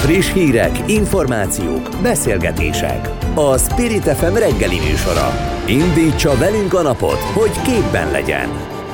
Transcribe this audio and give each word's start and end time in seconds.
Friss 0.00 0.32
hírek, 0.32 0.90
információk, 0.90 1.88
beszélgetések. 2.02 3.08
A 3.34 3.58
Spirit 3.58 4.02
FM 4.02 4.34
reggeli 4.34 4.78
műsora. 4.78 5.32
Indítsa 5.66 6.36
velünk 6.36 6.74
a 6.74 6.82
napot, 6.82 7.18
hogy 7.18 7.62
képben 7.62 8.10
legyen. 8.10 8.48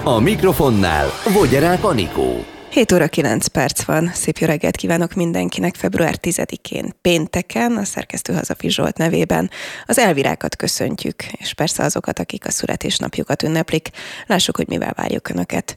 A 0.05 0.21
mikrofonnál 0.21 1.07
Vogyerák 1.33 1.85
Anikó. 1.85 2.45
7 2.71 2.93
óra 2.93 3.07
9 3.07 3.47
perc 3.47 3.83
van. 3.85 4.11
Szép 4.15 4.39
jó 4.39 4.47
reggelt 4.47 4.77
kívánok 4.77 5.15
mindenkinek 5.15 5.75
február 5.75 6.15
10-én, 6.23 6.95
pénteken, 7.01 7.77
a 7.77 7.85
szerkesztő 7.85 8.33
Hazafi 8.33 8.71
Zsolt 8.71 8.97
nevében. 8.97 9.51
Az 9.87 9.99
elvirákat 9.99 10.57
köszöntjük, 10.57 11.25
és 11.33 11.55
persze 11.55 11.85
azokat, 11.85 12.19
akik 12.19 12.47
a 12.47 12.51
születésnapjukat 12.51 13.43
ünneplik. 13.43 13.89
Lássuk, 14.27 14.57
hogy 14.57 14.69
mivel 14.69 14.93
várjuk 14.97 15.29
Önöket. 15.29 15.77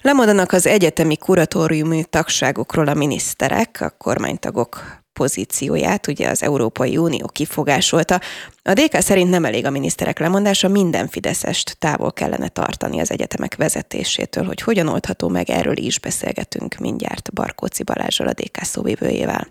Lemondanak 0.00 0.52
az 0.52 0.66
egyetemi 0.66 1.16
kuratóriumi 1.16 2.04
tagságokról 2.10 2.88
a 2.88 2.94
miniszterek, 2.94 3.78
a 3.80 3.90
kormánytagok 3.98 4.98
pozícióját, 5.12 6.06
ugye 6.06 6.28
az 6.28 6.42
Európai 6.42 6.96
Unió 6.96 7.26
kifogásolta. 7.26 8.20
A 8.62 8.72
DK 8.72 9.00
szerint 9.00 9.30
nem 9.30 9.44
elég 9.44 9.66
a 9.66 9.70
miniszterek 9.70 10.18
lemondása, 10.18 10.68
minden 10.68 11.08
fideszest 11.08 11.76
távol 11.78 12.12
kellene 12.12 12.48
tartani 12.48 13.00
az 13.00 13.10
egyetemek 13.10 13.56
vezetésétől, 13.56 14.44
hogy 14.44 14.60
hogyan 14.60 14.88
oldható 14.88 15.28
meg, 15.28 15.50
erről 15.50 15.76
is 15.76 16.00
beszélgetünk 16.00 16.74
mindjárt 16.74 17.32
Barkóci 17.32 17.82
Balázsral, 17.82 18.28
a 18.28 18.32
DK 18.32 18.62
szóvivőjével. 18.62 19.48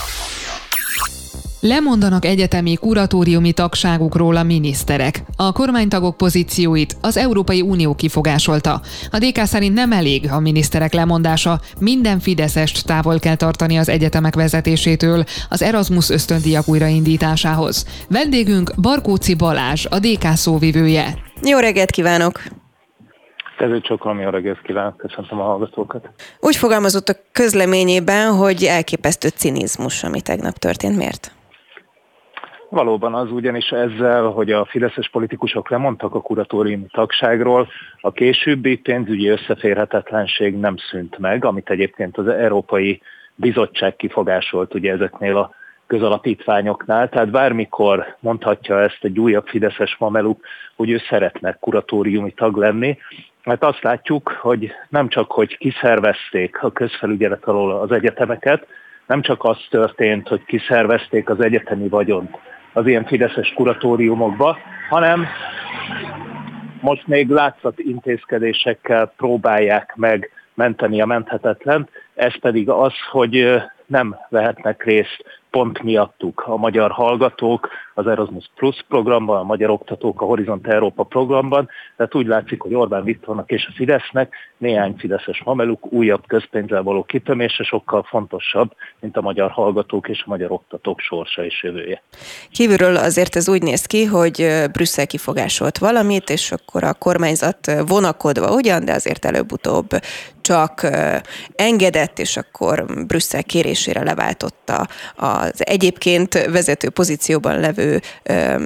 Lemondanak 1.62 2.26
egyetemi 2.26 2.76
kuratóriumi 2.76 3.52
tagságukról 3.52 4.36
a 4.36 4.44
miniszterek. 4.44 5.24
A 5.36 5.52
kormánytagok 5.52 6.18
pozícióit 6.18 6.96
az 7.02 7.18
Európai 7.18 7.62
Unió 7.62 7.96
kifogásolta. 7.96 8.82
A 9.12 9.18
DK 9.18 9.38
szerint 9.38 9.74
nem 9.74 9.92
elég 9.92 10.32
a 10.32 10.40
miniszterek 10.40 10.94
lemondása, 10.94 11.60
minden 11.80 12.20
fideszest 12.20 12.86
távol 12.86 13.20
kell 13.20 13.36
tartani 13.36 13.78
az 13.78 13.90
egyetemek 13.90 14.36
vezetésétől 14.36 15.24
az 15.50 15.62
Erasmus 15.62 16.10
ösztöndiak 16.10 16.68
újraindításához. 16.68 18.06
Vendégünk 18.10 18.72
Barkóci 18.82 19.36
Balázs, 19.36 19.86
a 19.90 20.00
DK 20.00 20.24
szóvivője. 20.24 21.18
Jó 21.42 21.58
reggelt 21.58 21.92
kívánok! 21.92 22.42
Kezdő 23.58 23.82
csokolom, 23.82 24.20
jó 24.20 24.30
reggelt 24.30 24.62
kívánok, 24.62 24.98
köszöntöm 24.98 25.40
a 25.40 25.44
hallgatókat. 25.44 26.10
Úgy 26.40 26.56
fogalmazott 26.56 27.10
a 27.10 27.16
közleményében, 27.32 28.36
hogy 28.36 28.64
elképesztő 28.64 29.28
cinizmus, 29.28 30.04
ami 30.04 30.22
tegnap 30.22 30.58
történt. 30.58 30.98
Miért? 30.98 31.32
Valóban 32.70 33.14
az 33.14 33.32
ugyanis 33.32 33.70
ezzel, 33.70 34.24
hogy 34.24 34.52
a 34.52 34.66
fideszes 34.66 35.10
politikusok 35.10 35.70
lemondtak 35.70 36.16
a 36.16 36.22
kuratóriumi 36.22 36.86
tagságról, 36.92 37.68
a 38.02 38.12
későbbi 38.12 38.78
pénzügyi 38.78 39.28
összeférhetetlenség 39.28 40.56
nem 40.56 40.76
szűnt 40.78 41.18
meg, 41.18 41.46
amit 41.46 41.70
egyébként 41.70 42.18
az 42.18 42.28
Európai 42.28 43.02
Bizottság 43.36 43.96
kifogásolt 43.96 44.74
ugye 44.74 44.92
ezeknél 44.92 45.38
a 45.38 45.52
közalapítványoknál, 45.88 47.10
tehát 47.10 47.32
bármikor 47.32 48.16
mondhatja 48.20 48.82
ezt 48.82 49.00
egy 49.02 49.20
újabb 49.20 49.48
fideszes 49.48 49.96
mameluk, 50.00 50.46
hogy 50.76 50.90
ő 50.90 51.02
szeretne 51.10 51.58
kuratóriumi 51.60 52.32
tag 52.32 52.58
lenni, 52.58 52.98
mert 53.44 53.64
azt 53.64 53.82
látjuk, 53.82 54.38
hogy 54.42 54.72
nem 54.90 55.08
csak, 55.08 55.32
hogy 55.32 55.58
kiszervezték 55.58 56.64
a 56.64 56.72
közfelügyelet 56.72 57.46
alól 57.46 57.72
az 57.72 57.92
egyetemeket, 57.92 58.68
nem 59.08 59.22
csak 59.22 59.44
az 59.44 59.58
történt, 59.70 60.28
hogy 60.28 60.46
kiszervezték 60.46 61.30
az 61.30 61.42
egyetemi 61.42 61.88
vagyont 61.88 62.38
az 62.74 62.88
ilyen 62.88 63.06
fideszes 63.06 63.54
kuratóriumokba, 63.56 64.58
hanem 64.90 65.28
most 66.82 67.08
még 67.08 67.30
látszat 67.30 67.80
intézkedésekkel 67.80 69.14
próbálják 69.18 69.94
meg 69.96 70.32
menteni 70.54 71.02
a 71.02 71.06
menthetetlen, 71.06 71.90
ez 72.16 72.40
pedig 72.40 72.70
az, 72.70 72.94
hogy 73.12 73.62
nem 73.86 74.16
vehetnek 74.30 74.84
részt 74.84 75.24
pont 75.50 75.82
miattuk 75.84 76.44
a 76.46 76.58
magyar 76.58 76.92
hallgatók 76.92 77.70
az 78.00 78.08
Erasmus 78.08 78.50
Plus 78.56 78.86
programban, 78.88 79.38
a 79.38 79.44
magyar 79.44 79.70
oktatók 79.70 80.22
a 80.22 80.26
Horizont 80.26 80.68
Európa 80.68 81.04
programban, 81.04 81.70
tehát 81.98 82.16
úgy 82.16 82.28
látszik, 82.28 82.62
hogy 82.62 82.74
Orbán 82.74 83.04
Viktornak 83.04 83.52
és 83.52 83.66
a 83.70 83.74
Fidesznek 83.76 84.34
néhány 84.58 84.96
fideszes 84.98 85.42
mameluk 85.44 85.92
újabb 85.92 86.24
közpénzzel 86.28 86.84
való 86.84 87.04
kitömése 87.04 87.64
sokkal 87.64 88.04
fontosabb, 88.04 88.72
mint 89.00 89.18
a 89.18 89.22
magyar 89.22 89.52
hallgatók 89.52 90.10
és 90.10 90.22
a 90.26 90.30
magyar 90.30 90.52
oktatók 90.52 91.00
sorsa 91.00 91.46
és 91.46 91.64
jövője. 91.64 92.02
Kívülről 92.52 92.96
azért 92.96 93.36
ez 93.36 93.50
úgy 93.50 93.64
néz 93.64 93.86
ki, 93.86 94.06
hogy 94.06 94.48
Brüsszel 94.72 95.08
kifogásolt 95.08 95.78
valamit, 95.78 96.30
és 96.30 96.52
akkor 96.52 96.84
a 96.84 96.94
kormányzat 96.94 97.72
vonakodva 97.88 98.54
ugyan, 98.54 98.86
de 98.86 98.94
azért 98.94 99.26
előbb-utóbb 99.26 99.90
csak 100.42 100.88
engedett, 101.56 102.20
és 102.20 102.38
akkor 102.38 102.86
Brüsszel 103.08 103.44
kérésére 103.44 104.04
leváltotta 104.04 104.88
az 105.16 105.68
egyébként 105.68 106.34
vezető 106.34 106.90
pozícióban 106.90 107.60
levő 107.60 107.89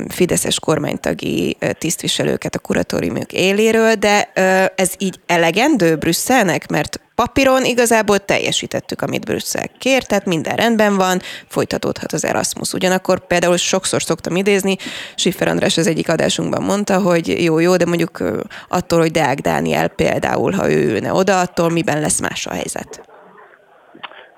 fideszes 0.07 0.59
kormánytagi 0.59 1.57
tisztviselőket 1.77 2.55
a 2.55 2.59
kuratóriumok 2.59 3.31
éléről, 3.33 3.93
de 3.93 4.31
ez 4.75 4.91
így 4.97 5.19
elegendő 5.25 5.95
Brüsszelnek, 5.95 6.69
mert 6.69 7.01
papíron 7.15 7.65
igazából 7.65 8.19
teljesítettük, 8.19 9.01
amit 9.01 9.25
Brüsszel 9.25 9.69
kért, 9.79 10.07
tehát 10.07 10.25
minden 10.25 10.55
rendben 10.55 10.95
van, 10.95 11.21
folytatódhat 11.47 12.13
az 12.13 12.25
Erasmus. 12.25 12.73
Ugyanakkor 12.73 13.27
például 13.27 13.57
sokszor 13.57 14.03
szoktam 14.03 14.35
idézni, 14.35 14.77
Siffer 15.15 15.47
András 15.47 15.77
az 15.77 15.87
egyik 15.87 16.09
adásunkban 16.09 16.63
mondta, 16.63 16.99
hogy 16.99 17.43
jó, 17.43 17.59
jó, 17.59 17.75
de 17.75 17.85
mondjuk 17.85 18.23
attól, 18.69 18.99
hogy 18.99 19.11
Deák 19.11 19.39
Dániel 19.39 19.87
például, 19.87 20.51
ha 20.51 20.71
ő 20.71 20.89
ülne 20.89 21.13
oda, 21.13 21.39
attól 21.39 21.69
miben 21.69 22.01
lesz 22.01 22.19
más 22.19 22.45
a 22.45 22.53
helyzet? 22.53 23.12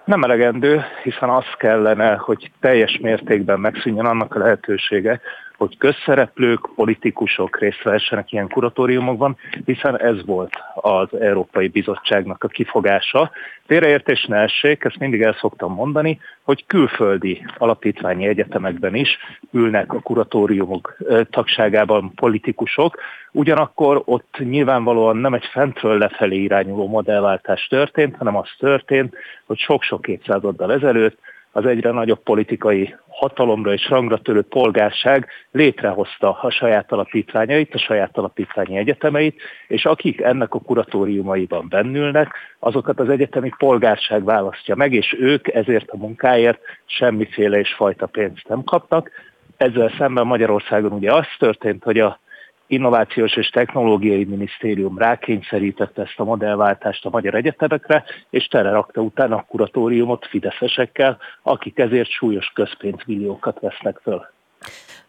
Nem 0.06 0.24
elegendő, 0.24 0.86
hiszen 1.04 1.30
az 1.30 1.46
kellene, 1.58 2.16
hogy 2.16 2.52
teljes 2.60 2.98
mértékben 3.02 3.60
megszűnjön 3.60 4.06
annak 4.06 4.36
a 4.36 4.40
lehetősége, 4.40 5.22
hogy 5.58 5.78
közszereplők, 5.78 6.70
politikusok 6.76 7.60
részt 7.60 7.84
vessenek 7.84 8.32
ilyen 8.32 8.48
kuratóriumokban, 8.48 9.38
hiszen 9.66 10.00
ez 10.00 10.26
volt 10.26 10.54
az 10.76 11.20
Európai 11.20 11.68
Bizottságnak 11.68 12.44
a 12.44 12.48
kifogása. 12.48 13.32
Félreértés 13.66 14.26
ne 14.26 14.38
essék, 14.38 14.84
ezt 14.84 15.00
mindig 15.00 15.22
el 15.22 15.38
szoktam 15.40 15.74
mondani, 15.74 16.20
hogy 16.44 16.66
külföldi 16.66 17.46
alapítványi 17.58 18.28
egyetemekben 18.28 18.96
is 18.96 19.18
ülnek 19.52 19.94
a 19.94 20.00
kuratóriumok 20.00 20.98
tagságában 21.30 22.14
politikusok, 22.16 22.98
ugyanakkor 23.36 24.02
ott 24.06 24.36
nyilvánvalóan 24.38 25.18
nem 25.18 25.34
egy 25.34 25.46
fentről 25.46 25.98
lefelé 25.98 26.38
irányuló 26.38 26.88
modellváltás 26.88 27.68
történt, 27.68 28.16
hanem 28.16 28.36
az 28.36 28.50
történt, 28.58 29.16
hogy 29.46 29.58
sok-sok 29.58 30.08
évszázaddal 30.08 30.74
ezelőtt 30.74 31.18
az 31.52 31.66
egyre 31.66 31.92
nagyobb 31.92 32.20
politikai 32.24 32.96
hatalomra 33.08 33.74
és 33.74 33.90
rangra 33.90 34.18
törő 34.18 34.42
polgárság 34.42 35.28
létrehozta 35.52 36.40
a 36.42 36.50
saját 36.50 36.92
alapítványait, 36.92 37.74
a 37.74 37.78
saját 37.78 38.18
alapítványi 38.18 38.78
egyetemeit, 38.78 39.42
és 39.68 39.86
akik 39.86 40.22
ennek 40.22 40.54
a 40.54 40.60
kuratóriumaiban 40.60 41.66
bennülnek, 41.70 42.34
azokat 42.60 43.00
az 43.00 43.10
egyetemi 43.10 43.52
polgárság 43.58 44.24
választja 44.24 44.76
meg, 44.76 44.94
és 44.94 45.16
ők 45.20 45.48
ezért 45.48 45.90
a 45.90 45.98
munkáért 45.98 46.60
semmiféle 46.86 47.60
és 47.60 47.74
fajta 47.74 48.06
pénzt 48.06 48.48
nem 48.48 48.64
kapnak. 48.64 49.12
Ezzel 49.58 49.94
szemben 49.98 50.28
Magyarországon 50.28 50.92
ugye 50.92 51.14
az 51.14 51.26
történt, 51.40 51.84
hogy 51.84 52.00
a 52.00 52.20
Innovációs 52.68 53.36
és 53.36 53.48
Technológiai 53.48 54.24
Minisztérium 54.24 54.98
rákényszerítette 54.98 56.02
ezt 56.02 56.20
a 56.20 56.24
modellváltást 56.24 57.06
a 57.06 57.10
magyar 57.10 57.36
egyetemekre, 57.36 58.04
és 58.30 58.48
telerakta 58.48 59.02
utána 59.02 59.36
a 59.36 59.46
kuratóriumot 59.48 60.28
fideszesekkel, 60.28 61.18
akik 61.44 61.80
ezért 61.80 62.10
súlyos 62.10 62.52
közpénzmilliókat 62.54 63.60
vesznek 63.60 64.00
föl. 64.04 64.26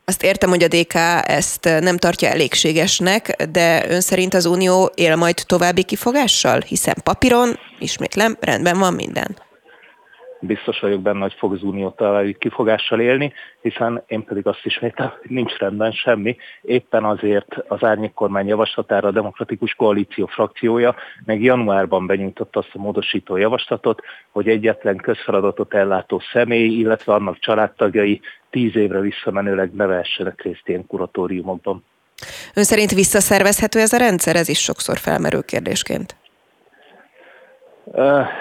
Azt 0.05 0.23
értem, 0.23 0.49
hogy 0.49 0.63
a 0.63 0.69
DK 0.69 0.95
ezt 1.23 1.65
nem 1.81 1.97
tartja 1.97 2.29
elégségesnek, 2.29 3.47
de 3.51 3.91
ön 3.91 4.01
szerint 4.01 4.35
az 4.35 4.47
Unió 4.47 4.91
él 4.95 5.17
majd 5.17 5.43
további 5.47 5.83
kifogással? 5.85 6.61
Hiszen 6.61 6.95
papíron, 7.05 7.49
ismétlem, 7.79 8.37
rendben 8.41 8.79
van 8.79 8.95
minden 8.95 9.46
biztos 10.47 10.81
vagyok 10.81 11.01
benne, 11.01 11.21
hogy 11.21 11.35
fog 11.39 11.53
az 11.53 11.63
Unió 11.63 11.91
találni 11.91 12.37
kifogással 12.39 13.01
élni, 13.01 13.33
hiszen 13.61 14.03
én 14.07 14.25
pedig 14.25 14.47
azt 14.47 14.65
ismétem, 14.65 15.13
hogy 15.21 15.31
nincs 15.31 15.57
rendben 15.57 15.93
semmi. 15.93 16.37
Éppen 16.63 17.05
azért 17.05 17.57
az 17.69 17.85
árnyék 17.85 18.13
kormány 18.13 18.47
javaslatára 18.47 19.09
a 19.09 19.13
Demokratikus 19.13 19.75
Koalíció 19.75 20.27
frakciója 20.27 20.95
meg 21.25 21.43
januárban 21.43 22.07
benyújtotta 22.07 22.59
azt 22.59 22.71
a 22.73 22.79
módosító 22.79 23.37
javaslatot, 23.37 24.03
hogy 24.31 24.49
egyetlen 24.49 24.97
közfeladatot 24.97 25.75
ellátó 25.75 26.23
személy, 26.33 26.79
illetve 26.79 27.15
annak 27.15 27.39
családtagjai 27.39 28.21
tíz 28.51 28.77
évre 28.77 29.01
visszamenőleg 29.01 29.75
ne 29.75 29.87
vehessenek 29.87 30.43
részt 30.43 30.69
ilyen 30.69 30.87
kuratóriumokban. 30.87 31.85
Ön 32.55 32.65
szerint 32.65 32.91
visszaszervezhető 32.91 33.81
ez 33.81 33.93
a 33.93 33.97
rendszer? 33.97 34.37
Ez 34.37 34.49
is 34.49 34.59
sokszor 34.59 34.99
felmerül 34.99 35.45
kérdésként. 35.45 36.17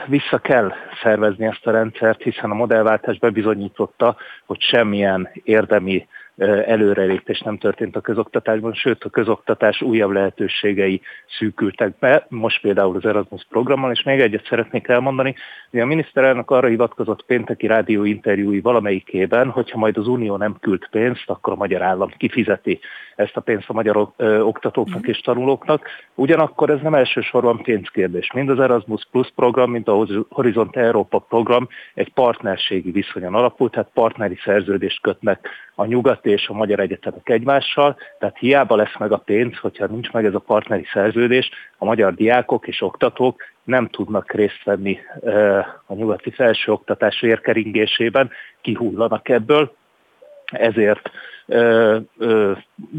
Vissza 0.08 0.38
kell 0.38 0.72
szervezni 1.02 1.46
ezt 1.46 1.68
a 1.68 1.72
rendszert, 1.72 2.22
hiszen 2.22 2.52
a 2.52 2.56
modellváltás 2.56 3.18
bebizonyította, 3.18 4.16
hogy 4.46 4.62
semmilyen 4.62 5.30
érdemi 5.44 6.08
előrelépés 6.38 7.40
nem 7.40 7.58
történt 7.58 7.96
a 7.96 8.02
közoktatásban, 8.02 8.74
sőt 8.74 9.04
a 9.04 9.10
közoktatás 9.10 9.82
újabb 9.82 10.12
lehetőségei 10.12 11.02
szűkültek 11.38 11.98
be, 12.00 12.26
most 12.30 12.62
például 12.62 12.96
az 12.96 13.06
Erasmus 13.06 13.46
programmal, 13.50 13.92
és 13.92 14.04
még 14.04 14.20
egyet 14.20 14.46
szeretnék 14.46 14.88
elmondani, 14.88 15.36
hogy 15.72 15.80
a 15.80 15.86
miniszterelnök 15.86 16.52
arra 16.52 16.68
hivatkozott 16.68 17.26
pénteki 17.26 17.68
rádió 17.68 18.04
interjúi 18.04 18.62
valamelyikében, 18.62 19.50
hogyha 19.50 19.78
majd 19.78 19.98
az 19.98 20.08
Unió 20.08 20.38
nem 20.38 20.58
küld 20.60 20.88
pénzt, 20.90 21.30
akkor 21.30 21.54
a 21.54 21.56
magyar 21.56 21.82
állam 21.82 22.10
kifizeti 22.18 22.80
ezt 23.16 23.38
a 23.38 23.42
pénzt 23.42 23.70
a 23.70 23.74
magyar 23.74 24.10
oktatóknak 24.42 25.08
és 25.08 25.20
tanulóknak. 25.20 25.88
Ugyanakkor 26.16 26.70
ez 26.70 26.82
nem 26.82 26.94
elsősorban 26.94 27.62
pénzkérdés. 27.62 28.32
Mind 28.32 28.50
az 28.50 28.60
Erasmus 28.60 29.08
Plus 29.12 29.32
program, 29.36 29.72
mind 29.72 29.88
a 29.88 30.06
Horizont 30.30 30.76
Európa 30.76 31.20
program 31.20 31.68
egy 31.94 32.14
partnerségi 32.14 32.92
viszonyon 32.92 33.36
alapul, 33.36 33.70
tehát 33.70 33.90
partneri 33.94 34.38
szerződést 34.44 35.02
kötnek 35.02 35.50
a 35.76 35.86
nyugati 35.86 36.30
és 36.30 36.48
a 36.48 36.54
magyar 36.54 36.80
egyetemek 36.80 37.30
egymással, 37.30 37.98
tehát 38.20 38.38
hiába 38.38 38.76
lesz 38.76 38.98
meg 38.98 39.12
a 39.12 39.18
pénz, 39.18 39.58
hogyha 39.58 39.86
nincs 39.86 40.12
meg 40.12 40.26
ez 40.26 40.34
a 40.34 40.40
partneri 40.40 40.86
szerződés, 40.94 41.50
a 41.78 41.86
magyar 41.86 42.14
diákok 42.14 42.68
és 42.68 42.82
oktatók 42.82 43.42
nem 43.64 43.88
tudnak 43.88 44.32
részt 44.32 44.64
venni 44.64 45.00
a 45.86 45.94
nyugati 45.94 46.32
felsőoktatás 46.32 47.22
érkeringésében, 47.22 48.30
kihullanak 48.62 49.30
ebből, 49.30 49.76
ezért 50.46 51.12
ö, 51.46 51.98
ö, 52.18 52.52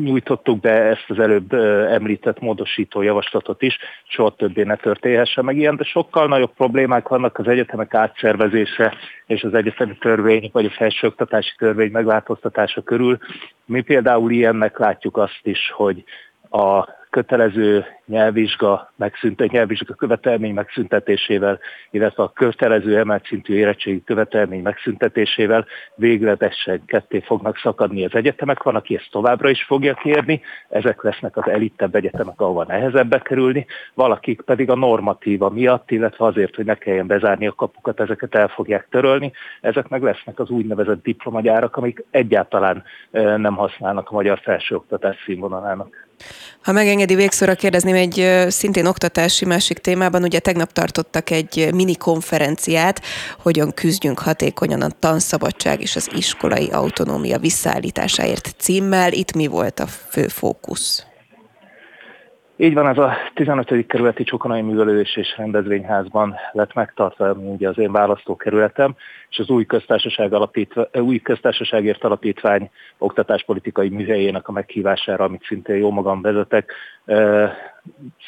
nyújtottuk 0.03 0.61
be 0.61 0.71
ezt 0.71 1.05
az 1.09 1.19
előbb 1.19 1.53
ö, 1.53 1.93
említett 1.93 2.41
módosító 2.41 3.03
javaslatot 3.03 3.63
is, 3.63 3.79
soha 4.05 4.35
többé 4.35 4.63
ne 4.63 4.77
történhessen 4.77 5.45
meg 5.45 5.57
ilyen, 5.57 5.77
de 5.77 5.85
sokkal 5.85 6.27
nagyobb 6.27 6.53
problémák 6.57 7.09
vannak 7.09 7.39
az 7.39 7.49
egyetemek 7.49 7.95
átszervezése 7.95 8.95
és 9.27 9.43
az 9.43 9.55
egyetemi 9.55 9.97
törvény, 9.99 10.51
vagy 10.53 10.65
a 10.65 10.71
felsőoktatási 10.71 11.55
törvény 11.59 11.91
megváltoztatása 11.91 12.83
körül. 12.83 13.19
Mi 13.65 13.81
például 13.81 14.31
ilyennek 14.31 14.79
látjuk 14.79 15.17
azt 15.17 15.41
is, 15.43 15.71
hogy 15.75 16.05
a 16.51 16.89
kötelező 17.17 17.85
nyelvvizsga, 18.07 18.93
megszüntet, 18.97 19.51
nyelvvizsga 19.51 19.95
követelmény 19.95 20.55
megszüntetésével, 20.55 21.59
illetve 21.91 22.23
a 22.23 22.33
kötelező 22.33 22.99
emelt 22.99 23.27
szintű 23.27 23.55
érettségi 23.55 24.03
követelmény 24.05 24.63
megszüntetésével 24.63 25.67
végletesen 25.95 26.83
ketté 26.87 27.21
fognak 27.21 27.59
szakadni 27.59 28.05
az 28.05 28.15
egyetemek. 28.15 28.63
Van, 28.63 28.75
aki 28.75 28.95
ezt 28.95 29.09
továbbra 29.11 29.49
is 29.49 29.63
fogja 29.63 29.95
kérni, 29.95 30.41
ezek 30.69 31.03
lesznek 31.03 31.37
az 31.37 31.49
elittebb 31.49 31.95
egyetemek, 31.95 32.41
ahova 32.41 32.65
nehezebb 32.65 33.23
kerülni, 33.23 33.67
valakik 33.95 34.41
pedig 34.41 34.71
a 34.71 34.75
normatíva 34.75 35.51
miatt, 35.51 35.91
illetve 35.91 36.25
azért, 36.25 36.55
hogy 36.55 36.65
ne 36.65 36.75
kelljen 36.75 37.07
bezárni 37.07 37.47
a 37.47 37.53
kapukat, 37.53 38.01
ezeket 38.01 38.35
el 38.35 38.49
fogják 38.49 38.87
törölni. 38.91 39.33
Ezek 39.61 39.89
meg 39.89 40.03
lesznek 40.03 40.39
az 40.39 40.51
úgynevezett 40.51 41.03
diplomagyárak, 41.03 41.77
amik 41.77 42.05
egyáltalán 42.11 42.85
nem 43.37 43.55
használnak 43.55 44.11
a 44.11 44.15
magyar 44.15 44.39
felsőoktatás 44.43 45.23
színvonalának. 45.25 46.07
Ha 46.63 46.73
megengedi 46.73 47.15
végszóra 47.15 47.55
kérdezném 47.55 47.95
egy 47.95 48.47
szintén 48.49 48.87
oktatási 48.87 49.45
másik 49.45 49.79
témában, 49.79 50.23
ugye 50.23 50.39
tegnap 50.39 50.73
tartottak 50.73 51.31
egy 51.31 51.69
mini 51.75 51.97
konferenciát, 51.97 53.01
hogyan 53.43 53.73
küzdjünk 53.75 54.19
hatékonyan 54.19 54.83
a 54.83 54.91
tanszabadság 54.99 55.81
és 55.81 55.97
az 55.97 56.11
iskolai 56.17 56.69
autonómia 56.73 57.39
visszaállításáért 57.39 58.55
címmel. 58.59 59.13
Itt 59.13 59.35
mi 59.35 59.47
volt 59.47 59.79
a 59.79 59.87
fő 59.87 60.27
fókusz? 60.27 61.07
Így 62.57 62.75
van, 62.75 62.89
ez 62.89 62.99
a 62.99 63.17
15. 63.35 63.87
kerületi 63.87 64.25
Csokonai 64.25 64.61
Művelődés 64.63 65.17
és 65.17 65.35
Rendezvényházban 65.37 66.35
lett 66.53 66.75
megtartva, 66.75 67.33
ugye 67.33 67.69
az 67.69 67.79
én 67.79 67.93
választókerületem, 67.93 68.97
és 69.37 69.43
az 69.43 69.51
új, 69.51 69.65
köztársaság 69.65 70.33
alapítva, 70.33 70.89
új 70.93 71.19
köztársaságért 71.19 72.05
alapítvány 72.05 72.71
oktatáspolitikai 72.99 73.89
műhelyének 73.89 74.49
a 74.49 74.53
meghívására, 74.53 75.25
amit 75.25 75.45
szintén 75.45 75.77
jó 75.77 75.91
magam 75.91 76.23
vezetek, 76.23 76.73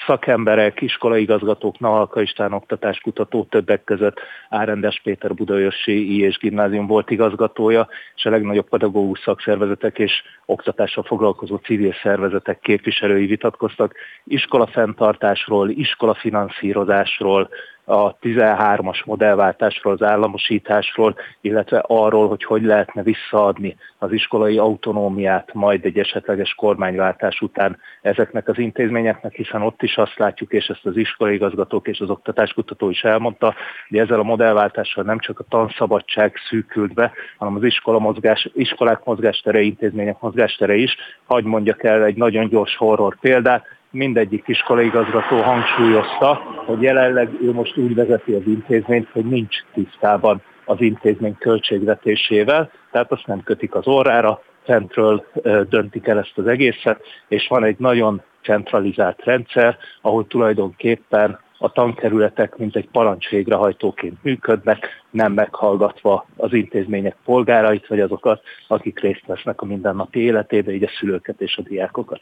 szakemberek, 0.07 0.81
iskolaigazgatók, 0.81 1.79
Nahalka 1.79 2.21
István 2.21 2.53
oktatáskutató 2.53 3.45
többek 3.51 3.85
között 3.85 4.21
Árendes 4.49 5.01
Péter 5.05 5.35
Budaörsi 5.35 6.15
I 6.15 6.23
és 6.23 6.39
gimnázium 6.39 6.87
volt 6.87 7.11
igazgatója, 7.11 7.89
és 8.15 8.25
a 8.25 8.31
legnagyobb 8.31 8.69
pedagógus 8.69 9.19
szakszervezetek 9.19 9.99
és 9.99 10.13
oktatással 10.47 11.03
foglalkozó 11.03 11.57
civil 11.57 11.95
szervezetek 12.03 12.61
képviselői 12.61 13.27
vitatkoztak. 13.27 13.95
Iskola 14.25 14.67
fenntartásról, 14.67 15.71
iskola 15.71 16.15
finanszírozásról, 16.15 17.49
a 17.89 18.17
13-as 18.19 19.05
modellváltásról, 19.05 19.93
az 19.93 20.03
államosításról, 20.03 21.15
illetve 21.41 21.85
arról, 21.87 22.29
hogy 22.29 22.45
hogy 22.45 22.63
lehetne 22.63 23.03
visszaadni 23.03 23.77
az 23.99 24.13
iskolai 24.13 24.59
autonómiát 24.59 25.55
majd 25.55 25.85
egy 25.85 25.99
esetleges 25.99 26.55
kormányváltás 26.55 27.41
után 27.41 27.79
ezeknek 28.03 28.49
az 28.49 28.59
intézményeknek, 28.59 29.33
hiszen 29.33 29.63
ott 29.63 29.83
is 29.83 29.97
azt 29.97 30.19
látjuk, 30.19 30.53
és 30.53 30.67
ezt 30.67 30.87
az 30.87 30.97
iskolai 30.97 31.35
igazgatók 31.35 31.89
és 31.89 32.01
az 32.01 32.11
oktatáskutató 32.11 32.91
is 32.91 33.03
elmondta, 33.03 33.55
hogy 33.89 33.99
ezzel 33.99 34.19
a 34.21 34.23
modellváltással 34.23 35.05
nem 35.05 35.19
csak 35.19 35.39
a 35.39 35.45
tanszabadság 35.49 36.37
szűkült 36.49 36.95
be, 36.95 37.13
hanem 37.39 37.57
az 37.57 37.63
iskola 37.63 37.99
mozgás, 37.99 38.49
iskolák 38.55 39.05
mozgástere, 39.05 39.61
intézmények 39.61 40.21
mozgástere 40.21 40.75
is. 40.75 40.97
Hagy 41.27 41.45
mondjak 41.45 41.85
el 41.85 42.05
egy 42.05 42.17
nagyon 42.17 42.49
gyors 42.49 42.77
horror 42.77 43.19
példát, 43.21 43.77
mindegyik 43.91 44.49
iskolaigazgató 44.49 45.41
hangsúlyozta, 45.41 46.35
hogy 46.67 46.83
jelenleg 46.83 47.29
ő 47.43 47.53
most 47.53 47.77
úgy 47.77 47.95
vezeti 47.95 48.33
az 48.33 48.47
intézményt, 48.47 49.09
hogy 49.13 49.25
nincs 49.25 49.57
tisztában 49.73 50.43
az 50.65 50.81
intézmény 50.81 51.37
költségvetésével, 51.39 52.71
tehát 52.91 53.13
azt 53.13 53.27
nem 53.27 53.43
kötik 53.43 53.75
az 53.75 53.87
orrára, 53.87 54.43
fentről 54.65 55.25
döntik 55.69 56.07
el 56.07 56.19
ezt 56.19 56.39
az 56.39 56.47
egészet, 56.47 57.01
és 57.29 57.49
van 57.49 57.65
egy 57.65 57.77
nagyon 57.79 58.23
centralizált 58.43 59.25
rendszer, 59.25 59.77
ahol 60.03 60.27
tulajdonképpen 60.27 61.39
a 61.59 61.73
tankerületek 61.73 62.57
mint 62.57 62.77
egy 62.77 62.89
parancs 62.93 63.29
végrehajtóként 63.29 64.23
működnek, 64.23 65.05
nem 65.11 65.33
meghallgatva 65.33 66.27
az 66.37 66.53
intézmények 66.53 67.17
polgárait, 67.25 67.87
vagy 67.87 68.01
azokat, 68.01 68.43
akik 68.67 69.01
részt 69.01 69.27
vesznek 69.27 69.61
a 69.61 69.67
mindennapi 69.67 70.21
életébe, 70.21 70.73
így 70.73 70.83
a 70.83 70.91
szülőket 70.99 71.41
és 71.41 71.57
a 71.57 71.63
diákokat. 71.63 72.21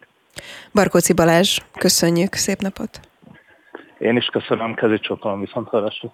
Barkóci 0.72 1.12
Balázs, 1.12 1.58
köszönjük, 1.78 2.34
szép 2.34 2.60
napot! 2.60 3.00
Én 3.98 4.16
is 4.16 4.26
köszönöm, 4.26 4.74
kezét 4.74 5.02
csókolom, 5.02 5.40
viszont 5.40 5.68
hallásra. 5.68 6.12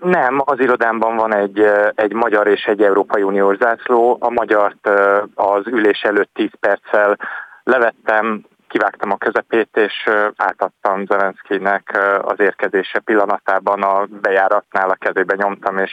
Nem, 0.00 0.42
az 0.44 0.60
irodámban 0.60 1.16
van 1.16 1.34
egy, 1.34 1.64
egy 1.94 2.12
magyar 2.12 2.46
és 2.46 2.64
egy 2.64 2.82
Európai 2.82 3.22
Uniós 3.22 3.56
zászló. 3.56 4.16
A 4.20 4.30
magyart 4.30 4.88
az 5.34 5.66
ülés 5.66 6.00
előtt 6.00 6.30
10 6.34 6.50
perccel 6.60 7.18
levettem, 7.62 8.44
kivágtam 8.68 9.10
a 9.10 9.16
közepét, 9.16 9.76
és 9.76 10.08
átadtam 10.36 11.06
Zelenszkinek 11.06 11.98
az 12.20 12.40
érkezése 12.40 12.98
pillanatában 12.98 13.82
a 13.82 14.04
bejáratnál 14.04 14.90
a 14.90 14.94
kezébe 14.94 15.34
nyomtam, 15.34 15.78
és 15.78 15.92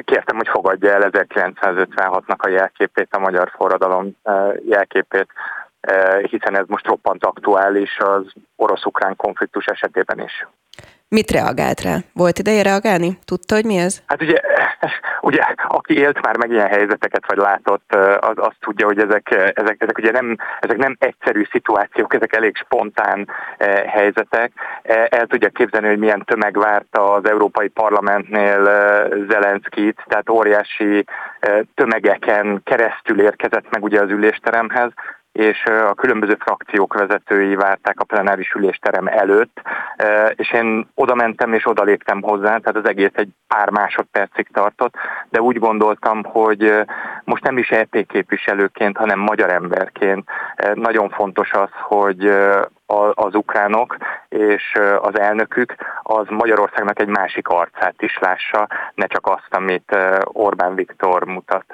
kértem, 0.00 0.36
hogy 0.36 0.48
fogadja 0.48 0.92
el 0.92 1.10
1956-nak 1.12 2.36
a 2.36 2.48
jelképét, 2.48 3.14
a 3.14 3.18
magyar 3.18 3.50
forradalom 3.56 4.16
jelképét, 4.64 5.28
hiszen 6.22 6.56
ez 6.56 6.66
most 6.66 6.86
roppant 6.86 7.24
aktuális 7.24 7.98
az 7.98 8.32
orosz-ukrán 8.56 9.16
konfliktus 9.16 9.66
esetében 9.66 10.20
is. 10.20 10.46
Mit 11.08 11.30
reagált 11.30 11.80
rá? 11.80 11.96
Volt 12.12 12.38
ideje 12.38 12.62
reagálni? 12.62 13.18
Tudta, 13.24 13.54
hogy 13.54 13.64
mi 13.64 13.76
ez? 13.76 14.02
Hát 14.06 14.22
ugye, 14.22 14.40
ugye 15.20 15.42
aki 15.68 15.98
élt 15.98 16.22
már 16.22 16.36
meg 16.36 16.50
ilyen 16.50 16.68
helyzeteket, 16.68 17.26
vagy 17.26 17.36
látott, 17.36 17.94
az 18.20 18.34
azt 18.36 18.56
tudja, 18.60 18.86
hogy 18.86 18.98
ezek, 18.98 19.30
ezek, 19.54 19.76
ezek 19.78 19.98
ugye 19.98 20.10
nem, 20.10 20.36
ezek 20.60 20.76
nem 20.76 20.96
egyszerű 20.98 21.44
szituációk, 21.50 22.14
ezek 22.14 22.36
elég 22.36 22.56
spontán 22.56 23.28
helyzetek. 23.86 24.52
El 25.08 25.26
tudja 25.26 25.48
képzelni, 25.48 25.88
hogy 25.88 25.98
milyen 25.98 26.24
tömeg 26.24 26.58
várta 26.58 27.12
az 27.12 27.28
Európai 27.28 27.68
Parlamentnél 27.68 28.64
Zelenszkit, 29.28 30.02
tehát 30.06 30.28
óriási 30.30 31.04
tömegeken 31.74 32.60
keresztül 32.64 33.20
érkezett 33.20 33.70
meg 33.70 33.82
ugye 33.82 34.00
az 34.00 34.10
ülésteremhez, 34.10 34.90
és 35.34 35.64
a 35.64 35.94
különböző 35.94 36.36
frakciók 36.40 36.94
vezetői 36.94 37.54
várták 37.54 38.00
a 38.00 38.04
plenáris 38.04 38.52
ülésterem 38.52 39.06
előtt, 39.06 39.60
és 40.34 40.52
én 40.52 40.88
oda 40.94 41.14
mentem 41.14 41.52
és 41.52 41.66
oda 41.66 41.82
léptem 41.82 42.22
hozzá, 42.22 42.58
tehát 42.58 42.76
az 42.76 42.88
egész 42.88 43.10
egy 43.12 43.28
pár 43.48 43.70
másodpercig 43.70 44.48
tartott, 44.52 44.94
de 45.28 45.40
úgy 45.40 45.58
gondoltam, 45.58 46.24
hogy 46.24 46.74
most 47.24 47.42
nem 47.42 47.58
is 47.58 47.70
EP 47.70 48.06
képviselőként, 48.06 48.96
hanem 48.96 49.18
magyar 49.18 49.50
emberként 49.50 50.30
nagyon 50.74 51.10
fontos 51.10 51.52
az, 51.52 51.70
hogy 51.82 52.32
az 53.14 53.34
ukránok 53.34 53.96
és 54.28 54.78
az 55.00 55.18
elnökük 55.18 55.74
az 56.02 56.26
Magyarországnak 56.28 57.00
egy 57.00 57.08
másik 57.08 57.48
arcát 57.48 58.02
is 58.02 58.18
lássa, 58.18 58.68
ne 58.94 59.06
csak 59.06 59.26
azt, 59.26 59.54
amit 59.54 59.96
Orbán 60.24 60.74
Viktor 60.74 61.24
mutat. 61.24 61.64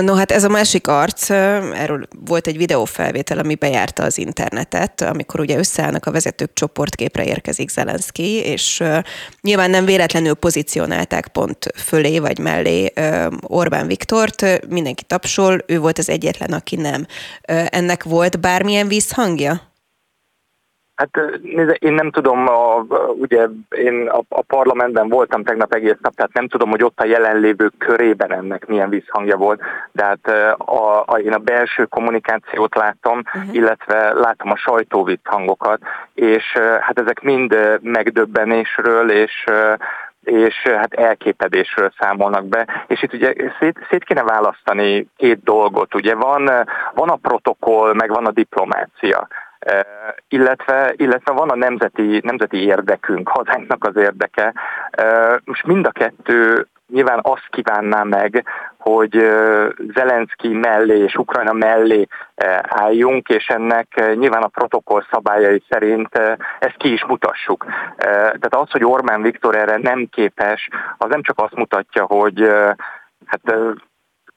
No 0.00 0.14
hát 0.14 0.32
ez 0.32 0.44
a 0.44 0.48
másik 0.48 0.86
arc, 0.86 1.30
erről 1.30 2.08
volt 2.24 2.46
egy 2.46 2.56
videófelvétel, 2.56 3.38
ami 3.38 3.54
bejárta 3.54 4.02
az 4.02 4.18
internetet, 4.18 5.00
amikor 5.00 5.40
ugye 5.40 5.58
összeállnak 5.58 6.06
a 6.06 6.10
vezetők 6.10 6.52
csoportképre 6.52 7.24
érkezik 7.24 7.70
Zelenszky, 7.70 8.34
és 8.34 8.82
nyilván 9.40 9.70
nem 9.70 9.84
véletlenül 9.84 10.34
pozícionálták 10.34 11.28
pont 11.28 11.66
fölé 11.74 12.18
vagy 12.18 12.38
mellé 12.38 12.92
Orbán 13.40 13.86
Viktort, 13.86 14.66
mindenki 14.68 15.02
tapsol, 15.02 15.64
ő 15.66 15.78
volt 15.78 15.98
az 15.98 16.08
egyetlen, 16.08 16.52
aki 16.52 16.76
nem. 16.76 17.06
Ennek 17.66 18.04
volt 18.04 18.40
bármilyen 18.40 18.88
visszhangja? 18.88 19.67
Hát 20.98 21.20
nézze, 21.42 21.72
én 21.72 21.92
nem 21.92 22.10
tudom, 22.10 22.48
a, 22.48 22.86
ugye 23.18 23.46
én 23.70 24.08
a, 24.08 24.20
a 24.28 24.42
parlamentben 24.42 25.08
voltam 25.08 25.44
tegnap 25.44 25.74
egész 25.74 25.96
nap, 26.00 26.14
tehát 26.14 26.32
nem 26.32 26.48
tudom, 26.48 26.70
hogy 26.70 26.84
ott 26.84 27.00
a 27.00 27.06
jelenlévők 27.06 27.72
körében 27.78 28.32
ennek 28.32 28.66
milyen 28.66 28.88
visszhangja 28.88 29.36
volt, 29.36 29.60
de 29.92 30.04
hát 30.04 30.28
a, 30.58 31.02
a, 31.06 31.18
én 31.18 31.32
a 31.32 31.38
belső 31.38 31.84
kommunikációt 31.84 32.74
látom, 32.74 33.18
uh-huh. 33.18 33.54
illetve 33.54 34.12
látom 34.12 34.50
a 34.50 34.56
sajtóvitt 34.56 35.26
hangokat, 35.26 35.80
és 36.14 36.44
hát 36.80 36.98
ezek 36.98 37.20
mind 37.20 37.78
megdöbbenésről 37.82 39.10
és 39.10 39.44
és 40.22 40.54
hát 40.62 40.94
elképedésről 40.94 41.92
számolnak 41.98 42.44
be. 42.44 42.84
És 42.86 43.02
itt 43.02 43.12
ugye 43.12 43.34
szét, 43.58 43.86
szét 43.90 44.04
kéne 44.04 44.22
választani 44.22 45.08
két 45.16 45.42
dolgot. 45.42 45.94
Ugye 45.94 46.14
van, 46.14 46.50
van 46.94 47.08
a 47.08 47.16
protokoll, 47.16 47.94
meg 47.94 48.10
van 48.10 48.26
a 48.26 48.30
diplomácia 48.30 49.28
illetve, 50.28 50.92
illetve 50.96 51.32
van 51.32 51.50
a 51.50 51.56
nemzeti, 51.56 52.20
nemzeti 52.24 52.64
érdekünk, 52.64 53.28
hazánknak 53.28 53.84
az 53.84 53.96
érdeke. 53.96 54.54
Most 55.44 55.66
mind 55.66 55.86
a 55.86 55.90
kettő 55.90 56.66
nyilván 56.92 57.20
azt 57.22 57.46
kívánná 57.50 58.02
meg, 58.02 58.44
hogy 58.78 59.12
Zelenszky 59.94 60.48
mellé 60.48 60.98
és 60.98 61.14
Ukrajna 61.14 61.52
mellé 61.52 62.06
álljunk, 62.62 63.28
és 63.28 63.46
ennek 63.46 64.14
nyilván 64.14 64.42
a 64.42 64.48
protokoll 64.48 65.04
szabályai 65.10 65.62
szerint 65.68 66.16
ezt 66.58 66.76
ki 66.76 66.92
is 66.92 67.04
mutassuk. 67.04 67.64
Tehát 67.96 68.54
az, 68.54 68.70
hogy 68.70 68.84
Orbán 68.84 69.22
Viktor 69.22 69.56
erre 69.56 69.76
nem 69.76 70.08
képes, 70.10 70.68
az 70.98 71.08
nem 71.08 71.22
csak 71.22 71.40
azt 71.40 71.54
mutatja, 71.54 72.04
hogy 72.04 72.52
hát 73.26 73.54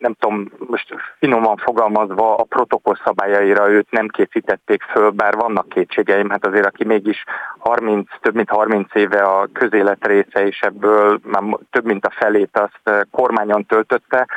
nem 0.02 0.14
tudom, 0.14 0.52
most 0.58 0.96
finoman 1.20 1.58
fogalmazva 1.58 2.36
a 2.36 2.44
protokoll 2.44 2.98
szabályaira 3.04 3.70
őt 3.70 3.92
nem 3.92 4.08
készítették 4.08 4.84
föl, 4.84 5.10
bár 5.10 5.36
vannak 5.36 5.70
kétségeim, 5.70 6.30
hát 6.30 6.46
azért 6.46 6.66
aki 6.66 6.84
mégis 6.84 7.24
30, 7.58 8.10
több 8.22 8.36
mint 8.36 8.50
30 8.50 8.96
éve 8.96 9.20
a 9.24 9.50
közélet 9.54 10.08
része, 10.08 10.48
és 10.48 10.60
ebből 10.60 11.20
már 11.24 11.44
több 11.70 11.86
mint 11.86 12.06
a 12.06 12.14
felét 12.16 12.58
azt 12.58 13.08
kormányon 13.12 13.66
töltötte, 13.66 14.28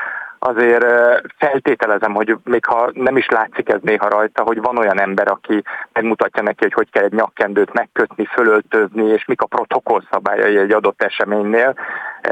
azért 0.46 0.86
feltételezem, 1.38 2.14
hogy 2.14 2.36
még 2.44 2.64
ha 2.64 2.90
nem 2.92 3.16
is 3.16 3.26
látszik 3.28 3.68
ez 3.68 3.80
néha 3.82 4.08
rajta, 4.08 4.42
hogy 4.42 4.60
van 4.60 4.78
olyan 4.78 5.00
ember, 5.00 5.28
aki 5.28 5.62
megmutatja 5.92 6.42
neki, 6.42 6.62
hogy 6.62 6.72
hogy 6.72 6.90
kell 6.90 7.04
egy 7.04 7.12
nyakkendőt 7.12 7.72
megkötni, 7.72 8.24
fölöltözni, 8.24 9.04
és 9.04 9.24
mik 9.24 9.40
a 9.40 9.46
protokoll 9.46 10.02
szabályai 10.10 10.56
egy 10.56 10.72
adott 10.72 11.02
eseménynél. 11.02 11.74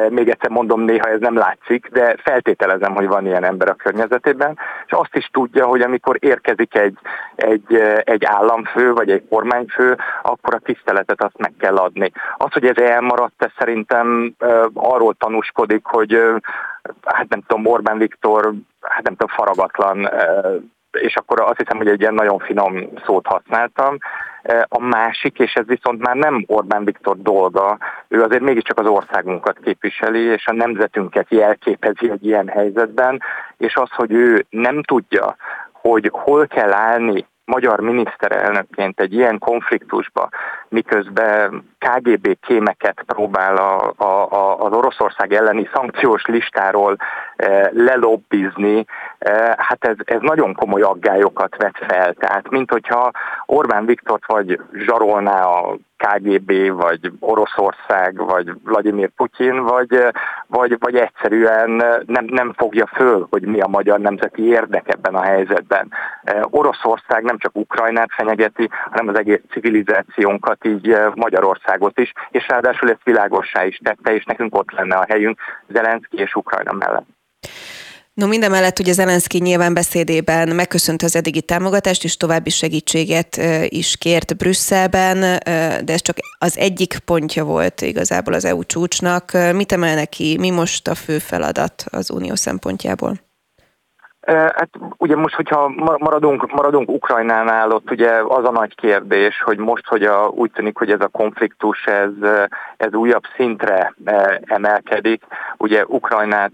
Még 0.08 0.28
egyszer 0.28 0.50
mondom, 0.50 0.80
néha 0.80 1.08
ez 1.08 1.20
nem 1.20 1.36
látszik, 1.36 1.88
de 1.92 2.16
feltételezem, 2.22 2.94
hogy 2.94 3.06
van 3.06 3.26
ilyen 3.26 3.44
ember 3.44 3.68
a 3.68 3.74
környezetében, 3.74 4.58
és 4.86 4.92
azt 4.92 5.14
is 5.16 5.28
tudja, 5.32 5.66
hogy 5.66 5.80
amikor 5.80 6.16
érkezik 6.20 6.74
egy, 6.74 6.98
egy, 7.34 7.74
egy 8.04 8.24
államfő, 8.24 8.92
vagy 8.92 9.10
egy 9.10 9.28
kormányfő, 9.28 9.98
akkor 10.22 10.54
a 10.54 10.58
tiszteletet 10.64 11.22
azt 11.22 11.38
meg 11.38 11.52
kell 11.58 11.76
adni. 11.76 12.12
Az, 12.36 12.52
hogy 12.52 12.66
ez 12.66 12.76
elmaradt, 12.76 13.42
ez 13.42 13.50
szerintem 13.58 14.34
arról 14.74 15.14
tanúskodik, 15.14 15.84
hogy 15.84 16.40
hát 17.02 17.28
nem 17.28 17.42
tudom, 17.46 17.66
Orbán 17.66 17.98
Viktor, 18.02 18.52
hát 18.80 19.02
nem 19.02 19.16
tudom, 19.16 19.36
faragatlan, 19.36 20.10
és 20.90 21.16
akkor 21.16 21.40
azt 21.40 21.58
hiszem, 21.58 21.76
hogy 21.76 21.88
egy 21.88 22.00
ilyen 22.00 22.14
nagyon 22.14 22.38
finom 22.38 22.88
szót 23.04 23.26
használtam. 23.26 23.96
A 24.68 24.80
másik, 24.80 25.38
és 25.38 25.54
ez 25.54 25.66
viszont 25.66 26.00
már 26.00 26.16
nem 26.16 26.44
Orbán 26.46 26.84
Viktor 26.84 27.16
dolga, 27.16 27.78
ő 28.08 28.22
azért 28.22 28.42
mégiscsak 28.42 28.78
az 28.78 28.86
országunkat 28.86 29.58
képviseli, 29.64 30.20
és 30.20 30.46
a 30.46 30.52
nemzetünket 30.52 31.26
jelképezi 31.30 32.10
egy 32.10 32.26
ilyen 32.26 32.48
helyzetben, 32.48 33.22
és 33.56 33.74
az, 33.76 33.90
hogy 33.90 34.12
ő 34.12 34.46
nem 34.50 34.82
tudja, 34.82 35.36
hogy 35.72 36.08
hol 36.12 36.46
kell 36.46 36.72
állni 36.72 37.26
magyar 37.44 37.80
miniszterelnökként 37.80 39.00
egy 39.00 39.12
ilyen 39.12 39.38
konfliktusba, 39.38 40.28
miközben 40.72 41.70
KGB 41.78 42.38
kémeket 42.40 43.02
próbál 43.06 43.56
a, 43.56 43.92
a, 43.96 44.32
a, 44.32 44.58
az 44.58 44.72
Oroszország 44.72 45.32
elleni 45.32 45.68
szankciós 45.74 46.24
listáról 46.24 46.96
e, 47.36 47.70
lelobbizni, 47.74 48.84
e, 49.18 49.54
hát 49.58 49.84
ez, 49.84 49.96
ez 50.04 50.20
nagyon 50.20 50.54
komoly 50.54 50.82
aggályokat 50.82 51.56
vet 51.56 51.76
fel. 51.88 52.12
Tehát, 52.12 52.50
mint 52.50 52.70
hogyha 52.70 53.10
Orbán 53.46 53.86
Viktort 53.86 54.26
vagy 54.26 54.60
zsarolná 54.72 55.42
a 55.42 55.76
KGB, 56.02 56.72
vagy 56.72 57.12
Oroszország, 57.20 58.16
vagy 58.16 58.52
Vladimir 58.64 59.10
Putyin, 59.16 59.62
vagy, 59.62 60.04
vagy, 60.46 60.76
vagy 60.78 60.96
egyszerűen 60.96 61.70
nem, 62.06 62.24
nem 62.24 62.52
fogja 62.56 62.86
föl, 62.86 63.26
hogy 63.30 63.42
mi 63.42 63.60
a 63.60 63.66
magyar 63.66 63.98
nemzeti 63.98 64.46
érdek 64.46 64.88
ebben 64.88 65.14
a 65.14 65.22
helyzetben. 65.22 65.92
Oroszország 66.50 67.22
nem 67.22 67.38
csak 67.38 67.56
Ukrajnát 67.56 68.08
fenyegeti, 68.12 68.68
hanem 68.90 69.08
az 69.08 69.18
egész 69.18 69.40
civilizációnkat, 69.50 70.61
így 70.64 70.96
Magyarországot 71.14 71.98
is, 71.98 72.12
és 72.30 72.48
ráadásul 72.48 72.90
ezt 72.90 73.04
világossá 73.04 73.64
is 73.64 73.80
tette, 73.84 74.14
és 74.14 74.24
nekünk 74.24 74.54
ott 74.54 74.70
lenne 74.70 74.96
a 74.96 75.06
helyünk 75.08 75.40
Zelenszky 75.68 76.16
és 76.16 76.34
Ukrajna 76.34 76.72
mellett. 76.72 77.06
No 78.14 78.26
mindemellett 78.26 78.78
ugye 78.78 78.92
Zelenszky 78.92 79.38
nyilván 79.38 79.74
beszédében 79.74 80.54
megköszönte 80.54 81.04
az 81.04 81.16
eddigi 81.16 81.42
támogatást, 81.42 82.04
és 82.04 82.16
további 82.16 82.50
segítséget 82.50 83.36
is 83.68 83.96
kért 83.96 84.36
Brüsszelben, 84.36 85.20
de 85.84 85.92
ez 85.92 86.02
csak 86.02 86.16
az 86.38 86.58
egyik 86.58 86.98
pontja 86.98 87.44
volt 87.44 87.80
igazából 87.80 88.34
az 88.34 88.44
EU 88.44 88.64
csúcsnak. 88.64 89.32
Mit 89.52 89.72
emelne 89.72 90.04
ki, 90.04 90.36
mi 90.38 90.50
most 90.50 90.88
a 90.88 90.94
fő 90.94 91.18
feladat 91.18 91.84
az 91.90 92.10
unió 92.10 92.34
szempontjából? 92.34 93.31
Hát 94.26 94.68
ugye 94.96 95.16
most, 95.16 95.34
hogyha 95.34 95.68
maradunk, 95.98 96.52
maradunk 96.52 96.90
Ukrajnánál, 96.90 97.70
ott 97.70 97.90
ugye 97.90 98.10
az 98.10 98.44
a 98.44 98.50
nagy 98.50 98.74
kérdés, 98.74 99.42
hogy 99.42 99.58
most, 99.58 99.86
hogy 99.86 100.02
a, 100.02 100.28
úgy 100.28 100.50
tűnik, 100.50 100.78
hogy 100.78 100.90
ez 100.90 101.00
a 101.00 101.08
konfliktus, 101.08 101.86
ez, 101.86 102.10
ez 102.76 102.94
újabb 102.94 103.22
szintre 103.36 103.94
emelkedik, 104.44 105.24
ugye 105.56 105.84
Ukrajnát 105.86 106.52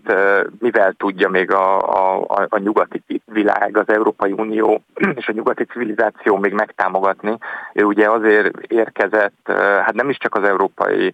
mivel 0.59 0.93
tudja 0.93 1.29
még 1.29 1.53
a, 1.53 1.79
a, 2.19 2.25
a 2.49 2.59
nyugati 2.59 3.03
világ, 3.25 3.77
az 3.77 3.89
Európai 3.89 4.33
Unió 4.33 4.83
és 5.19 5.29
a 5.29 5.33
nyugati 5.33 5.65
civilizáció 5.65 6.37
még 6.37 6.53
megtámogatni. 6.53 7.37
Ő 7.73 7.85
ugye 7.85 8.11
azért 8.11 8.57
érkezett, 8.67 9.53
hát 9.85 9.95
nem 9.95 10.09
is 10.09 10.17
csak 10.17 10.35
az 10.35 10.45
Európai 10.45 11.13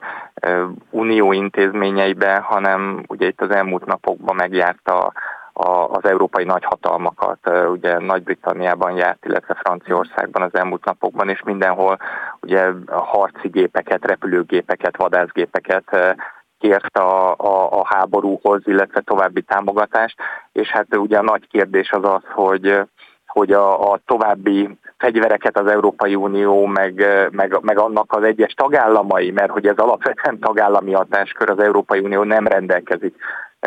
Unió 0.90 1.32
intézményeibe, 1.32 2.37
hanem 2.37 3.04
ugye 3.06 3.26
itt 3.26 3.40
az 3.40 3.50
elmúlt 3.50 3.84
napokban 3.84 4.34
megjárta 4.37 5.12
az 5.54 6.04
európai 6.04 6.44
nagyhatalmakat, 6.44 7.50
ugye 7.66 7.99
Nagy-Britanniában 7.99 8.96
járt, 8.96 9.25
illetve 9.25 9.54
Franciaországban 9.54 10.42
az 10.42 10.54
elmúlt 10.54 10.84
napokban, 10.84 11.28
és 11.28 11.42
mindenhol 11.42 11.99
ugye 12.40 12.70
harci 12.90 13.49
gépeket, 13.49 14.06
repülőgépeket, 14.06 14.96
vadászgépeket 14.96 16.16
kért 16.58 16.99
a, 16.99 17.34
a, 17.37 17.80
a 17.80 17.87
háborúhoz, 17.87 18.61
illetve 18.64 19.00
további 19.00 19.42
támogatást, 19.42 20.16
és 20.52 20.68
hát 20.68 20.96
ugye 20.96 21.18
a 21.18 21.23
nagy 21.23 21.49
kérdés 21.49 21.90
az 21.90 22.04
az, 22.04 22.23
hogy 22.32 22.84
hogy 23.26 23.52
a, 23.52 23.92
a 23.92 24.00
további 24.06 24.78
fegyvereket 24.99 25.58
az 25.58 25.66
Európai 25.66 26.14
Unió, 26.14 26.66
meg, 26.66 27.04
meg, 27.30 27.58
meg 27.61 27.78
annak 27.78 28.12
az 28.12 28.23
egyes 28.23 28.52
tagállamai, 28.52 29.30
mert 29.30 29.50
hogy 29.50 29.66
ez 29.66 29.76
alapvetően 29.76 30.38
tagállami 30.38 30.92
hatáskör, 30.92 31.50
az 31.50 31.58
Európai 31.58 31.99
Unió 31.99 32.23
nem 32.23 32.46
rendelkezik 32.46 33.14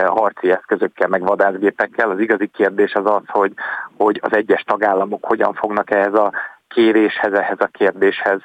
harci 0.05 0.51
eszközökkel, 0.51 1.07
meg 1.07 1.21
vadászgépekkel. 1.21 2.09
Az 2.09 2.19
igazi 2.19 2.47
kérdés 2.47 2.93
az 2.93 3.05
az, 3.05 3.21
hogy, 3.27 3.53
hogy 3.97 4.19
az 4.21 4.35
egyes 4.35 4.63
tagállamok 4.63 5.25
hogyan 5.25 5.53
fognak 5.53 5.91
ehhez 5.91 6.13
a 6.13 6.31
kéréshez, 6.67 7.33
ehhez 7.33 7.59
a 7.59 7.69
kérdéshez 7.71 8.39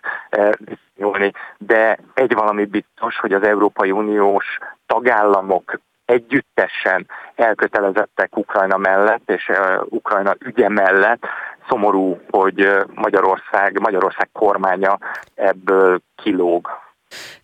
viszonyulni. 0.59 1.32
De 1.59 1.99
egy 2.14 2.35
valami 2.35 2.64
biztos, 2.64 3.18
hogy 3.18 3.32
az 3.32 3.42
Európai 3.42 3.90
Uniós 3.90 4.59
tagállamok 4.87 5.80
együttesen 6.04 7.06
elkötelezettek 7.35 8.37
Ukrajna 8.37 8.76
mellett, 8.76 9.30
és 9.30 9.50
Ukrajna 9.85 10.35
ügye 10.38 10.68
mellett. 10.68 11.26
Szomorú, 11.68 12.21
hogy 12.30 12.85
Magyarország, 12.94 13.80
Magyarország 13.80 14.28
kormánya 14.32 14.99
ebből 15.35 16.00
kilóg. 16.16 16.68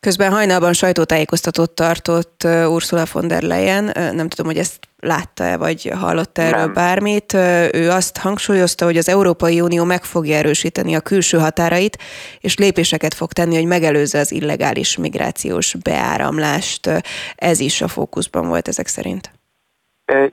Közben 0.01 0.33
hajnalban 0.33 0.73
sajtótájékoztatót 0.73 1.71
tartott 1.71 2.45
Ursula 2.45 3.05
von 3.13 3.29
der 3.29 3.43
Leyen, 3.43 3.85
nem 3.95 4.29
tudom, 4.29 4.47
hogy 4.47 4.59
ezt 4.59 4.89
látta-e, 5.01 5.57
vagy 5.57 5.93
hallotta 5.95 6.43
erről 6.43 6.61
nem. 6.61 6.73
bármit. 6.73 7.33
Ő 7.73 7.91
azt 7.91 8.17
hangsúlyozta, 8.17 8.85
hogy 8.85 8.97
az 8.97 9.09
Európai 9.09 9.61
Unió 9.61 9.85
meg 9.85 10.05
fogja 10.05 10.37
erősíteni 10.37 10.95
a 10.95 11.01
külső 11.01 11.39
határait, 11.39 11.99
és 12.41 12.57
lépéseket 12.57 13.15
fog 13.15 13.33
tenni, 13.33 13.55
hogy 13.55 13.67
megelőzze 13.67 14.19
az 14.19 14.33
illegális 14.33 14.97
migrációs 14.97 15.75
beáramlást. 15.83 16.91
Ez 17.37 17.61
is 17.61 17.81
a 17.81 17.89
fókuszban 17.89 18.49
volt 18.49 18.69
ezek 18.69 18.87
szerint. 18.87 19.38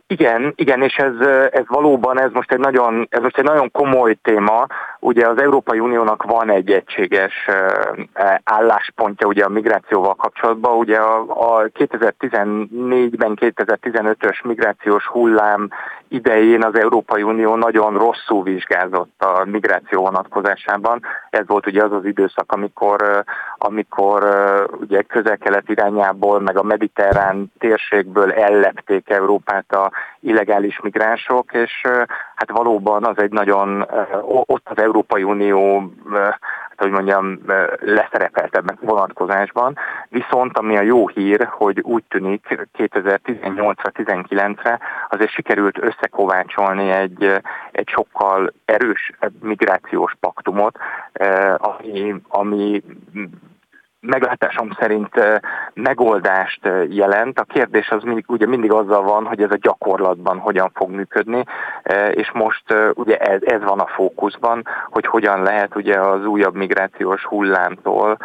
Igen, 0.08 0.54
igen, 0.56 0.82
és 0.82 0.96
ez, 0.96 1.28
ez 1.52 1.64
valóban, 1.68 2.20
ez 2.20 2.32
most, 2.32 2.52
egy 2.52 2.60
nagyon, 2.60 3.08
ez 3.10 3.22
most 3.22 3.38
egy 3.38 3.44
nagyon 3.44 3.72
komoly 3.72 4.18
téma. 4.22 4.66
Ugye 5.00 5.28
az 5.28 5.42
Európai 5.42 5.80
Uniónak 5.80 6.24
van 6.24 6.50
egy 6.50 6.72
egységes 6.72 7.50
álláspontja 8.44 9.28
ugye 9.28 9.44
a 9.44 9.50
migrációval 9.50 10.16
kapcsolatban. 10.16 10.78
Ugye 10.78 10.98
a, 10.98 11.20
a 11.20 11.64
2014-ben 11.64 13.38
2015-ös 13.42 14.44
migrációs 14.44 15.06
hullám 15.06 15.70
idején 16.08 16.64
az 16.64 16.80
Európai 16.80 17.24
Unió 17.24 17.56
nagyon 17.56 17.98
rosszul 17.98 18.44
vizsgázott 18.44 19.24
a 19.24 19.46
migráció 19.46 20.02
vonatkozásában. 20.02 21.02
Ez 21.30 21.48
volt 21.48 21.68
ugye 21.68 21.84
az 21.84 21.92
az 21.92 22.06
időszak, 22.06 22.52
amikor, 22.52 23.24
amikor 23.58 24.24
ugye 24.80 25.02
közel-kelet 25.02 25.70
irányából, 25.70 26.40
meg 26.40 26.58
a 26.58 26.64
mediterrán 26.64 27.52
térségből 27.60 28.32
ellepték 28.32 29.10
Európát 29.10 29.65
a 29.74 29.92
illegális 30.20 30.80
migránsok, 30.80 31.54
és 31.54 31.82
hát 32.36 32.52
valóban 32.52 33.06
az 33.06 33.18
egy 33.18 33.32
nagyon, 33.32 33.86
ott 34.24 34.70
az 34.70 34.78
Európai 34.78 35.24
Unió 35.24 35.94
hogy 36.78 36.92
mondjam, 36.92 37.40
leszerepeltebb 37.80 38.80
vonatkozásban. 38.82 39.78
Viszont 40.10 40.58
ami 40.58 40.78
a 40.78 40.82
jó 40.82 41.08
hír, 41.08 41.48
hogy 41.52 41.82
úgy 41.82 42.04
tűnik 42.04 42.68
2018-19-re 42.78 44.80
azért 45.10 45.32
sikerült 45.32 45.78
összekovácsolni 45.78 46.90
egy, 46.90 47.42
egy 47.72 47.88
sokkal 47.88 48.54
erős 48.66 49.12
migrációs 49.42 50.16
paktumot, 50.20 50.78
ami, 51.58 52.16
ami 52.28 52.84
meglátásom 54.06 54.72
szerint 54.80 55.42
megoldást 55.74 56.70
jelent. 56.90 57.40
A 57.40 57.44
kérdés 57.44 57.90
az 57.90 58.04
mindig, 58.04 58.26
ugye 58.28 58.48
mindig 58.48 58.72
azzal 58.72 59.04
van, 59.04 59.26
hogy 59.26 59.42
ez 59.42 59.52
a 59.52 59.58
gyakorlatban 59.62 60.38
hogyan 60.38 60.72
fog 60.74 60.90
működni, 60.90 61.44
és 62.12 62.32
most 62.32 62.64
ugye 62.94 63.18
ez, 63.18 63.42
ez 63.42 63.64
van 63.64 63.80
a 63.80 63.88
fókuszban, 63.88 64.68
hogy 64.90 65.06
hogyan 65.06 65.44
lehet 65.44 65.76
ugye 65.76 66.00
az 66.00 66.26
újabb 66.26 66.56
migrációs 66.56 67.26
hullámtól 67.26 68.18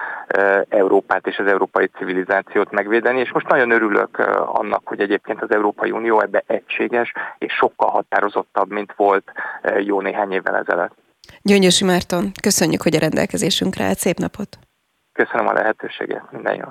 Európát 0.69 1.27
és 1.27 1.39
az 1.39 1.47
európai 1.47 1.87
civilizációt 1.99 2.71
megvédeni, 2.71 3.21
és 3.21 3.33
most 3.33 3.49
nagyon 3.49 3.71
örülök 3.71 4.19
annak, 4.47 4.83
hogy 4.85 5.01
egyébként 5.01 5.43
az 5.43 5.51
Európai 5.51 5.91
Unió 5.91 6.21
ebbe 6.21 6.43
egységes 6.47 7.13
és 7.39 7.53
sokkal 7.53 7.91
határozottabb, 7.91 8.71
mint 8.71 8.93
volt 8.97 9.33
jó 9.79 10.01
néhány 10.01 10.33
évvel 10.33 10.57
ezelőtt. 10.57 10.95
Gyöngyösi 11.43 11.85
Márton, 11.85 12.31
köszönjük, 12.43 12.83
hogy 12.83 12.97
a 12.97 12.99
rendelkezésünkre 12.99 13.85
állt. 13.85 13.99
Szép 13.99 14.19
napot! 14.19 14.70
Köszönöm 15.25 15.47
a 15.47 15.53
lehetőséget, 15.53 16.23
minden 16.33 16.55
jó. 16.55 16.65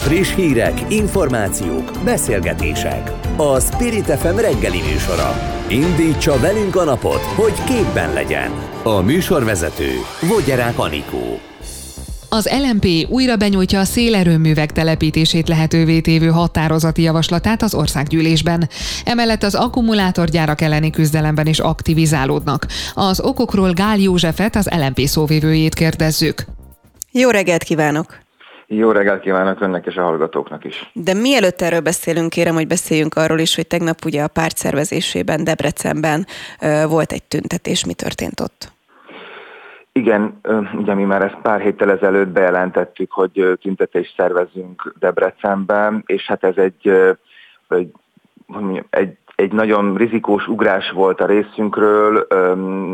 Friss 0.00 0.34
hírek, 0.34 0.90
információk, 0.90 1.90
beszélgetések. 2.04 3.10
A 3.36 3.60
Spirit 3.60 4.04
FM 4.04 4.36
reggeli 4.36 4.80
műsora. 4.80 5.30
Indítsa 5.68 6.38
velünk 6.40 6.76
a 6.76 6.84
napot, 6.84 7.20
hogy 7.20 7.64
képben 7.64 8.12
legyen. 8.12 8.50
A 8.82 9.00
műsorvezető 9.00 9.90
Vogyerák 10.28 10.78
Anikó. 10.78 11.38
Az 12.28 12.50
LMP 12.62 12.86
újra 13.08 13.36
benyújtja 13.36 13.80
a 13.80 13.84
szélerőművek 13.84 14.72
telepítését 14.72 15.48
lehetővé 15.48 16.00
tévő 16.00 16.28
határozati 16.28 17.02
javaslatát 17.02 17.62
az 17.62 17.74
országgyűlésben. 17.74 18.68
Emellett 19.04 19.42
az 19.42 19.54
akkumulátorgyárak 19.54 20.60
elleni 20.60 20.90
küzdelemben 20.90 21.46
is 21.46 21.58
aktivizálódnak. 21.58 22.66
Az 22.94 23.20
okokról 23.20 23.72
Gál 23.72 23.98
Józsefet, 23.98 24.56
az 24.56 24.68
LMP 24.70 25.00
szóvévőjét 25.00 25.74
kérdezzük. 25.74 26.44
Jó 27.14 27.30
reggelt 27.30 27.62
kívánok! 27.62 28.06
Jó 28.66 28.90
reggelt 28.90 29.20
kívánok 29.20 29.60
önnek 29.60 29.86
és 29.86 29.96
a 29.96 30.02
hallgatóknak 30.02 30.64
is. 30.64 30.90
De 30.92 31.14
mielőtt 31.14 31.60
erről 31.60 31.80
beszélünk, 31.80 32.30
kérem, 32.30 32.54
hogy 32.54 32.66
beszéljünk 32.66 33.14
arról 33.14 33.38
is, 33.38 33.54
hogy 33.54 33.66
tegnap 33.66 34.04
ugye 34.04 34.22
a 34.22 34.28
párt 34.28 34.56
szervezésében 34.56 35.44
Debrecenben 35.44 36.26
volt 36.88 37.12
egy 37.12 37.22
tüntetés. 37.22 37.84
Mi 37.84 37.94
történt 37.94 38.40
ott? 38.40 38.72
Igen, 39.92 40.40
ugye 40.74 40.94
mi 40.94 41.04
már 41.04 41.22
ezt 41.22 41.38
pár 41.42 41.60
héttel 41.60 41.90
ezelőtt 41.90 42.28
bejelentettük, 42.28 43.12
hogy 43.12 43.58
tüntetést 43.60 44.14
szervezünk 44.16 44.94
Debrecenben, 44.98 46.02
és 46.06 46.26
hát 46.26 46.44
ez 46.44 46.56
egy, 46.56 46.90
egy, 47.68 47.92
egy 48.90 49.16
egy 49.42 49.52
nagyon 49.52 49.96
rizikós 49.96 50.48
ugrás 50.48 50.90
volt 50.90 51.20
a 51.20 51.26
részünkről, 51.26 52.26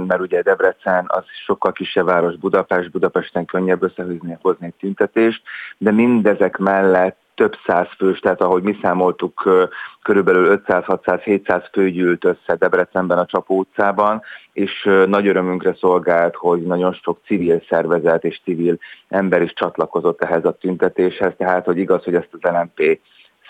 mert 0.07 0.21
ugye 0.21 0.43
Debrecen 0.43 1.05
az 1.09 1.25
sokkal 1.47 1.73
kisebb 1.73 2.07
város 2.07 2.37
Budapest, 2.37 2.91
Budapesten 2.91 3.45
könnyebb 3.45 3.83
összehűzni 3.83 4.39
hozni 4.43 4.67
egy 4.67 4.75
tüntetést, 4.79 5.43
de 5.79 5.91
mindezek 5.91 6.57
mellett 6.57 7.17
több 7.35 7.57
száz 7.67 7.87
fős, 7.97 8.19
tehát 8.19 8.41
ahogy 8.41 8.63
mi 8.63 8.79
számoltuk, 8.83 9.49
körülbelül 10.03 10.61
500-600-700 10.67 11.65
fő 11.73 11.91
gyűlt 11.91 12.25
össze 12.25 12.57
Debrecenben 12.59 13.19
a 13.19 13.27
Csapó 13.27 13.59
utcában, 13.59 14.23
és 14.53 14.91
nagy 15.07 15.27
örömünkre 15.27 15.75
szolgált, 15.75 16.35
hogy 16.35 16.63
nagyon 16.63 16.93
sok 16.93 17.21
civil 17.27 17.63
szervezet 17.69 18.25
és 18.25 18.41
civil 18.45 18.79
ember 19.09 19.43
is 19.43 19.53
csatlakozott 19.53 20.23
ehhez 20.23 20.45
a 20.45 20.57
tüntetéshez, 20.61 21.33
tehát 21.37 21.65
hogy 21.65 21.79
igaz, 21.79 22.05
hogy 22.05 22.15
ezt 22.15 22.29
az 22.41 22.51
LMP 22.51 23.01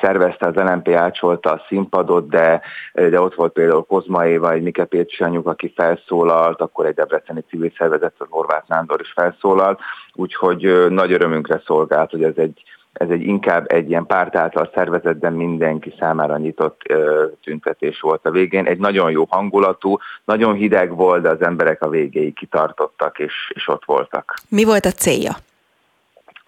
szervezte, 0.00 0.46
az 0.46 0.54
LNP 0.54 0.88
ácsolta 0.88 1.50
a 1.50 1.64
színpadot, 1.68 2.28
de, 2.28 2.60
de 2.92 3.20
ott 3.20 3.34
volt 3.34 3.52
például 3.52 3.84
Kozma 3.84 4.26
Éva, 4.26 4.52
egy 4.52 4.62
Mike 4.62 4.84
Pécsi 4.84 5.22
anyuk, 5.22 5.46
aki 5.46 5.72
felszólalt, 5.76 6.60
akkor 6.60 6.86
egy 6.86 6.94
debreceni 6.94 7.44
civil 7.48 7.72
szervezet, 7.78 8.14
az 8.18 8.26
Horváth 8.30 8.68
Nándor 8.68 9.00
is 9.00 9.12
felszólalt, 9.12 9.80
úgyhogy 10.14 10.86
nagy 10.88 11.12
örömünkre 11.12 11.62
szolgált, 11.66 12.10
hogy 12.10 12.22
ez 12.22 12.36
egy, 12.36 12.62
ez 12.92 13.08
egy 13.10 13.22
inkább 13.22 13.72
egy 13.72 13.88
ilyen 13.88 14.06
párt 14.06 14.36
által 14.36 14.70
szervezett, 14.74 15.18
de 15.18 15.30
mindenki 15.30 15.94
számára 15.98 16.36
nyitott 16.36 16.80
ö, 16.88 17.26
tüntetés 17.42 18.00
volt 18.00 18.26
a 18.26 18.30
végén. 18.30 18.66
Egy 18.66 18.78
nagyon 18.78 19.10
jó 19.10 19.24
hangulatú, 19.28 19.96
nagyon 20.24 20.54
hideg 20.54 20.96
volt, 20.96 21.22
de 21.22 21.28
az 21.28 21.42
emberek 21.42 21.82
a 21.82 21.88
végéig 21.88 22.34
kitartottak 22.34 23.18
és, 23.18 23.52
és 23.54 23.68
ott 23.68 23.84
voltak. 23.84 24.34
Mi 24.48 24.64
volt 24.64 24.84
a 24.84 24.90
célja? 24.90 25.32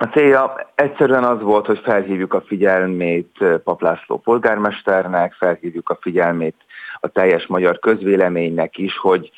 A 0.03 0.07
célja 0.07 0.71
egyszerűen 0.75 1.25
az 1.25 1.43
volt, 1.43 1.67
hogy 1.67 1.79
felhívjuk 1.79 2.35
a 2.35 2.41
figyelmét 2.41 3.45
Paplászló 3.65 4.19
polgármesternek, 4.19 5.33
felhívjuk 5.33 5.89
a 5.89 5.99
figyelmét 6.01 6.55
a 7.01 7.09
teljes 7.09 7.47
magyar 7.47 7.79
közvéleménynek 7.79 8.79
is, 8.79 8.99
hogy 8.99 9.31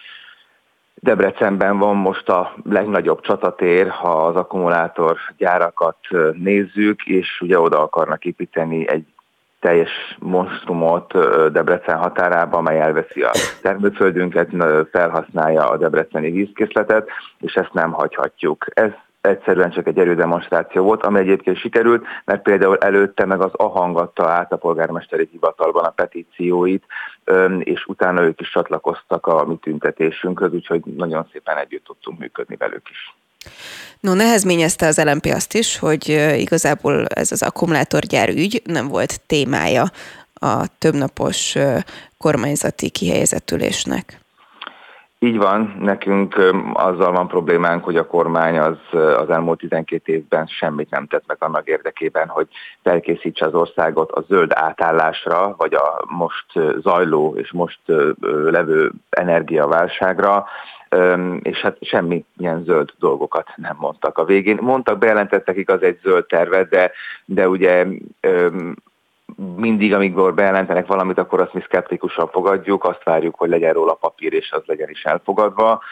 Debrecenben 0.95 1.79
van 1.79 1.97
most 1.97 2.29
a 2.29 2.55
legnagyobb 2.65 3.21
csatatér, 3.21 3.89
ha 3.89 4.27
az 4.27 4.37
akkumulátorgyárakat 4.37 5.97
nézzük, 6.33 7.07
és 7.07 7.41
ugye 7.41 7.59
oda 7.59 7.83
akarnak 7.83 8.25
építeni 8.25 8.89
egy 8.89 9.07
teljes 9.61 10.17
monstrumot 10.19 11.13
Debrecen 11.53 11.99
határába, 11.99 12.57
amely 12.57 12.81
elveszi 12.81 13.23
a 13.23 13.31
termőföldünket, 13.63 14.49
felhasználja 14.91 15.71
a 15.71 15.77
debreceni 15.77 16.31
vízkészletet, 16.31 17.09
és 17.39 17.55
ezt 17.55 17.73
nem 17.73 17.93
hagyhatjuk. 17.93 18.67
Ez 18.69 18.91
egyszerűen 19.23 19.71
csak 19.71 19.87
egy 19.87 19.99
erődemonstráció 19.99 20.83
volt, 20.83 21.03
ami 21.03 21.19
egyébként 21.19 21.59
sikerült, 21.59 22.05
mert 22.25 22.43
például 22.43 22.79
előtte 22.79 23.25
meg 23.25 23.41
az 23.41 23.51
ahangatta 23.53 24.29
át 24.29 24.53
a 24.53 24.57
polgármesteri 24.57 25.29
hivatalban 25.31 25.85
a 25.85 25.91
petícióit, 25.91 26.85
és 27.59 27.87
utána 27.87 28.23
ők 28.23 28.41
is 28.41 28.51
csatlakoztak 28.51 29.27
a 29.27 29.45
mi 29.45 29.57
tüntetésünkhöz, 29.57 30.53
úgyhogy 30.53 30.83
nagyon 30.85 31.29
szépen 31.33 31.57
együtt 31.57 31.85
tudtunk 31.85 32.19
működni 32.19 32.57
velük 32.57 32.89
is. 32.91 33.15
No, 34.01 34.15
nehezményezte 34.15 34.87
az 34.87 35.03
LMP 35.05 35.25
azt 35.25 35.55
is, 35.55 35.79
hogy 35.79 36.09
igazából 36.37 37.07
ez 37.07 37.33
az 37.33 37.43
akkumulátorgyár 37.43 38.29
ügy 38.29 38.63
nem 38.65 38.89
volt 38.89 39.21
témája 39.27 39.85
a 40.35 40.67
többnapos 40.79 41.57
kormányzati 42.19 42.91
kihelyezett 42.91 43.51
ülésnek. 43.51 44.22
Így 45.23 45.37
van, 45.37 45.77
nekünk 45.81 46.53
azzal 46.73 47.13
van 47.13 47.29
problémánk, 47.29 47.85
hogy 47.85 47.97
a 47.97 48.07
kormány 48.07 48.59
az, 48.59 48.79
az 48.93 49.31
elmúlt 49.31 49.59
12 49.59 50.13
évben 50.13 50.47
semmit 50.47 50.91
nem 50.91 51.07
tett 51.07 51.25
meg 51.27 51.37
annak 51.41 51.67
érdekében, 51.69 52.29
hogy 52.29 52.49
felkészítse 52.83 53.47
az 53.47 53.55
országot 53.55 54.11
a 54.11 54.25
zöld 54.29 54.51
átállásra, 54.55 55.55
vagy 55.59 55.75
a 55.75 56.05
most 56.07 56.47
zajló 56.81 57.35
és 57.37 57.53
most 57.53 57.81
levő 58.45 58.93
energiaválságra, 59.11 60.45
és 61.43 61.61
hát 61.61 61.77
semmi 61.81 62.25
ilyen 62.39 62.63
zöld 62.65 62.91
dolgokat 62.99 63.49
nem 63.57 63.77
mondtak 63.79 64.19
a 64.19 64.25
végén. 64.25 64.59
Mondtak, 64.61 64.99
bejelentettek 64.99 65.57
igaz 65.57 65.83
egy 65.83 65.99
zöld 66.03 66.27
tervet, 66.27 66.69
de, 66.69 66.91
de 67.25 67.49
ugye 67.49 67.87
mindig, 69.57 69.95
amikor 69.95 70.35
bejelentenek 70.35 70.87
valamit, 70.87 71.19
akkor 71.19 71.41
azt 71.41 71.55
mi 71.55 71.61
szkeptikusan 71.61 72.29
fogadjuk, 72.29 72.85
azt 72.85 73.05
várjuk, 73.05 73.35
hogy 73.35 73.49
legyen 73.49 73.73
róla 73.73 73.95
papír, 73.95 74.33
és 74.33 74.53
az 74.53 74.63
legyen 74.67 74.91
is 74.91 75.05
elfogadva. 75.05 75.83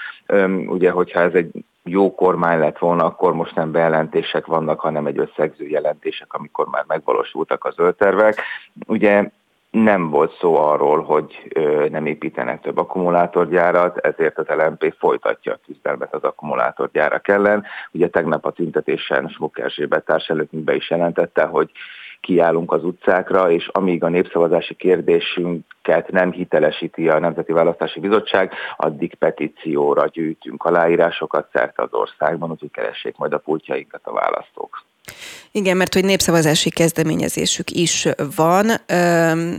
Ugye, 0.67 0.91
hogyha 0.91 1.21
ez 1.21 1.35
egy 1.35 1.51
jó 1.85 2.15
kormány 2.15 2.59
lett 2.59 2.79
volna, 2.79 3.05
akkor 3.05 3.35
most 3.35 3.55
nem 3.55 3.71
bejelentések 3.71 4.47
vannak, 4.47 4.81
hanem 4.81 5.07
egy 5.07 5.19
összegző 5.19 5.67
jelentések, 5.69 6.33
amikor 6.33 6.67
már 6.67 6.85
megvalósultak 6.87 7.65
az 7.65 7.75
öltervek. 7.77 8.43
Ugye 8.87 9.31
nem 9.71 10.11
volt 10.11 10.37
szó 10.39 10.57
arról, 10.57 11.03
hogy 11.03 11.53
nem 11.91 12.07
építenek 12.07 12.61
több 12.61 12.79
akkumulátorgyárat, 12.79 13.99
ezért 13.99 14.39
az 14.39 14.47
LMP 14.49 14.95
folytatja 14.99 15.53
a 15.53 15.61
küzdelmet 15.67 16.15
az 16.15 16.23
akkumulátorgyárak 16.23 17.29
ellen. 17.29 17.65
Ugye 17.93 18.09
tegnap 18.09 18.45
a 18.45 18.51
tüntetésen 18.51 19.29
Smuk 19.29 19.59
Erzsébet 19.59 20.05
társelőkünkbe 20.05 20.75
is 20.75 20.91
jelentette, 20.91 21.45
hogy 21.45 21.71
kiállunk 22.21 22.73
az 22.73 22.85
utcákra, 22.85 23.51
és 23.51 23.69
amíg 23.73 24.05
a 24.05 24.09
népszavazási 24.09 24.75
kérdésünket 24.75 26.11
nem 26.11 26.33
hitelesíti 26.33 27.09
a 27.09 27.19
Nemzeti 27.19 27.53
Választási 27.53 28.01
Bizottság, 28.01 28.53
addig 28.77 29.15
petícióra 29.15 30.07
gyűjtünk 30.07 30.65
aláírásokat 30.65 31.49
szerte 31.53 31.83
az 31.83 31.93
országban, 31.93 32.51
úgyhogy 32.51 32.71
keressék 32.71 33.17
majd 33.17 33.33
a 33.33 33.39
pultjainkat 33.39 34.01
a 34.05 34.13
választók. 34.13 34.85
Igen, 35.51 35.77
mert 35.77 35.95
hogy 35.95 36.05
népszavazási 36.05 36.71
kezdeményezésük 36.71 37.71
is 37.71 38.09
van. 38.37 38.67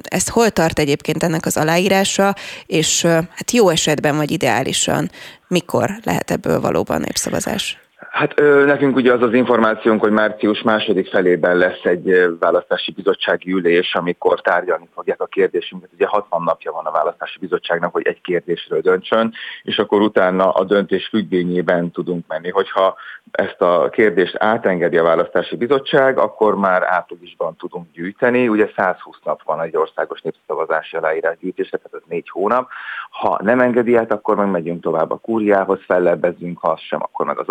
Ezt 0.03 0.29
hol 0.29 0.49
tart 0.49 0.79
egyébként 0.79 1.23
ennek 1.23 1.45
az 1.45 1.57
aláírása, 1.57 2.33
és 2.65 3.05
hát 3.05 3.51
jó 3.51 3.69
esetben 3.69 4.15
vagy 4.15 4.31
ideálisan 4.31 5.09
mikor 5.47 5.89
lehet 6.03 6.31
ebből 6.31 6.61
valóban 6.61 6.99
népszavazás? 6.99 7.80
Hát 8.11 8.39
ö, 8.39 8.65
nekünk 8.65 8.95
ugye 8.95 9.13
az 9.13 9.21
az 9.21 9.33
információnk, 9.33 10.01
hogy 10.01 10.11
március 10.11 10.61
második 10.61 11.09
felében 11.09 11.57
lesz 11.57 11.83
egy 11.83 12.37
választási 12.39 12.91
bizottsági 12.91 13.51
ülés, 13.51 13.95
amikor 13.95 14.41
tárgyalni 14.41 14.87
fogják 14.93 15.21
a 15.21 15.25
kérdésünket. 15.25 15.89
Ugye 15.93 16.07
60 16.07 16.43
napja 16.43 16.71
van 16.71 16.85
a 16.85 16.91
választási 16.91 17.39
bizottságnak, 17.39 17.91
hogy 17.91 18.07
egy 18.07 18.21
kérdésről 18.21 18.81
döntsön, 18.81 19.33
és 19.63 19.77
akkor 19.77 20.01
utána 20.01 20.51
a 20.51 20.63
döntés 20.63 21.07
függvényében 21.07 21.91
tudunk 21.91 22.25
menni. 22.27 22.49
Hogyha 22.49 22.95
ezt 23.31 23.61
a 23.61 23.89
kérdést 23.91 24.35
átengedi 24.37 24.97
a 24.97 25.03
választási 25.03 25.55
bizottság, 25.55 26.17
akkor 26.17 26.55
már 26.55 26.83
áprilisban 26.83 27.55
tudunk 27.55 27.91
gyűjteni. 27.93 28.47
Ugye 28.47 28.69
120 28.75 29.15
nap 29.23 29.43
van 29.43 29.61
egy 29.61 29.77
országos 29.77 30.21
népszavazási 30.21 30.95
aláírás 30.95 31.37
gyűjtésre, 31.39 31.77
tehát 31.77 32.03
ez 32.03 32.09
négy 32.09 32.29
hónap. 32.29 32.69
Ha 33.09 33.39
nem 33.43 33.59
engedi 33.59 33.95
át, 33.95 34.11
akkor 34.11 34.35
meg 34.35 34.49
megyünk 34.49 34.81
tovább 34.81 35.11
a 35.11 35.17
kúriához, 35.17 35.79
fellebbezünk, 35.85 36.59
ha 36.59 36.69
az 36.69 36.79
sem, 36.79 37.01
akkor 37.01 37.25
meg 37.25 37.39
az 37.39 37.49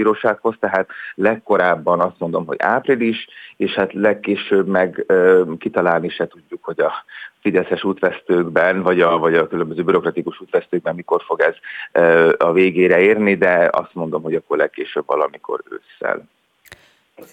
alkotmánybírósághoz. 0.00 0.54
Tehát 0.60 0.88
legkorábban 1.14 2.00
azt 2.00 2.18
mondom, 2.18 2.46
hogy 2.46 2.56
április, 2.60 3.28
és 3.56 3.72
hát 3.72 3.92
legkésőbb 3.92 4.66
meg 4.66 5.04
ö, 5.06 5.42
kitalálni 5.58 6.08
se 6.08 6.26
tudjuk, 6.26 6.64
hogy 6.64 6.80
a 6.80 6.92
fideszes 7.40 7.84
útvesztőkben, 7.84 8.82
vagy 8.82 9.00
a, 9.00 9.18
vagy 9.18 9.34
a 9.34 9.48
különböző 9.48 9.82
bürokratikus 9.82 10.40
útvesztőkben 10.40 10.94
mikor 10.94 11.22
fog 11.26 11.40
ez 11.40 11.54
ö, 11.92 12.32
a 12.38 12.52
végére 12.52 13.00
érni, 13.00 13.36
de 13.36 13.68
azt 13.72 13.94
mondom, 13.94 14.22
hogy 14.22 14.34
akkor 14.34 14.56
legkésőbb 14.56 15.06
valamikor 15.06 15.62
ősszel. 15.70 16.28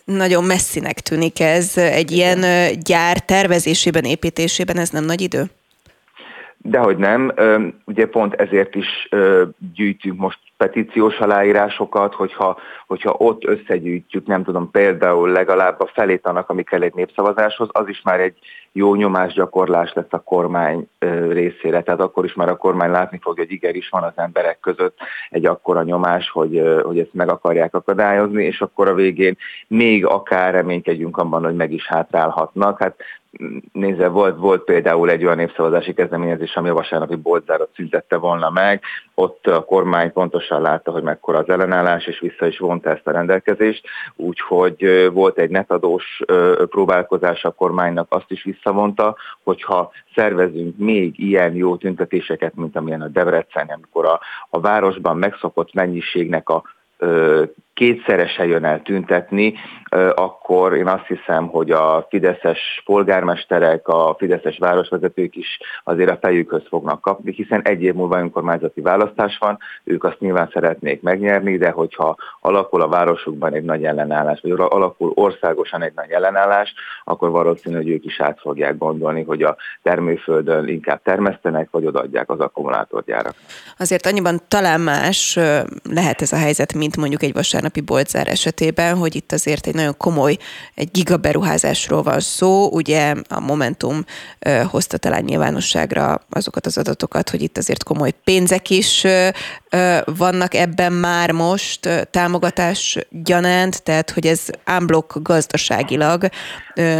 Nagyon 0.05 0.43
messzinek 0.43 0.99
tűnik 0.99 1.39
ez. 1.39 1.77
Egy 1.77 2.11
ilyen 2.11 2.39
gyár 2.83 3.19
tervezésében, 3.19 4.03
építésében 4.03 4.77
ez 4.77 4.89
nem 4.89 5.03
nagy 5.03 5.21
idő? 5.21 5.43
Dehogy 6.57 6.97
nem. 6.97 7.33
Ugye 7.85 8.07
pont 8.07 8.33
ezért 8.33 8.75
is 8.75 9.09
gyűjtünk 9.73 10.19
most 10.19 10.39
petíciós 10.57 11.19
aláírásokat, 11.19 12.13
hogyha, 12.13 12.57
hogyha 12.87 13.15
ott 13.17 13.43
összegyűjtjük, 13.45 14.25
nem 14.25 14.43
tudom, 14.43 14.71
például 14.71 15.29
legalább 15.29 15.79
a 15.79 15.91
felét 15.93 16.27
annak, 16.27 16.49
ami 16.49 16.63
kell 16.63 16.81
egy 16.81 16.93
népszavazáshoz, 16.93 17.67
az 17.71 17.87
is 17.87 18.01
már 18.01 18.19
egy 18.19 18.37
jó 18.77 18.95
nyomásgyakorlás 18.95 19.93
lesz 19.93 20.05
a 20.09 20.19
kormány 20.19 20.87
részére. 21.29 21.81
Tehát 21.81 21.99
akkor 21.99 22.25
is 22.25 22.33
már 22.33 22.49
a 22.49 22.55
kormány 22.55 22.91
látni 22.91 23.19
fogja, 23.21 23.43
hogy 23.43 23.51
igenis 23.51 23.89
van 23.89 24.03
az 24.03 24.13
emberek 24.15 24.59
között 24.59 24.97
egy 25.29 25.45
akkora 25.45 25.83
nyomás, 25.83 26.29
hogy, 26.29 26.81
hogy 26.83 26.99
ezt 26.99 27.13
meg 27.13 27.29
akarják 27.29 27.73
akadályozni, 27.73 28.43
és 28.43 28.61
akkor 28.61 28.87
a 28.87 28.93
végén 28.93 29.37
még 29.67 30.05
akár 30.05 30.53
reménykedjünk 30.53 31.17
abban, 31.17 31.43
hogy 31.43 31.55
meg 31.55 31.71
is 31.71 31.87
hátrálhatnak. 31.87 32.79
Hát 32.79 32.95
nézze, 33.73 34.07
volt, 34.07 34.37
volt 34.37 34.63
például 34.63 35.09
egy 35.09 35.23
olyan 35.23 35.37
népszavazási 35.37 35.93
kezdeményezés, 35.93 36.55
ami 36.55 36.69
a 36.69 36.73
vasárnapi 36.73 37.15
boltzárat 37.15 37.69
szüntette 37.75 38.17
volna 38.17 38.49
meg, 38.49 38.81
ott 39.15 39.47
a 39.47 39.63
kormány 39.63 40.11
pontosan 40.11 40.61
látta, 40.61 40.91
hogy 40.91 41.03
mekkora 41.03 41.37
az 41.37 41.49
ellenállás, 41.49 42.05
és 42.05 42.19
vissza 42.19 42.47
is 42.47 42.57
vonta 42.57 42.89
ezt 42.89 43.07
a 43.07 43.11
rendelkezést, 43.11 43.87
úgyhogy 44.15 45.09
volt 45.13 45.37
egy 45.37 45.49
netadós 45.49 46.21
próbálkozás 46.69 47.43
a 47.43 47.51
kormánynak, 47.51 48.07
azt 48.09 48.31
is 48.31 48.43
visszavonta, 48.67 49.15
hogyha 49.43 49.91
szervezünk 50.15 50.77
még 50.77 51.19
ilyen 51.19 51.55
jó 51.55 51.77
tüntetéseket, 51.77 52.55
mint 52.55 52.75
amilyen 52.75 53.01
a 53.01 53.07
Debrecen, 53.07 53.67
amikor 53.67 54.05
a, 54.05 54.19
a 54.49 54.59
városban 54.59 55.17
megszokott 55.17 55.73
mennyiségnek 55.73 56.49
a 56.49 56.63
kétszerese 57.77 58.45
jön 58.45 58.65
el 58.65 58.81
tüntetni, 58.81 59.53
akkor 60.15 60.75
én 60.75 60.87
azt 60.87 61.05
hiszem, 61.07 61.47
hogy 61.47 61.71
a 61.71 62.05
fideszes 62.09 62.81
polgármesterek, 62.85 63.87
a 63.87 64.15
fideszes 64.17 64.57
városvezetők 64.57 65.35
is 65.35 65.59
azért 65.83 66.09
a 66.09 66.17
fejükhöz 66.21 66.63
fognak 66.69 67.01
kapni, 67.01 67.33
hiszen 67.33 67.61
egy 67.61 67.83
év 67.83 67.93
múlva 67.93 68.19
önkormányzati 68.19 68.81
választás 68.81 69.37
van, 69.37 69.57
ők 69.83 70.03
azt 70.03 70.19
nyilván 70.19 70.49
szeretnék 70.53 71.01
megnyerni, 71.01 71.57
de 71.57 71.69
hogyha 71.69 72.15
alakul 72.41 72.81
a 72.81 72.87
városukban 72.87 73.53
egy 73.53 73.63
nagy 73.63 73.83
ellenállás, 73.83 74.39
vagy 74.41 74.51
alakul 74.51 75.11
országosan 75.15 75.83
egy 75.83 75.93
nagy 75.95 76.09
ellenállás, 76.09 76.73
akkor 77.03 77.29
valószínű, 77.29 77.75
hogy 77.75 77.89
ők 77.89 78.05
is 78.05 78.19
át 78.19 78.39
fogják 78.39 78.77
gondolni, 78.77 79.23
hogy 79.23 79.41
a 79.41 79.55
termőföldön 79.83 80.67
inkább 80.67 81.01
termesztenek, 81.03 81.67
vagy 81.71 81.85
odaadják 81.85 82.29
az 82.29 82.39
akkumulátorgyárak. 82.39 83.33
Azért 83.77 84.05
annyiban 84.05 84.41
talán 84.47 84.81
más 84.81 85.39
lehet 85.83 86.21
ez 86.21 86.31
a 86.31 86.37
helyzet, 86.37 86.73
mint 86.73 86.97
mondjuk 86.97 87.23
egy 87.23 87.33
vasárnapi 87.67 87.81
boltzár 87.81 88.27
esetében, 88.27 88.95
hogy 88.95 89.15
itt 89.15 89.31
azért 89.31 89.67
egy 89.67 89.73
nagyon 89.73 89.97
komoly, 89.97 90.37
egy 90.75 90.91
gigaberuházásról 90.91 92.03
van 92.03 92.19
szó. 92.19 92.69
Ugye 92.71 93.13
a 93.29 93.39
Momentum 93.39 94.05
hozta 94.69 94.97
talán 94.97 95.23
nyilvánosságra 95.23 96.25
azokat 96.29 96.65
az 96.65 96.77
adatokat, 96.77 97.29
hogy 97.29 97.41
itt 97.41 97.57
azért 97.57 97.83
komoly 97.83 98.13
pénzek 98.23 98.69
is 98.69 99.05
vannak 100.05 100.53
ebben 100.53 100.93
már 100.93 101.31
most 101.31 102.07
támogatás 102.11 102.97
gyanánt, 103.09 103.83
tehát 103.83 104.11
hogy 104.11 104.27
ez 104.27 104.41
ámblok 104.63 105.17
gazdaságilag 105.21 106.29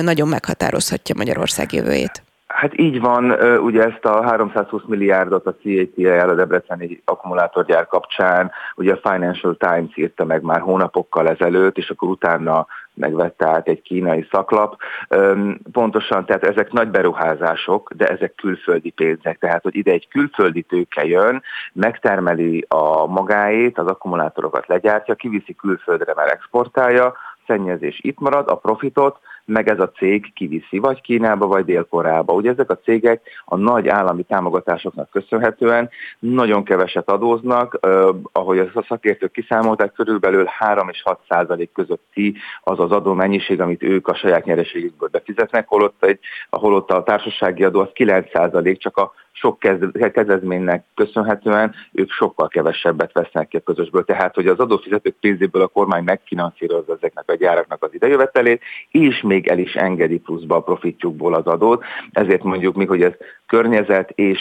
nagyon 0.01 0.27
meghatározhatja 0.27 1.15
Magyarország 1.15 1.73
jövőjét. 1.73 2.26
Hát 2.57 2.79
így 2.79 3.01
van, 3.01 3.31
ugye 3.59 3.83
ezt 3.83 4.05
a 4.05 4.23
320 4.23 4.81
milliárdot 4.85 5.45
a 5.45 5.55
CATL, 5.63 6.29
a 6.29 6.33
Debreceni 6.33 7.01
akkumulátorgyár 7.05 7.87
kapcsán, 7.87 8.51
ugye 8.75 8.93
a 8.93 9.09
Financial 9.09 9.55
Times 9.55 9.97
írta 9.97 10.25
meg 10.25 10.41
már 10.41 10.59
hónapokkal 10.59 11.27
ezelőtt, 11.29 11.77
és 11.77 11.89
akkor 11.89 12.09
utána 12.09 12.67
megvette 12.93 13.47
át 13.47 13.67
egy 13.67 13.81
kínai 13.81 14.27
szaklap. 14.31 14.75
Pontosan, 15.71 16.25
tehát 16.25 16.43
ezek 16.43 16.71
nagy 16.71 16.87
beruházások, 16.87 17.91
de 17.95 18.07
ezek 18.07 18.35
külföldi 18.35 18.89
pénzek, 18.89 19.37
tehát 19.39 19.63
hogy 19.63 19.75
ide 19.75 19.91
egy 19.91 20.07
külföldi 20.07 20.61
tőke 20.61 21.05
jön, 21.05 21.43
megtermeli 21.73 22.65
a 22.67 23.05
magáét, 23.05 23.77
az 23.77 23.87
akkumulátorokat 23.87 24.67
legyártja, 24.67 25.15
kiviszi 25.15 25.55
külföldre, 25.55 26.13
mert 26.15 26.31
exportálja, 26.31 27.13
szennyezés 27.47 27.99
itt 28.01 28.19
marad, 28.19 28.49
a 28.49 28.55
profitot 28.55 29.19
meg 29.47 29.69
ez 29.69 29.79
a 29.79 29.91
cég 29.91 30.33
kiviszi, 30.33 30.77
vagy 30.77 31.01
Kínába, 31.01 31.47
vagy 31.47 31.65
Dél-Koreába. 31.65 32.33
Ugye 32.33 32.49
ezek 32.49 32.69
a 32.69 32.77
cégek 32.77 33.21
a 33.45 33.55
nagy 33.55 33.87
állami 33.87 34.23
támogatásoknak 34.23 35.09
köszönhetően 35.09 35.89
nagyon 36.19 36.63
keveset 36.63 37.09
adóznak, 37.09 37.77
eh, 37.81 38.07
ahogy 38.31 38.59
a 38.59 38.85
szakértők 38.87 39.31
kiszámolták, 39.31 39.93
körülbelül 39.93 40.45
3 40.45 40.89
és 40.89 41.01
6 41.03 41.19
százalék 41.29 41.71
közötti 41.71 42.35
az 42.63 42.79
az 42.79 42.91
adó 42.91 43.13
mennyiség, 43.13 43.61
amit 43.61 43.83
ők 43.83 44.07
a 44.07 44.15
saját 44.15 44.45
nyereségükből 44.45 45.09
befizetnek, 45.11 45.67
holott, 45.67 46.03
egy, 46.03 46.19
holott 46.49 46.91
a 46.91 47.03
társasági 47.03 47.63
adó 47.63 47.79
az 47.79 47.89
9 47.93 48.31
százalék, 48.31 48.77
csak 48.77 48.97
a 48.97 49.13
sok 49.39 49.59
kezezménynek 50.13 50.85
köszönhetően 50.95 51.75
ők 51.91 52.11
sokkal 52.11 52.47
kevesebbet 52.47 53.13
vesznek 53.13 53.47
ki 53.47 53.57
a 53.57 53.59
közösből. 53.59 54.05
Tehát, 54.05 54.35
hogy 54.35 54.47
az 54.47 54.59
adófizetők 54.59 55.15
pénzéből 55.19 55.61
a 55.61 55.67
kormány 55.67 56.03
megfinanszírozza 56.03 56.93
ezeknek 56.93 57.29
a 57.29 57.35
gyáraknak 57.35 57.83
az 57.83 57.93
idejövetelét, 57.93 58.61
és 58.91 59.21
még 59.21 59.47
el 59.47 59.59
is 59.59 59.75
engedi 59.75 60.17
pluszba 60.17 60.55
a 60.55 60.61
profitjukból 60.61 61.33
az 61.33 61.45
adót. 61.45 61.83
Ezért 62.11 62.43
mondjuk 62.43 62.75
mi, 62.75 62.85
hogy 62.85 63.01
ez 63.01 63.13
környezet 63.47 64.09
és, 64.09 64.39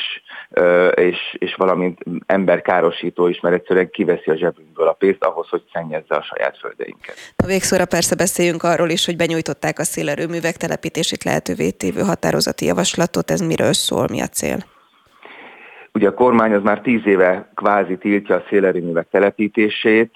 és, 0.95 1.37
és 1.39 1.55
valamint 1.55 1.99
emberkárosító 2.27 3.27
is, 3.27 3.41
mert 3.41 3.55
egyszerűen 3.55 3.91
kiveszi 3.91 4.31
a 4.31 4.37
zsebünkből 4.37 4.89
a 4.89 4.93
pénzt 4.93 5.25
ahhoz, 5.25 5.49
hogy 5.49 5.63
szennyezze 5.73 6.15
a 6.15 6.23
saját 6.23 6.59
földeinket. 6.59 7.15
A 7.37 7.47
végszóra 7.47 7.85
persze 7.87 8.15
beszéljünk 8.15 8.63
arról 8.63 8.89
is, 8.89 9.07
hogy 9.07 9.17
benyújtották 9.17 9.79
a 9.79 9.85
szélerőművek 9.85 10.57
telepítését 10.57 11.25
lehetővé 11.25 11.71
tévő 11.71 12.01
határozati 12.01 12.65
javaslatot. 12.65 13.31
Ez 13.31 13.41
miről 13.41 13.73
szól, 13.73 14.07
mi 14.11 14.21
a 14.21 14.27
cél? 14.27 14.75
Ugye 15.97 16.09
a 16.09 16.15
kormány 16.15 16.53
az 16.53 16.63
már 16.63 16.81
tíz 16.81 17.07
éve 17.07 17.51
kvázi 17.55 17.97
tiltja 17.97 18.35
a 18.35 18.45
szélerőművek 18.49 19.09
telepítését, 19.11 20.11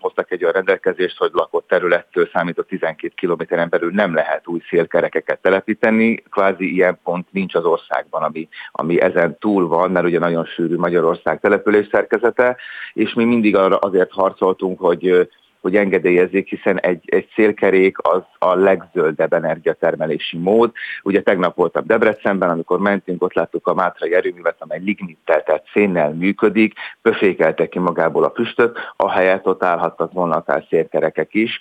hoztak 0.00 0.30
egy 0.30 0.42
olyan 0.42 0.54
rendelkezést, 0.54 1.18
hogy 1.18 1.30
lakott 1.32 1.68
területtől 1.68 2.28
számított 2.32 2.68
12 2.68 3.12
kilométeren 3.16 3.68
belül 3.68 3.90
nem 3.94 4.14
lehet 4.14 4.48
új 4.48 4.60
szélkerekeket 4.68 5.38
telepíteni, 5.42 6.14
kvázi 6.14 6.72
ilyen 6.72 6.98
pont 7.04 7.26
nincs 7.30 7.54
az 7.54 7.64
országban, 7.64 8.22
ami, 8.22 8.48
ami 8.72 9.00
ezen 9.00 9.36
túl 9.38 9.68
van, 9.68 9.90
mert 9.90 10.06
ugye 10.06 10.18
nagyon 10.18 10.44
sűrű 10.44 10.76
Magyarország 10.76 11.40
település 11.40 11.88
szerkezete, 11.90 12.56
és 12.92 13.14
mi 13.14 13.24
mindig 13.24 13.56
arra 13.56 13.76
azért 13.76 14.12
harcoltunk, 14.12 14.80
hogy 14.80 15.28
hogy 15.62 15.76
engedélyezzék, 15.76 16.48
hiszen 16.48 16.80
egy, 16.80 17.02
egy 17.06 17.28
szélkerék 17.34 17.96
az 17.98 18.22
a 18.38 18.54
legzöldebb 18.54 19.32
energiatermelési 19.32 20.38
mód. 20.38 20.72
Ugye 21.02 21.22
tegnap 21.22 21.56
voltam 21.56 21.86
Debrecenben, 21.86 22.50
amikor 22.50 22.78
mentünk, 22.78 23.22
ott 23.22 23.34
láttuk 23.34 23.66
a 23.66 23.74
Mátrai 23.74 24.14
erőművet, 24.14 24.56
amely 24.58 24.80
lignittel, 24.84 25.42
tehát 25.42 25.64
szénnel 25.72 26.12
működik, 26.12 26.74
pöfékelte 27.02 27.68
ki 27.68 27.78
magából 27.78 28.24
a 28.24 28.32
füstöt, 28.34 28.78
ahelyett 28.96 29.46
ott 29.46 29.64
állhattak 29.64 30.12
volna 30.12 30.36
akár 30.36 30.64
szélkerekek 30.68 31.34
is. 31.34 31.60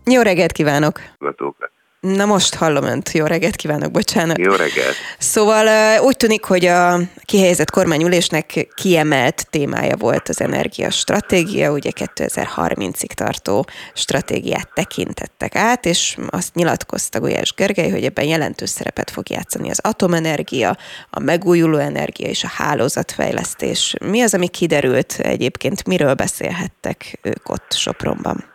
Jó 0.04 0.22
reggelt 0.22 0.52
kívánok! 0.52 1.00
Gyakorlatilag. 1.18 1.73
Na 2.04 2.24
most 2.24 2.54
hallom 2.54 2.84
önt. 2.84 3.12
Jó 3.12 3.24
reggelt 3.24 3.56
kívánok, 3.56 3.90
bocsánat. 3.90 4.38
Jó 4.38 4.52
reggelt. 4.52 4.94
Szóval 5.18 6.00
úgy 6.00 6.16
tűnik, 6.16 6.44
hogy 6.44 6.64
a 6.64 6.98
kihelyezett 7.24 7.70
kormányülésnek 7.70 8.68
kiemelt 8.74 9.46
témája 9.50 9.96
volt 9.96 10.28
az 10.28 10.40
energiastratégia, 10.40 11.72
ugye 11.72 11.90
2030-ig 11.94 13.12
tartó 13.12 13.66
stratégiát 13.94 14.68
tekintettek 14.74 15.56
át, 15.56 15.86
és 15.86 16.16
azt 16.28 16.54
nyilatkozta 16.54 17.20
Gulyás 17.20 17.54
Gergely, 17.54 17.90
hogy 17.90 18.04
ebben 18.04 18.24
jelentős 18.24 18.70
szerepet 18.70 19.10
fog 19.10 19.30
játszani 19.30 19.70
az 19.70 19.80
atomenergia, 19.82 20.76
a 21.10 21.20
megújuló 21.20 21.76
energia 21.76 22.28
és 22.28 22.44
a 22.44 22.52
hálózatfejlesztés. 22.54 23.94
Mi 24.04 24.20
az, 24.20 24.34
ami 24.34 24.48
kiderült 24.48 25.18
egyébként, 25.18 25.86
miről 25.86 26.14
beszélhettek 26.14 27.18
ők 27.22 27.48
ott 27.48 27.72
Sopronban? 27.72 28.52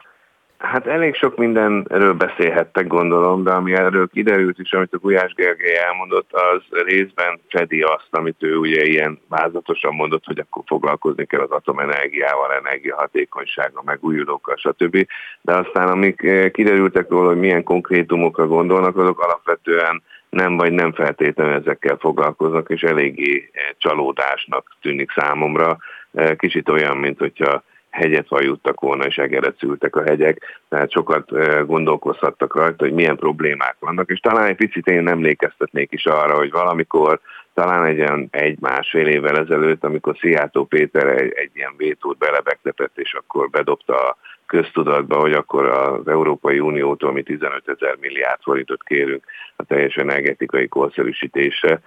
Hát 0.60 0.88
elég 0.88 1.16
sok 1.16 1.38
mindenről 1.38 2.14
beszélhettek, 2.14 2.88
gondolom, 2.88 3.44
de 3.44 3.52
ami 3.52 3.74
erről 3.74 4.08
kiderült 4.08 4.60
is, 4.60 4.72
amit 4.72 4.94
a 4.94 4.98
Gulyás 4.98 5.34
Gergely 5.34 5.78
elmondott, 5.78 6.34
az 6.34 6.62
részben 6.84 7.40
fedi 7.50 7.82
azt, 7.82 8.08
amit 8.10 8.44
ő 8.44 8.56
ugye 8.56 8.84
ilyen 8.84 9.20
vázatosan 9.30 9.94
mondott, 9.94 10.26
hogy 10.26 10.40
akkor 10.40 10.64
foglalkozni 10.66 11.26
kell 11.26 11.40
az 11.40 11.52
atomenergiával, 11.52 12.54
energiahatékonysággal, 12.54 13.84
megújulókkal, 13.86 14.56
stb. 14.56 15.08
De 15.42 15.56
aztán 15.56 15.88
amik 15.88 16.24
eh, 16.24 16.50
kiderültek 16.50 17.10
róla, 17.10 17.28
hogy 17.28 17.40
milyen 17.40 17.64
konkrétumokra 17.64 18.48
gondolnak, 18.48 18.98
azok 18.98 19.20
alapvetően 19.24 20.04
nem 20.30 20.58
vagy 20.58 20.72
nem 20.72 20.94
feltétlenül 20.94 21.54
ezekkel 21.54 21.98
foglalkoznak, 22.00 22.70
és 22.70 22.82
eléggé 22.82 23.50
eh, 23.52 23.64
csalódásnak 23.78 24.76
tűnik 24.82 25.12
számomra. 25.12 25.78
Eh, 26.14 26.36
kicsit 26.36 26.70
olyan, 26.70 26.98
mint 26.98 27.20
hogyha 27.20 27.64
hegyet 27.90 28.28
vajuttak 28.28 28.80
volna, 28.80 29.06
és 29.06 29.18
egeret 29.18 29.58
szültek 29.58 29.96
a 29.96 30.04
hegyek, 30.04 30.62
tehát 30.70 30.92
sokat 30.92 31.32
gondolkozhattak 31.66 32.56
rajta, 32.56 32.84
hogy 32.84 32.94
milyen 32.94 33.16
problémák 33.16 33.76
vannak, 33.80 34.10
és 34.10 34.20
talán 34.20 34.48
egy 34.48 34.56
picit 34.56 34.88
én 34.88 35.08
emlékeztetnék 35.08 35.92
is 35.92 36.06
arra, 36.06 36.36
hogy 36.36 36.52
valamikor 36.52 37.20
talán 37.54 37.86
egy 37.86 38.00
olyan 38.00 38.28
egy-másfél 38.32 39.08
évvel 39.08 39.38
ezelőtt, 39.38 39.84
amikor 39.84 40.18
Szijjátó 40.18 40.66
Péter 40.66 41.08
egy, 41.08 41.32
egy 41.36 41.52
ilyen 41.54 41.74
vétót 41.78 42.18
belebegtetett, 42.18 42.98
és 42.98 43.14
akkor 43.14 43.50
bedobta 43.50 43.96
a 43.96 44.18
köztudatba, 44.46 45.20
hogy 45.20 45.34
akkor 45.34 45.66
az 45.66 46.08
Európai 46.08 46.60
Uniótól 46.60 47.12
mi 47.12 47.24
15 47.24 47.70
ezer 47.70 47.96
milliárd 48.00 48.42
forintot 48.42 48.84
kérünk 48.84 49.24
a 49.56 49.64
teljes 49.64 49.96
energetikai 49.96 50.68
korszerűsítésre. 50.68 51.82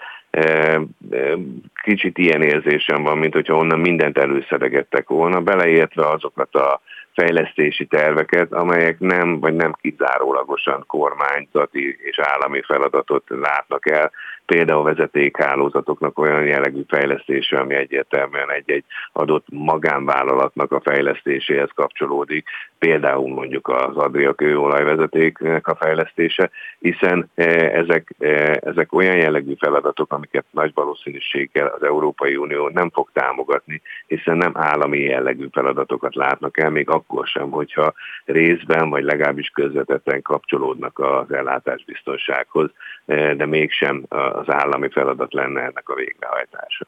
Kicsit 1.82 2.18
ilyen 2.18 2.42
érzésem 2.42 3.02
van, 3.02 3.18
mint 3.18 3.32
hogyha 3.32 3.56
onnan 3.56 3.80
mindent 3.80 4.18
előszeregettek 4.18 5.08
volna, 5.08 5.40
beleértve 5.40 6.08
azokat 6.08 6.54
a 6.54 6.80
fejlesztési 7.14 7.86
terveket, 7.86 8.52
amelyek 8.52 8.98
nem 8.98 9.40
vagy 9.40 9.54
nem 9.54 9.72
kizárólagosan 9.80 10.84
kormányzati 10.86 11.96
és 11.98 12.18
állami 12.18 12.62
feladatot 12.62 13.24
látnak 13.28 13.90
el, 13.90 14.10
például 14.46 14.82
vezetékhálózatoknak 14.82 16.18
olyan 16.18 16.44
jellegű 16.44 16.82
fejlesztése, 16.88 17.58
ami 17.58 17.74
egyértelműen 17.74 18.50
egy-egy 18.50 18.84
adott 19.12 19.46
magánvállalatnak 19.48 20.72
a 20.72 20.80
fejlesztéséhez 20.80 21.70
kapcsolódik, 21.74 22.48
például 22.78 23.28
mondjuk 23.28 23.68
az 23.68 23.96
Adria 23.96 24.34
kőolajvezetéknek 24.34 25.66
a 25.66 25.74
fejlesztése, 25.74 26.50
hiszen 26.78 27.30
e, 27.34 27.44
ezek, 27.74 28.14
e, 28.18 28.60
ezek 28.64 28.92
olyan 28.92 29.16
jellegű 29.16 29.54
feladatok, 29.58 30.12
amiket 30.12 30.44
nagy 30.50 30.70
valószínűséggel 30.74 31.66
az 31.66 31.82
Európai 31.82 32.36
Unió 32.36 32.68
nem 32.68 32.90
fog 32.90 33.08
támogatni, 33.12 33.82
hiszen 34.06 34.36
nem 34.36 34.52
állami 34.54 34.98
jellegű 34.98 35.46
feladatokat 35.52 36.14
látnak 36.14 36.58
el, 36.58 36.70
még 36.70 36.90
akkor 36.90 37.26
sem, 37.26 37.50
hogyha 37.50 37.92
részben 38.24 38.90
vagy 38.90 39.04
legalábbis 39.04 39.48
közvetetten 39.48 40.22
kapcsolódnak 40.22 40.98
az 40.98 41.32
ellátásbiztonsághoz, 41.32 42.70
e, 43.06 43.34
de 43.34 43.46
mégsem 43.46 44.04
az 44.32 44.48
állami 44.48 44.88
feladat 44.90 45.32
lenne 45.32 45.60
ennek 45.60 45.88
a 45.88 45.94
végrehajtása. 45.94 46.86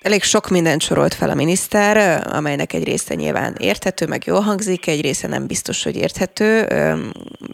Elég 0.00 0.22
sok 0.22 0.48
mindent 0.48 0.80
sorolt 0.80 1.14
fel 1.14 1.30
a 1.30 1.34
miniszter, 1.34 2.26
amelynek 2.32 2.72
egy 2.72 2.84
része 2.84 3.14
nyilván 3.14 3.54
érthető, 3.58 4.06
meg 4.06 4.22
jól 4.26 4.40
hangzik, 4.40 4.86
egy 4.86 5.00
része 5.00 5.28
nem 5.28 5.46
biztos, 5.46 5.82
hogy 5.82 5.96
érthető. 5.96 6.66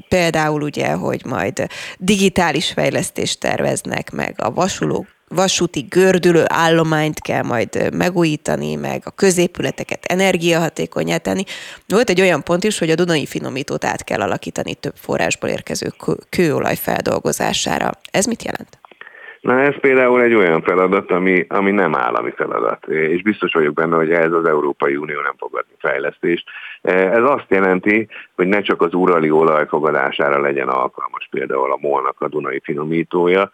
Például 0.08 0.62
ugye, 0.62 0.92
hogy 0.92 1.24
majd 1.24 1.66
digitális 1.98 2.72
fejlesztést 2.72 3.40
terveznek, 3.40 4.10
meg 4.10 4.34
a 4.36 4.52
vasuló 4.52 5.06
vasúti 5.28 5.80
gördülő 5.80 6.44
állományt 6.46 7.20
kell 7.20 7.42
majd 7.42 7.94
megújítani, 7.94 8.74
meg 8.74 9.02
a 9.04 9.10
középületeket 9.10 10.04
energiahatékonyá 10.04 11.16
tenni. 11.16 11.44
Volt 11.86 12.10
egy 12.10 12.20
olyan 12.20 12.42
pont 12.42 12.64
is, 12.64 12.78
hogy 12.78 12.90
a 12.90 12.94
Dunai 12.94 13.26
finomítót 13.26 13.84
át 13.84 14.04
kell 14.04 14.20
alakítani 14.20 14.74
több 14.74 14.96
forrásból 14.96 15.50
érkező 15.50 15.92
kőolaj 16.28 16.76
feldolgozására. 16.76 17.90
Ez 18.10 18.24
mit 18.24 18.44
jelent? 18.44 18.80
Na 19.42 19.61
ez 19.61 19.81
például 19.81 20.22
egy 20.22 20.35
olyan 20.35 20.62
feladat, 20.62 21.11
ami, 21.11 21.46
ami 21.48 21.70
nem 21.70 21.94
állami 21.94 22.31
feladat, 22.31 22.87
és 22.87 23.22
biztos 23.22 23.52
vagyok 23.52 23.74
benne, 23.74 23.96
hogy 23.96 24.11
ez 24.11 24.33
az 24.33 24.44
Európai 24.44 24.96
Unió 24.96 25.20
nem 25.20 25.35
fogadni 25.38 25.72
fejlesztést. 25.78 26.44
Ez 26.83 27.22
azt 27.22 27.46
jelenti, 27.48 28.09
hogy 28.35 28.46
ne 28.46 28.61
csak 28.61 28.83
az 28.83 28.94
urali 28.94 29.31
olaj 29.31 29.66
fogadására 29.66 30.40
legyen 30.40 30.68
alkalmas 30.68 31.28
például 31.31 31.72
a 31.72 31.78
molnak 31.81 32.20
a 32.20 32.28
Dunai 32.28 32.61
finomítója, 32.64 33.50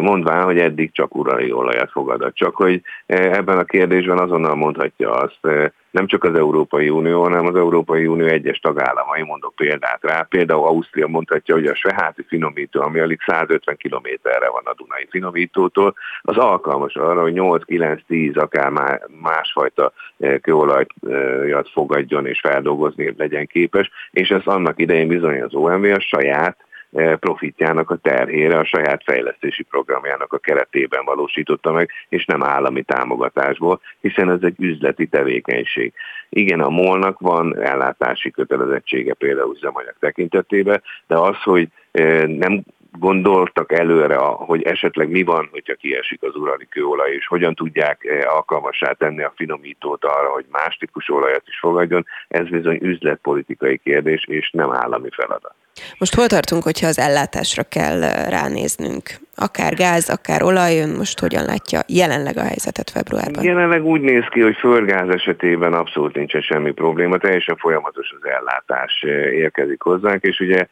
mondván, 0.00 0.44
hogy 0.44 0.58
eddig 0.58 0.92
csak 0.92 1.14
urali 1.14 1.52
olajat 1.52 1.90
fogadott. 1.90 2.34
Csak 2.34 2.56
hogy 2.56 2.82
ebben 3.06 3.58
a 3.58 3.64
kérdésben 3.64 4.18
azonnal 4.18 4.54
mondhatja 4.54 5.10
azt 5.10 5.72
nem 5.94 6.06
csak 6.06 6.24
az 6.24 6.34
Európai 6.34 6.88
Unió, 6.88 7.22
hanem 7.22 7.46
az 7.46 7.54
Európai 7.54 8.06
Unió 8.06 8.26
egyes 8.26 8.58
tagállamai, 8.58 9.22
mondok 9.22 9.54
példát 9.54 9.98
rá. 10.02 10.26
Például 10.28 10.66
Ausztria 10.66 11.06
mondhatja, 11.06 11.54
hogy 11.54 11.66
a 11.66 11.74
sveháti 11.74 12.22
finomító, 12.28 12.82
ami 12.82 12.98
alig 12.98 13.20
150 13.26 13.76
kilométerre 13.76 14.50
van 14.50 14.62
a 14.64 14.74
Dunai 14.76 15.06
finomítótól, 15.10 15.94
az 16.20 16.36
alkalmas 16.36 16.94
arra, 16.94 17.20
hogy 17.20 17.32
8-9-10 17.36 18.36
akár 18.36 19.00
másfajta 19.20 19.92
eh, 20.18 20.38
kőolajat 20.38 21.70
fogadjon 21.72 22.26
és 22.26 22.40
feldolgozni 22.40 23.14
legyen 23.16 23.46
képes, 23.46 23.90
és 24.10 24.30
ez 24.30 24.42
annak 24.44 24.80
idején 24.80 25.08
bizony 25.08 25.42
az 25.42 25.54
OMV 25.54 25.84
a 25.84 26.00
saját 26.00 26.63
profitjának 27.20 27.90
a 27.90 27.96
terhére 27.96 28.58
a 28.58 28.64
saját 28.64 29.02
fejlesztési 29.04 29.62
programjának 29.62 30.32
a 30.32 30.38
keretében 30.38 31.04
valósította 31.04 31.72
meg, 31.72 31.90
és 32.08 32.24
nem 32.24 32.42
állami 32.42 32.82
támogatásból, 32.82 33.80
hiszen 34.00 34.30
ez 34.30 34.42
egy 34.42 34.54
üzleti 34.58 35.06
tevékenység. 35.06 35.92
Igen, 36.28 36.60
a 36.60 36.68
molnak 36.68 37.20
van 37.20 37.60
ellátási 37.60 38.30
kötelezettsége 38.30 39.14
például 39.14 39.54
üzemanyag 39.54 39.94
tekintetében, 40.00 40.82
de 41.06 41.16
az, 41.16 41.42
hogy 41.42 41.68
nem 42.26 42.64
gondoltak 42.98 43.72
előre, 43.72 44.16
hogy 44.16 44.62
esetleg 44.62 45.08
mi 45.08 45.22
van, 45.22 45.48
hogyha 45.50 45.74
kiesik 45.74 46.22
az 46.22 46.36
urali 46.36 46.66
kőolaj, 46.68 47.12
és 47.12 47.26
hogyan 47.26 47.54
tudják 47.54 48.04
eh, 48.04 48.34
alkalmassá 48.34 48.92
tenni 48.92 49.22
a 49.22 49.32
finomítót 49.36 50.04
arra, 50.04 50.28
hogy 50.28 50.44
más 50.50 50.76
típusú 50.76 51.14
olajat 51.14 51.42
is 51.46 51.58
fogadjon, 51.58 52.06
ez 52.28 52.48
bizony 52.48 52.78
üzletpolitikai 52.82 53.80
kérdés, 53.84 54.24
és 54.28 54.50
nem 54.50 54.72
állami 54.72 55.08
feladat. 55.12 55.54
Most 55.98 56.14
hol 56.14 56.26
tartunk, 56.26 56.62
hogyha 56.62 56.86
az 56.86 56.98
ellátásra 56.98 57.62
kell 57.62 58.02
eh, 58.02 58.28
ránéznünk? 58.30 59.02
Akár 59.36 59.74
gáz, 59.74 60.08
akár 60.08 60.42
olaj, 60.42 60.80
ön 60.80 60.90
most 60.96 61.20
hogyan 61.20 61.44
látja 61.44 61.80
jelenleg 61.88 62.36
a 62.36 62.42
helyzetet 62.42 62.90
februárban? 62.90 63.44
Jelenleg 63.44 63.84
úgy 63.84 64.00
néz 64.00 64.24
ki, 64.30 64.40
hogy 64.40 64.56
földgáz 64.56 65.08
esetében 65.08 65.72
abszolút 65.72 66.14
nincsen 66.14 66.40
semmi 66.40 66.72
probléma, 66.72 67.18
teljesen 67.18 67.56
folyamatos 67.56 68.14
az 68.20 68.28
ellátás 68.30 69.02
eh, 69.02 69.10
érkezik 69.32 69.82
hozzánk, 69.82 70.22
és 70.22 70.40
ugye 70.40 70.66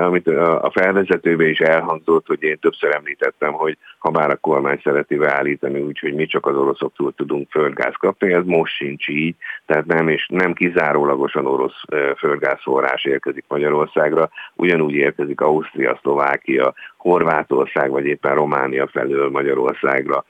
amit 0.00 0.26
a 0.26 0.70
felvezetőben 0.74 1.48
is 1.48 1.58
elhangzott, 1.58 2.26
hogy 2.26 2.42
én 2.42 2.58
többször 2.58 2.94
említettem, 2.94 3.52
hogy 3.52 3.78
ha 3.98 4.10
bár 4.10 4.30
a 4.30 4.36
kormány 4.36 4.80
szereti 4.82 5.16
beállítani 5.16 5.80
úgy, 5.80 5.98
hogy 5.98 6.14
mi 6.14 6.26
csak 6.26 6.46
az 6.46 6.56
oroszoktól 6.56 7.12
tudunk 7.12 7.50
földgáz 7.50 7.94
kapni, 7.98 8.32
ez 8.32 8.44
most 8.44 8.74
sincs 8.74 9.08
így, 9.08 9.36
tehát 9.66 9.86
nem, 9.86 10.08
és 10.08 10.26
nem 10.28 10.52
kizárólagosan 10.52 11.46
orosz 11.46 11.82
földgázforrás 12.16 13.04
érkezik 13.04 13.44
Magyarországra, 13.48 14.30
ugyanúgy 14.54 14.94
érkezik 14.94 15.40
Ausztria, 15.40 15.98
Szlovákia, 16.02 16.74
Horvátország 16.96 17.90
vagy 17.90 18.04
éppen 18.04 18.34
Románia 18.34 18.86
felől 18.86 19.30
Magyarországra 19.30 20.24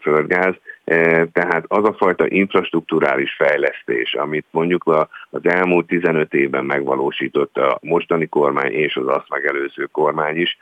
földgáz, 0.00 0.54
tehát 1.32 1.64
az 1.66 1.84
a 1.84 1.94
fajta 1.98 2.24
infrastruktúrális 2.28 3.32
fejlesztés, 3.32 4.14
amit 4.14 4.46
mondjuk 4.50 5.06
az 5.30 5.40
elmúlt 5.42 5.86
15 5.86 6.34
évben 6.34 6.64
megvalósított 6.64 7.56
a 7.56 7.78
mostani 7.82 8.26
kormány 8.26 8.72
és 8.72 8.96
az 8.96 9.06
azt 9.06 9.28
megelőző 9.28 9.88
kormány 9.92 10.36
is, 10.36 10.58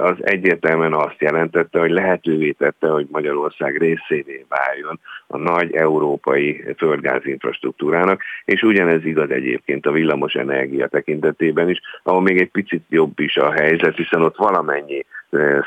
az 0.00 0.16
egyértelműen 0.20 0.94
azt 0.94 1.20
jelentette, 1.20 1.78
hogy 1.78 1.90
lehetővé 1.90 2.50
tette, 2.50 2.88
hogy 2.88 3.06
Magyarország 3.10 3.76
részévé 3.76 4.44
váljon 4.48 5.00
a 5.26 5.36
nagy 5.36 5.74
európai 5.74 6.64
földgáz 6.76 7.26
infrastruktúrának, 7.26 8.22
és 8.44 8.62
ugyanez 8.62 9.04
igaz 9.04 9.30
egyébként 9.30 9.86
a 9.86 9.92
villamos 9.92 10.34
energia 10.34 10.86
tekintetében 10.86 11.68
is, 11.68 11.80
ahol 12.02 12.22
még 12.22 12.40
egy 12.40 12.50
picit 12.50 12.84
jobb 12.88 13.18
is 13.20 13.36
a 13.36 13.52
helyzet, 13.52 13.96
hiszen 13.96 14.22
ott 14.22 14.36
valamennyi 14.36 15.04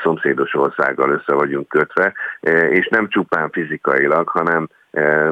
szomszédos 0.02 0.54
országgal 0.54 1.10
össze 1.10 1.34
vagyunk 1.34 1.68
kötve, 1.68 2.12
és 2.70 2.88
nem 2.88 3.08
csupán 3.08 3.50
fizikailag, 3.50 4.28
hanem 4.28 4.68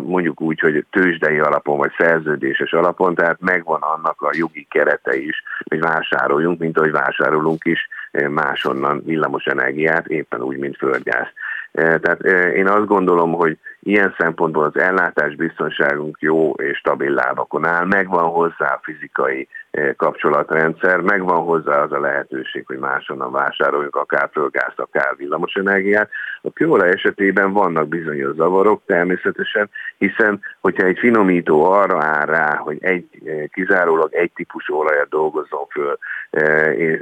mondjuk 0.01 0.40
úgy, 0.40 0.61
hogy 0.61 0.85
tőzsdei 0.90 1.38
alapon 1.38 1.79
vagy 1.79 1.92
szerződéses 1.99 2.73
alapon, 2.73 3.14
tehát 3.14 3.40
megvan 3.40 3.81
annak 3.81 4.23
a 4.23 4.31
jogi 4.33 4.66
kerete 4.70 5.16
is, 5.16 5.42
hogy 5.68 5.81
vásároljunk, 5.81 6.59
mint 6.59 6.79
ahogy 6.79 6.90
vásárolunk 6.90 7.64
is 7.64 7.88
másonnan 8.29 9.03
villamos 9.05 9.44
energiát, 9.44 10.07
éppen 10.07 10.42
úgy, 10.42 10.59
mint 10.59 10.77
földgáz. 10.77 11.27
Tehát 11.73 12.23
én 12.55 12.68
azt 12.68 12.87
gondolom, 12.87 13.33
hogy 13.33 13.59
ilyen 13.81 14.14
szempontból 14.18 14.64
az 14.64 14.79
ellátás 14.79 15.35
biztonságunk 15.35 16.16
jó 16.20 16.53
és 16.53 16.79
stabil 16.79 17.11
lábakon 17.11 17.66
áll, 17.66 17.85
megvan 17.85 18.25
hozzá 18.25 18.81
fizikai 18.83 19.49
kapcsolatrendszer, 19.96 21.00
megvan 21.00 21.42
hozzá 21.42 21.82
az 21.82 21.92
a 21.92 22.00
lehetőség, 22.00 22.66
hogy 22.66 22.78
máshonnan 22.78 23.32
vásároljunk 23.32 23.96
akár 23.96 24.28
földgázt, 24.32 24.78
akár 24.78 25.14
villamosenergiát. 25.16 26.10
A 26.42 26.52
kőolaj 26.52 26.90
esetében 26.90 27.52
vannak 27.52 27.88
bizonyos 27.88 28.34
zavarok 28.34 28.82
természetesen, 28.87 29.70
hiszen 29.98 30.40
hogyha 30.60 30.87
egy 30.87 30.98
finomító 30.98 31.64
arra 31.64 32.02
áll 32.02 32.26
rá, 32.26 32.56
hogy 32.56 32.78
egy, 32.80 33.06
kizárólag 33.52 34.14
egy 34.14 34.32
típusú 34.34 34.74
olajat 34.74 35.08
dolgozzon 35.08 35.66
föl, 35.70 35.98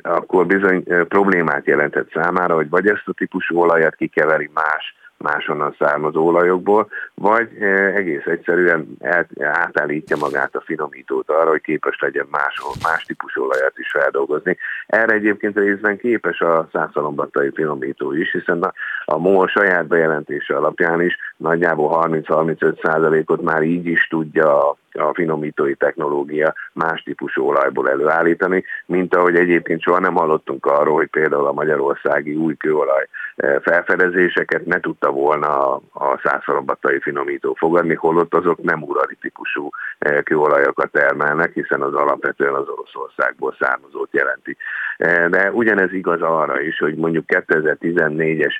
akkor 0.02 0.46
bizony 0.46 0.84
problémát 1.08 1.66
jelentett 1.66 2.10
számára, 2.12 2.54
hogy 2.54 2.68
vagy 2.68 2.86
ezt 2.86 3.02
a 3.08 3.12
típusú 3.12 3.58
olajat 3.58 3.94
kikeveri 3.94 4.50
más 4.54 4.94
máshonnan 5.22 5.74
származó 5.78 6.26
olajokból, 6.26 6.88
vagy 7.14 7.48
eh, 7.60 7.94
egész 7.94 8.24
egyszerűen 8.24 8.96
átállítja 9.38 10.16
magát 10.16 10.54
a 10.54 10.62
finomítót 10.64 11.30
arra, 11.30 11.50
hogy 11.50 11.60
képes 11.60 12.00
legyen 12.00 12.26
más, 12.30 12.62
más 12.82 13.04
típusú 13.04 13.42
olajat 13.42 13.78
is 13.78 13.90
feldolgozni. 13.90 14.56
Erre 14.86 15.14
egyébként 15.14 15.56
részben 15.56 15.98
képes 15.98 16.40
a 16.40 16.68
százszalombattai 16.72 17.50
finomító 17.54 18.12
is, 18.12 18.32
hiszen 18.32 18.62
a, 18.62 18.72
a 19.04 19.18
MOL 19.18 19.48
saját 19.48 19.86
bejelentése 19.86 20.56
alapján 20.56 21.00
is 21.00 21.16
nagyjából 21.42 22.06
30-35 22.08 22.82
százalékot 22.82 23.42
már 23.42 23.62
így 23.62 23.86
is 23.86 24.08
tudja 24.08 24.76
a 24.92 25.14
finomítói 25.14 25.74
technológia 25.74 26.54
más 26.72 27.02
típusú 27.02 27.44
olajból 27.44 27.90
előállítani, 27.90 28.64
mint 28.86 29.14
ahogy 29.14 29.36
egyébként 29.36 29.82
soha 29.82 29.98
nem 29.98 30.14
hallottunk 30.14 30.66
arról, 30.66 30.94
hogy 30.94 31.08
például 31.10 31.46
a 31.46 31.52
magyarországi 31.52 32.34
új 32.34 32.56
kőolaj 32.56 33.08
eh, 33.36 33.56
felfedezéseket 33.62 34.66
ne 34.66 34.80
tudta 34.80 35.10
volna 35.10 35.74
a 35.92 36.20
százszalombattai 36.22 37.00
finomító 37.00 37.54
fogadni, 37.54 37.94
holott 37.94 38.34
azok 38.34 38.62
nem 38.62 38.82
urali 38.82 39.16
típusú 39.20 39.68
eh, 39.98 40.22
kőolajokat 40.22 40.90
termelnek, 40.90 41.52
hiszen 41.52 41.82
az 41.82 41.94
alapvetően 41.94 42.54
az 42.54 42.68
Oroszországból 42.68 43.56
származót 43.60 44.08
jelenti. 44.12 44.56
Eh, 44.96 45.28
de 45.28 45.50
ugyanez 45.50 45.92
igaz 45.92 46.22
arra 46.22 46.60
is, 46.60 46.78
hogy 46.78 46.94
mondjuk 46.94 47.24
2014-es 47.28 48.54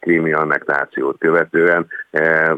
krími 0.00 0.32
annektációt 0.32 1.18
követően. 1.18 1.86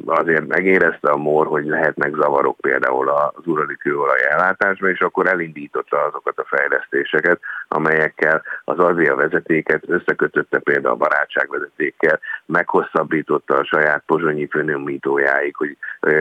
Azért 0.05 0.47
megérezte 0.47 1.11
a 1.11 1.17
MOR, 1.17 1.47
hogy 1.47 1.65
lehetnek 1.65 2.15
zavarok 2.15 2.57
például 2.61 3.09
az 3.09 3.47
urali 3.47 3.77
kőolaj 3.77 4.19
ellátásban, 4.31 4.91
és 4.91 5.01
akkor 5.01 5.27
elindította 5.27 6.05
azokat 6.05 6.39
a 6.39 6.47
fejlesztéseket, 6.47 7.41
amelyekkel 7.69 8.43
az 8.65 8.79
Adria 8.79 9.15
vezetéket 9.15 9.83
összekötötte 9.87 10.59
például 10.59 10.95
a 10.95 10.97
barátságvezetékkel, 10.97 12.21
meghosszabbította 12.47 13.55
a 13.55 13.65
saját 13.65 14.03
pozsonyi 14.07 14.47
főnömítójáig, 14.47 15.57
hogy 15.57 15.77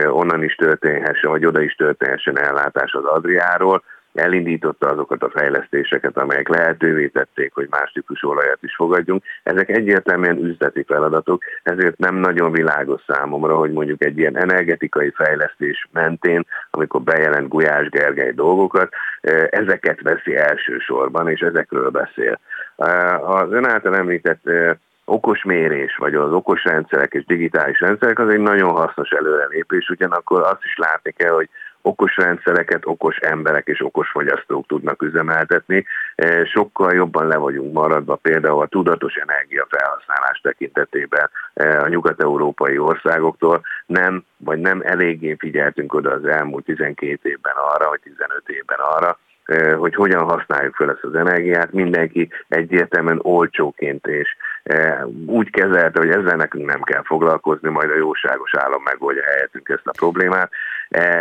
onnan 0.06 0.42
is 0.42 0.54
történhessen, 0.54 1.30
vagy 1.30 1.46
oda 1.46 1.60
is 1.60 1.74
történhessen 1.74 2.38
ellátás 2.38 2.92
az 2.92 3.04
Adriáról, 3.04 3.82
elindította 4.18 4.88
azokat 4.88 5.22
a 5.22 5.30
fejlesztéseket, 5.30 6.16
amelyek 6.16 6.48
lehetővé 6.48 7.06
tették, 7.06 7.54
hogy 7.54 7.66
más 7.70 7.92
típusú 7.92 8.28
olajat 8.28 8.58
is 8.62 8.74
fogadjunk. 8.74 9.22
Ezek 9.42 9.68
egyértelműen 9.68 10.44
üzleti 10.44 10.82
feladatok, 10.82 11.42
ezért 11.62 11.98
nem 11.98 12.14
nagyon 12.14 12.52
világos 12.52 13.02
számomra, 13.06 13.56
hogy 13.56 13.72
mondjuk 13.72 14.04
egy 14.04 14.18
ilyen 14.18 14.38
energetikai 14.38 15.10
fejlesztés 15.10 15.88
mentén, 15.92 16.46
amikor 16.70 17.00
bejelent 17.02 17.48
Gulyás 17.48 17.88
Gergely 17.88 18.32
dolgokat, 18.32 18.92
ezeket 19.50 20.02
veszi 20.02 20.36
elsősorban, 20.36 21.28
és 21.28 21.40
ezekről 21.40 21.90
beszél. 21.90 22.40
Az 23.22 23.52
ön 23.52 23.68
által 23.68 23.96
említett 23.96 24.50
okos 25.04 25.44
mérés, 25.44 25.96
vagy 25.96 26.14
az 26.14 26.32
okos 26.32 26.64
rendszerek 26.64 27.12
és 27.12 27.24
digitális 27.24 27.80
rendszerek, 27.80 28.18
az 28.18 28.28
egy 28.28 28.40
nagyon 28.40 28.70
hasznos 28.70 29.10
előrelépés, 29.10 29.88
ugyanakkor 29.88 30.42
azt 30.42 30.64
is 30.64 30.76
látni 30.76 31.10
kell, 31.10 31.32
hogy 31.32 31.48
okos 31.86 32.16
rendszereket 32.16 32.86
okos 32.86 33.16
emberek 33.16 33.66
és 33.66 33.84
okos 33.84 34.08
fogyasztók 34.10 34.66
tudnak 34.66 35.02
üzemeltetni. 35.02 35.86
E, 36.14 36.44
sokkal 36.44 36.94
jobban 36.94 37.26
le 37.26 37.36
vagyunk 37.36 37.72
maradva 37.72 38.14
például 38.14 38.60
a 38.60 38.66
tudatos 38.66 39.14
energiafelhasználás 39.14 40.40
tekintetében 40.42 41.30
e, 41.54 41.80
a 41.80 41.88
nyugat-európai 41.88 42.78
országoktól. 42.78 43.62
Nem, 43.86 44.24
vagy 44.36 44.58
nem 44.58 44.80
eléggé 44.84 45.36
figyeltünk 45.38 45.94
oda 45.94 46.10
az 46.10 46.24
elmúlt 46.24 46.64
12 46.64 47.28
évben 47.28 47.54
arra, 47.56 47.88
vagy 47.88 48.00
15 48.00 48.42
évben 48.46 48.78
arra, 48.78 49.18
e, 49.44 49.74
hogy 49.74 49.94
hogyan 49.94 50.24
használjuk 50.24 50.74
fel 50.74 50.90
ezt 50.90 51.04
az 51.04 51.14
energiát. 51.14 51.72
Mindenki 51.72 52.28
egyértelműen 52.48 53.20
olcsóként 53.22 54.06
és 54.06 54.36
úgy 55.26 55.50
kezelte, 55.50 56.00
hogy 56.00 56.10
ezzel 56.10 56.36
nekünk 56.36 56.66
nem 56.66 56.82
kell 56.82 57.02
foglalkozni, 57.02 57.68
majd 57.68 57.90
a 57.90 57.96
jóságos 57.96 58.54
állam 58.54 58.82
megoldja 58.82 59.22
helyettünk 59.22 59.68
ezt 59.68 59.86
a 59.86 59.94
problémát. 59.96 60.50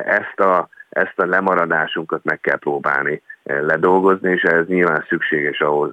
Ezt 0.05 0.39
a, 0.39 0.69
ezt 0.89 1.19
a 1.19 1.25
lemaradásunkat 1.25 2.23
meg 2.23 2.39
kell 2.39 2.57
próbálni 2.57 3.21
ledolgozni, 3.43 4.31
és 4.31 4.41
ez 4.41 4.65
nyilván 4.65 5.05
szükséges 5.07 5.59
ahhoz, 5.59 5.91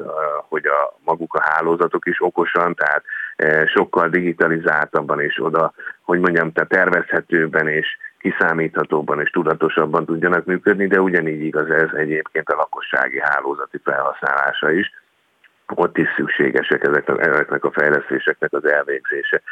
hogy 0.48 0.66
a 0.66 0.96
maguk 1.04 1.34
a 1.34 1.42
hálózatok 1.42 2.06
is 2.06 2.22
okosan, 2.22 2.74
tehát 2.74 3.02
sokkal 3.68 4.08
digitalizáltabban 4.08 5.20
és 5.20 5.42
oda, 5.42 5.72
hogy 6.02 6.20
mondjam, 6.20 6.52
tehát 6.52 6.70
tervezhetőbben 6.70 7.68
és 7.68 7.86
kiszámíthatóbban 8.18 9.20
és 9.20 9.30
tudatosabban 9.30 10.04
tudjanak 10.04 10.44
működni, 10.44 10.86
de 10.86 11.00
ugyanígy 11.00 11.44
igaz 11.44 11.70
ez 11.70 11.88
egyébként 11.94 12.48
a 12.48 12.56
lakossági 12.56 13.20
hálózati 13.20 13.80
felhasználása 13.84 14.70
is 14.70 15.01
ott 15.74 15.98
is 15.98 16.08
szükségesek 16.16 16.82
ezeknek 17.06 17.64
a 17.64 17.70
fejlesztéseknek 17.70 18.52
az 18.52 18.64
elvégzése. 18.64 19.42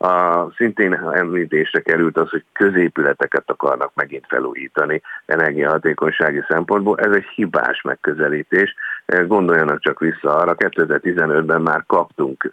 A, 0.00 0.44
szintén 0.56 0.92
említésre 1.12 1.80
került 1.80 2.16
az, 2.16 2.30
hogy 2.30 2.44
középületeket 2.52 3.42
akarnak 3.46 3.92
megint 3.94 4.24
felújítani 4.28 5.02
energiahatékonysági 5.26 6.44
szempontból. 6.48 6.98
Ez 6.98 7.12
egy 7.12 7.26
hibás 7.34 7.82
megközelítés. 7.82 8.74
Gondoljanak 9.26 9.80
csak 9.80 9.98
vissza 9.98 10.36
arra, 10.36 10.54
2015-ben 10.58 11.60
már 11.60 11.84
kaptunk 11.86 12.48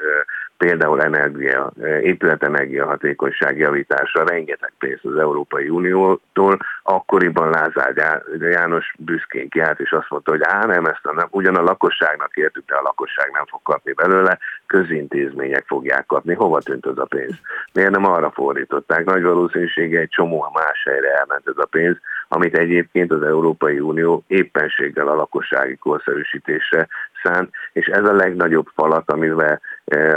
például 0.57 1.01
energia, 1.01 1.71
épületenergia 2.01 2.85
hatékonyság 2.85 3.57
javításra 3.57 4.23
rengeteg 4.23 4.73
pénzt 4.79 5.05
az 5.05 5.17
Európai 5.17 5.69
Uniótól. 5.69 6.57
Akkoriban 6.83 7.49
Lázár 7.49 8.23
János 8.39 8.95
büszkén 8.97 9.49
kiállt, 9.49 9.79
és 9.79 9.91
azt 9.91 10.09
mondta, 10.09 10.31
hogy 10.31 10.41
á, 10.43 10.65
nem, 10.65 10.85
ezt 10.85 11.05
a, 11.05 11.13
nem, 11.13 11.27
ugyan 11.29 11.55
a 11.55 11.61
lakosságnak 11.61 12.35
értük, 12.35 12.65
de 12.65 12.75
a 12.75 12.81
lakosság 12.81 13.29
nem 13.33 13.45
fog 13.45 13.61
kapni 13.63 13.93
belőle, 13.93 14.37
közintézmények 14.65 15.63
fogják 15.67 16.05
kapni. 16.05 16.33
Hova 16.33 16.59
tűnt 16.59 16.85
az 16.85 16.97
a 16.97 17.05
pénz? 17.05 17.33
Miért 17.73 17.91
nem 17.91 18.05
arra 18.05 18.31
fordították? 18.31 19.05
Nagy 19.05 19.23
valószínűsége 19.23 19.99
egy 19.99 20.09
csomó 20.09 20.51
más 20.53 20.83
helyre 20.83 21.13
elment 21.13 21.47
ez 21.47 21.57
a 21.57 21.65
pénz, 21.65 21.97
amit 22.27 22.57
egyébként 22.57 23.11
az 23.11 23.23
Európai 23.23 23.79
Unió 23.79 24.23
éppenséggel 24.27 25.07
a 25.07 25.15
lakossági 25.15 25.75
korszerűsítésre 25.75 26.87
szánt, 27.23 27.49
és 27.73 27.85
ez 27.85 28.05
a 28.05 28.13
legnagyobb 28.13 28.67
falat, 28.75 29.11
amivel, 29.11 29.61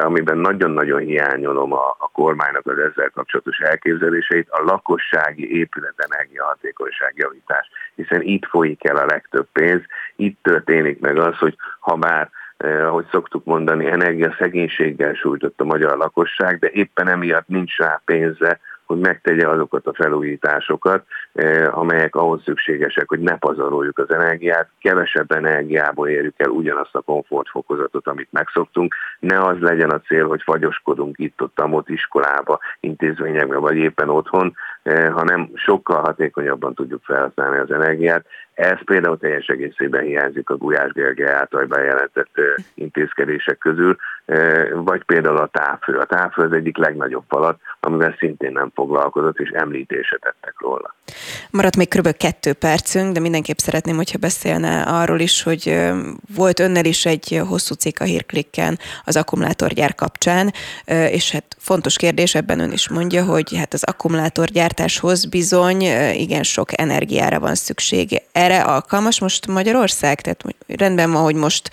amiben 0.00 0.38
nagyon-nagyon 0.38 1.00
hiányolom 1.00 1.72
a, 1.72 1.96
a 1.98 2.10
kormánynak 2.12 2.66
az 2.66 2.78
ezzel 2.78 3.10
kapcsolatos 3.10 3.58
elképzeléseit, 3.58 4.48
a 4.50 4.62
lakossági 4.62 5.58
épület 5.58 6.06
energiahatékonyság 6.10 7.12
javítás, 7.16 7.70
hiszen 7.94 8.22
itt 8.22 8.44
folyik 8.44 8.84
el 8.84 8.96
a 8.96 9.06
legtöbb 9.06 9.46
pénz, 9.52 9.82
itt 10.16 10.38
történik 10.42 11.00
meg 11.00 11.18
az, 11.18 11.38
hogy 11.38 11.56
ha 11.80 11.94
bár 11.94 12.30
eh, 12.56 12.86
ahogy 12.86 13.06
szoktuk 13.10 13.44
mondani, 13.44 13.86
energiaszegénységgel 13.86 15.14
sújtott 15.14 15.60
a 15.60 15.64
magyar 15.64 15.96
lakosság, 15.96 16.58
de 16.58 16.70
éppen 16.70 17.08
emiatt 17.08 17.48
nincs 17.48 17.76
rá 17.76 18.00
pénze 18.04 18.60
hogy 18.88 18.98
megtegye 18.98 19.48
azokat 19.48 19.86
a 19.86 19.94
felújításokat, 19.94 21.04
eh, 21.32 21.78
amelyek 21.78 22.14
ahhoz 22.14 22.42
szükségesek, 22.42 23.08
hogy 23.08 23.20
ne 23.20 23.36
pazaroljuk 23.36 23.98
az 23.98 24.10
energiát, 24.10 24.68
kevesebb 24.80 25.30
energiából 25.30 26.08
érjük 26.08 26.34
el 26.36 26.48
ugyanazt 26.48 26.94
a 26.94 27.00
komfortfokozatot, 27.00 28.06
amit 28.06 28.32
megszoktunk. 28.32 28.94
Ne 29.20 29.44
az 29.44 29.58
legyen 29.60 29.90
a 29.90 30.00
cél, 30.00 30.26
hogy 30.26 30.42
fagyoskodunk 30.42 31.18
itt-ott, 31.18 31.62
ott 31.70 31.88
iskolába, 31.88 32.58
intézményekben, 32.80 33.60
vagy 33.60 33.76
éppen 33.76 34.08
otthon, 34.08 34.54
eh, 34.82 35.12
hanem 35.12 35.50
sokkal 35.54 36.00
hatékonyabban 36.00 36.74
tudjuk 36.74 37.02
felhasználni 37.04 37.58
az 37.58 37.70
energiát. 37.70 38.26
Ez 38.58 38.84
például 38.84 39.18
teljes 39.18 39.46
egészében 39.46 40.02
hiányzik 40.02 40.50
a 40.50 40.56
Gulyás 40.56 40.92
Gergely 40.92 41.32
által 41.32 41.64
bejelentett 41.64 42.30
intézkedések 42.74 43.58
közül, 43.58 43.96
vagy 44.74 45.04
például 45.04 45.36
a 45.36 45.46
távfő. 45.52 45.98
A 45.98 46.04
távfő 46.04 46.42
az 46.42 46.52
egyik 46.52 46.76
legnagyobb 46.76 47.24
falat, 47.28 47.58
amivel 47.80 48.14
szintén 48.18 48.52
nem 48.52 48.70
foglalkozott, 48.74 49.38
és 49.38 49.50
említése 49.50 50.18
tettek 50.20 50.54
róla. 50.60 50.94
Maradt 51.50 51.76
még 51.76 51.88
kb. 51.88 52.16
kettő 52.16 52.52
percünk, 52.52 53.12
de 53.12 53.20
mindenképp 53.20 53.56
szeretném, 53.56 53.96
hogyha 53.96 54.18
beszélne 54.18 54.82
arról 54.82 55.20
is, 55.20 55.42
hogy 55.42 55.90
volt 56.34 56.60
önnel 56.60 56.84
is 56.84 57.06
egy 57.06 57.40
hosszú 57.48 57.74
cikk 57.74 58.00
a 58.00 58.04
hírklikken 58.04 58.78
az 59.04 59.16
akkumulátorgyár 59.16 59.94
kapcsán, 59.94 60.52
és 60.86 61.30
hát 61.30 61.56
fontos 61.58 61.96
kérdés, 61.96 62.34
ebben 62.34 62.60
ön 62.60 62.72
is 62.72 62.88
mondja, 62.88 63.24
hogy 63.24 63.56
hát 63.56 63.72
az 63.72 63.84
akkumulátorgyártáshoz 63.84 65.24
bizony 65.24 65.80
igen 66.12 66.42
sok 66.42 66.80
energiára 66.80 67.40
van 67.40 67.54
szükség. 67.54 68.22
Erre 68.48 68.62
alkalmas 68.62 69.20
most 69.20 69.46
Magyarország? 69.46 70.20
Tehát 70.20 70.42
rendben 70.78 71.12
van, 71.12 71.22
hogy 71.22 71.34
most 71.34 71.70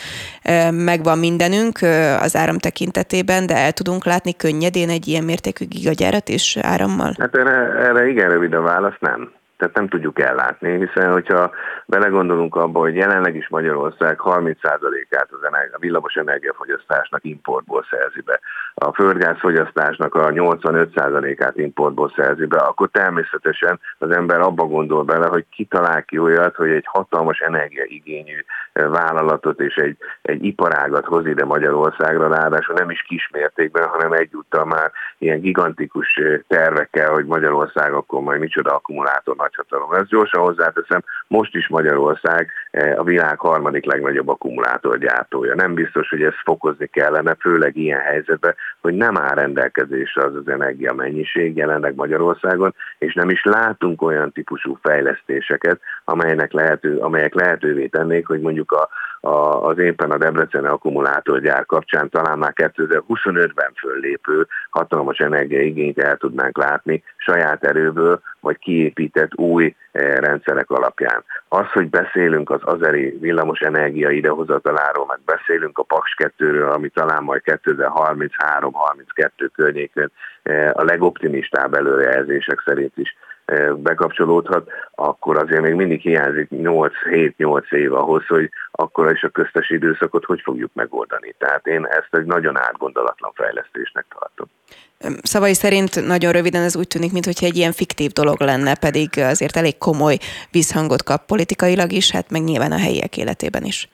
megvan 0.71 1.17
mindenünk 1.17 1.79
az 2.21 2.35
áram 2.35 2.57
tekintetében, 2.57 3.45
de 3.45 3.55
el 3.55 3.71
tudunk 3.71 4.05
látni 4.05 4.35
könnyedén 4.35 4.89
egy 4.89 5.07
ilyen 5.07 5.23
mértékű 5.23 5.65
gigagyárat 5.67 6.29
és 6.29 6.57
árammal? 6.61 7.15
Hát 7.19 7.35
erre, 7.35 7.57
erre 7.87 8.07
igen 8.07 8.29
rövid 8.29 8.53
a 8.53 8.61
válasz, 8.61 8.99
nem 8.99 9.31
tehát 9.57 9.75
nem 9.75 9.87
tudjuk 9.87 10.19
ellátni, 10.19 10.85
hiszen 10.85 11.11
hogyha 11.11 11.51
belegondolunk 11.85 12.55
abba, 12.55 12.79
hogy 12.79 12.95
jelenleg 12.95 13.35
is 13.35 13.47
Magyarország 13.49 14.19
30%-át 14.23 15.27
az 15.31 15.43
energi- 15.43 15.73
a 15.73 15.79
villamos 15.79 16.13
energiafogyasztásnak 16.13 17.23
importból 17.23 17.85
szerzi 17.89 18.21
be, 18.21 18.39
a 18.73 18.93
földgázfogyasztásnak 18.93 20.15
a 20.15 20.29
85%-át 20.29 21.57
importból 21.57 22.13
szerzi 22.15 22.45
be, 22.45 22.57
akkor 22.57 22.89
természetesen 22.91 23.79
az 23.97 24.11
ember 24.11 24.39
abba 24.39 24.63
gondol 24.63 25.03
bele, 25.03 25.27
hogy 25.27 25.45
kitalál 25.51 26.03
ki 26.03 26.17
olyat, 26.17 26.55
hogy 26.55 26.69
egy 26.69 26.85
hatalmas 26.87 27.39
energiaigényű 27.39 28.45
vállalatot 28.73 29.59
és 29.59 29.75
egy, 29.75 29.97
egy 30.21 30.43
iparágat 30.43 31.05
hoz 31.05 31.25
ide 31.25 31.45
Magyarországra, 31.45 32.27
ráadásul 32.27 32.75
nem 32.75 32.89
is 32.89 33.01
kismértékben, 33.01 33.87
hanem 33.87 34.11
egyúttal 34.11 34.65
már 34.65 34.91
ilyen 35.17 35.39
gigantikus 35.39 36.19
tervekkel, 36.47 37.11
hogy 37.11 37.25
Magyarország 37.25 37.93
akkor 37.93 38.21
majd 38.21 38.39
micsoda 38.39 38.75
akkumulátor 38.75 39.35
nagyhatalom. 39.35 39.93
Ezt 39.93 40.09
gyorsan 40.09 40.41
hozzáteszem, 40.41 41.03
most 41.27 41.55
is 41.55 41.67
Magyarország 41.67 41.84
a 42.95 43.03
világ 43.03 43.39
harmadik 43.39 43.85
legnagyobb 43.85 44.27
akkumulátorgyártója. 44.27 45.55
Nem 45.55 45.73
biztos, 45.73 46.09
hogy 46.09 46.21
ezt 46.21 46.41
fokozni 46.43 46.87
kellene, 46.87 47.35
főleg 47.39 47.75
ilyen 47.77 47.99
helyzetben, 47.99 48.55
hogy 48.81 48.93
nem 48.93 49.17
áll 49.17 49.35
rendelkezésre 49.35 50.23
az 50.23 50.35
az 50.35 50.47
energia 50.47 50.93
mennyiség 50.93 51.55
jelenleg 51.55 51.95
Magyarországon, 51.95 52.75
és 52.97 53.13
nem 53.13 53.29
is 53.29 53.43
látunk 53.43 54.01
olyan 54.01 54.31
típusú 54.31 54.77
fejlesztéseket, 54.81 55.79
amelynek 56.03 56.51
lehető, 56.51 56.97
amelyek 56.97 57.33
lehetővé 57.33 57.87
tennék, 57.87 58.27
hogy 58.27 58.39
mondjuk 58.39 58.71
a, 58.71 58.89
az 59.25 59.77
éppen 59.77 60.11
a 60.11 60.17
Debreceni 60.17 60.67
akkumulátorgyár 60.67 61.65
kapcsán 61.65 62.09
talán 62.09 62.37
már 62.37 62.53
2025-ben 62.55 63.71
föllépő 63.75 64.47
hatalmas 64.69 65.17
energiaigényt 65.17 65.99
el 65.99 66.17
tudnánk 66.17 66.57
látni 66.57 67.03
saját 67.17 67.63
erőből, 67.63 68.21
vagy 68.39 68.57
kiépített 68.57 69.35
új 69.35 69.75
eh, 69.91 70.15
rendszerek 70.15 70.69
alapján. 70.69 71.23
Az, 71.47 71.65
hogy 71.73 71.89
beszélünk 71.89 72.49
az 72.49 72.61
azeri 72.63 73.17
villamos 73.21 73.59
energia 73.59 74.09
idehozataláról, 74.09 75.05
meg 75.07 75.19
beszélünk 75.25 75.77
a 75.77 75.83
Paks 75.83 76.15
2-ről, 76.17 76.73
ami 76.73 76.89
talán 76.89 77.23
majd 77.23 77.41
2033-32 77.45 79.49
környékén 79.55 80.09
eh, 80.43 80.69
a 80.73 80.83
legoptimistább 80.83 81.73
előrejelzések 81.73 82.61
szerint 82.65 82.97
is 82.97 83.15
bekapcsolódhat, 83.75 84.69
akkor 84.95 85.37
azért 85.37 85.61
még 85.61 85.73
mindig 85.73 86.01
hiányzik 86.01 86.47
8-7-8 86.51 87.71
év 87.73 87.93
ahhoz, 87.93 88.25
hogy 88.27 88.49
akkor 88.71 89.11
is 89.11 89.23
a 89.23 89.29
köztes 89.29 89.69
időszakot 89.69 90.25
hogy 90.25 90.41
fogjuk 90.43 90.71
megoldani. 90.73 91.35
Tehát 91.37 91.67
én 91.67 91.85
ezt 91.85 92.09
egy 92.11 92.25
nagyon 92.25 92.57
átgondolatlan 92.57 93.31
fejlesztésnek 93.35 94.05
tartom. 94.19 94.47
Szavai 95.21 95.53
szerint 95.53 96.07
nagyon 96.07 96.31
röviden 96.31 96.61
ez 96.61 96.75
úgy 96.75 96.87
tűnik, 96.87 97.11
mintha 97.11 97.45
egy 97.45 97.55
ilyen 97.55 97.71
fiktív 97.71 98.11
dolog 98.11 98.41
lenne, 98.41 98.75
pedig 98.75 99.09
azért 99.17 99.55
elég 99.55 99.77
komoly 99.77 100.17
visszhangot 100.51 101.03
kap 101.03 101.25
politikailag 101.25 101.91
is, 101.91 102.11
hát 102.11 102.31
meg 102.31 102.43
nyilván 102.43 102.71
a 102.71 102.79
helyiek 102.79 103.17
életében 103.17 103.63
is. 103.63 103.89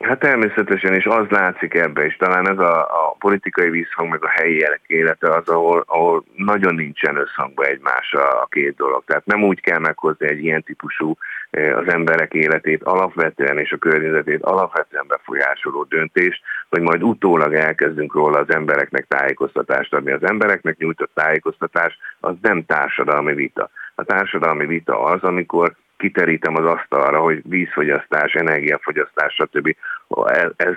Hát 0.00 0.18
természetesen, 0.18 0.94
és 0.94 1.04
az 1.04 1.26
látszik 1.28 1.74
ebbe 1.74 2.04
is. 2.04 2.16
Talán 2.16 2.48
ez 2.48 2.58
a, 2.58 2.80
a 2.80 3.16
politikai 3.18 3.70
visszhang, 3.70 4.10
meg 4.10 4.24
a 4.24 4.28
helyi 4.28 4.66
élete 4.86 5.34
az, 5.34 5.48
ahol, 5.48 5.84
ahol 5.86 6.24
nagyon 6.36 6.74
nincsen 6.74 7.16
összhangba 7.16 7.64
egymás 7.64 8.12
a, 8.12 8.46
két 8.50 8.76
dolog. 8.76 9.02
Tehát 9.06 9.26
nem 9.26 9.42
úgy 9.42 9.60
kell 9.60 9.78
meghozni 9.78 10.26
egy 10.26 10.44
ilyen 10.44 10.62
típusú 10.62 11.16
eh, 11.50 11.76
az 11.76 11.88
emberek 11.88 12.34
életét 12.34 12.82
alapvetően 12.82 13.58
és 13.58 13.72
a 13.72 13.76
környezetét 13.76 14.42
alapvetően 14.42 15.04
befolyásoló 15.08 15.84
döntést, 15.84 16.42
hogy 16.68 16.80
majd 16.80 17.02
utólag 17.02 17.54
elkezdünk 17.54 18.14
róla 18.14 18.38
az 18.38 18.54
embereknek 18.54 19.06
tájékoztatást 19.08 19.94
adni. 19.94 20.12
Az 20.12 20.22
embereknek 20.22 20.76
nyújtott 20.76 21.14
tájékoztatás 21.14 21.98
az 22.20 22.34
nem 22.42 22.64
társadalmi 22.64 23.34
vita. 23.34 23.70
A 23.94 24.04
társadalmi 24.04 24.66
vita 24.66 25.02
az, 25.02 25.22
amikor 25.22 25.74
kiterítem 26.00 26.56
az 26.56 26.64
asztalra, 26.64 27.20
hogy 27.20 27.40
vízfogyasztás, 27.44 28.32
energiafogyasztás, 28.32 29.34
stb. 29.34 29.76
Ez, 30.24 30.50
ez, 30.56 30.74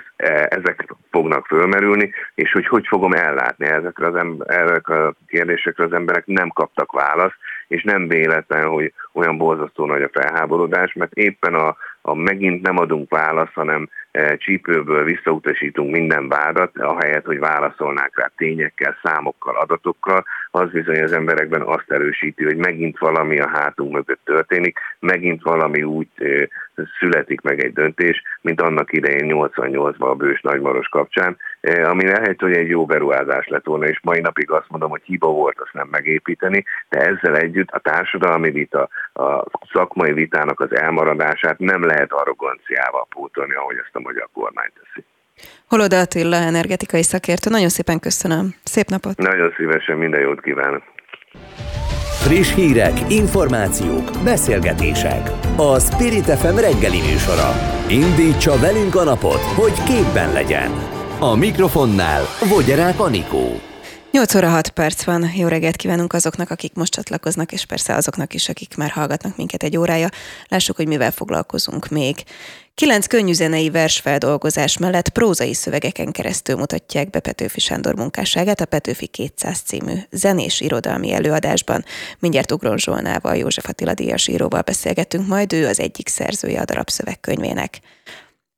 ezek 0.48 0.94
fognak 1.10 1.46
fölmerülni, 1.46 2.12
és 2.34 2.52
hogy 2.52 2.66
hogy 2.66 2.86
fogom 2.86 3.12
ellátni 3.12 3.66
ezekre, 3.66 4.06
az 4.06 4.14
ember, 4.14 4.60
ezekre 4.60 5.06
a 5.06 5.14
kérdésekre 5.26 5.84
az 5.84 5.92
emberek 5.92 6.26
nem 6.26 6.48
kaptak 6.48 6.92
választ, 6.92 7.36
és 7.68 7.82
nem 7.82 8.08
véletlen, 8.08 8.66
hogy 8.66 8.92
olyan 9.12 9.38
borzasztó 9.38 9.86
nagy 9.86 10.02
a 10.02 10.10
felháborodás, 10.12 10.92
mert 10.92 11.12
éppen 11.12 11.54
a, 11.54 11.76
a 12.02 12.14
megint 12.14 12.62
nem 12.62 12.78
adunk 12.78 13.10
választ, 13.10 13.52
hanem 13.54 13.82
e, 13.82 14.03
csípőből 14.36 15.04
visszautasítunk 15.04 15.90
minden 15.90 16.28
vádat, 16.28 16.78
ahelyett, 16.78 17.24
hogy 17.24 17.38
válaszolnánk 17.38 18.18
rá 18.18 18.30
tényekkel, 18.36 18.96
számokkal, 19.02 19.56
adatokkal, 19.56 20.24
az 20.50 20.70
bizony 20.70 21.02
az 21.02 21.12
emberekben 21.12 21.62
azt 21.62 21.90
erősíti, 21.90 22.44
hogy 22.44 22.56
megint 22.56 22.98
valami 22.98 23.38
a 23.38 23.48
hátunk 23.48 23.92
mögött 23.92 24.20
történik, 24.24 24.78
megint 24.98 25.42
valami 25.42 25.82
úgy 25.82 26.08
e, 26.14 26.48
születik 26.98 27.40
meg 27.40 27.64
egy 27.64 27.72
döntés, 27.72 28.22
mint 28.40 28.60
annak 28.60 28.92
idején 28.92 29.32
88-ban 29.34 30.10
a 30.10 30.14
Bős 30.14 30.40
Nagymaros 30.40 30.88
kapcsán, 30.88 31.28
e, 31.30 31.36
ami 31.64 32.06
lehet, 32.06 32.40
hogy 32.40 32.52
egy 32.52 32.68
jó 32.68 32.86
beruházás 32.86 33.46
lett 33.46 33.64
volna, 33.64 33.86
és 33.86 34.00
mai 34.02 34.20
napig 34.20 34.50
azt 34.50 34.68
mondom, 34.68 34.90
hogy 34.90 35.02
hiba 35.04 35.28
volt 35.28 35.60
azt 35.60 35.72
nem 35.72 35.88
megépíteni, 35.90 36.64
de 36.88 36.98
ezzel 36.98 37.36
együtt 37.36 37.70
a 37.70 37.78
társadalmi 37.78 38.50
vita, 38.50 38.88
a 39.12 39.44
szakmai 39.72 40.12
vitának 40.12 40.60
az 40.60 40.76
elmaradását 40.76 41.58
nem 41.58 41.84
lehet 41.84 42.12
arroganciával 42.12 43.06
pótolni, 43.08 43.54
ahogy 43.54 43.76
ezt 43.76 43.96
a 43.96 44.00
magyar 44.00 44.28
kormány 44.32 44.70
teszi. 44.74 45.06
Holoda 45.68 45.98
Attila, 45.98 46.36
energetikai 46.36 47.02
szakértő, 47.02 47.50
nagyon 47.50 47.68
szépen 47.68 48.00
köszönöm. 48.00 48.54
Szép 48.62 48.86
napot! 48.86 49.16
Nagyon 49.16 49.52
szívesen, 49.56 49.96
minden 49.96 50.20
jót 50.20 50.40
kívánok! 50.40 50.82
Friss 52.24 52.54
hírek, 52.54 52.92
információk, 53.08 54.10
beszélgetések. 54.24 55.30
A 55.56 55.78
Spirit 55.78 56.24
FM 56.24 56.56
reggeli 56.56 57.00
műsora. 57.10 57.50
Indítsa 57.88 58.58
velünk 58.58 58.94
a 58.94 59.04
napot, 59.04 59.42
hogy 59.56 59.82
képben 59.82 60.32
legyen. 60.32 60.93
A 61.24 61.34
mikrofonnál 61.34 62.22
Vogyerák 62.48 63.00
Anikó. 63.00 63.60
8 64.10 64.34
óra 64.34 64.48
6 64.48 64.68
perc 64.68 65.04
van. 65.04 65.30
Jó 65.36 65.48
reggelt 65.48 65.76
kívánunk 65.76 66.12
azoknak, 66.12 66.50
akik 66.50 66.74
most 66.74 66.92
csatlakoznak, 66.92 67.52
és 67.52 67.64
persze 67.64 67.94
azoknak 67.94 68.34
is, 68.34 68.48
akik 68.48 68.76
már 68.76 68.90
hallgatnak 68.90 69.36
minket 69.36 69.62
egy 69.62 69.76
órája. 69.76 70.08
Lássuk, 70.48 70.76
hogy 70.76 70.86
mivel 70.86 71.10
foglalkozunk 71.10 71.88
még. 71.88 72.16
Kilenc 72.74 73.06
könnyűzenei 73.06 73.70
versfeldolgozás 73.70 74.78
mellett 74.78 75.08
prózai 75.08 75.54
szövegeken 75.54 76.12
keresztül 76.12 76.56
mutatják 76.56 77.10
be 77.10 77.20
Petőfi 77.20 77.60
Sándor 77.60 77.94
munkásságát 77.94 78.60
a 78.60 78.66
Petőfi 78.66 79.06
200 79.06 79.60
című 79.60 79.94
zenés 80.10 80.60
irodalmi 80.60 81.12
előadásban. 81.12 81.84
Mindjárt 82.18 82.52
Ugron 82.52 82.78
Zsolnával, 82.78 83.36
József 83.36 83.68
Attila 83.68 83.94
Díjas 83.94 84.28
íróval 84.28 84.62
beszélgetünk, 84.62 85.26
majd 85.26 85.52
ő 85.52 85.66
az 85.66 85.80
egyik 85.80 86.08
szerzője 86.08 86.60
a 86.60 86.64
darab 86.64 86.88
szövegkönyvének. 86.88 87.80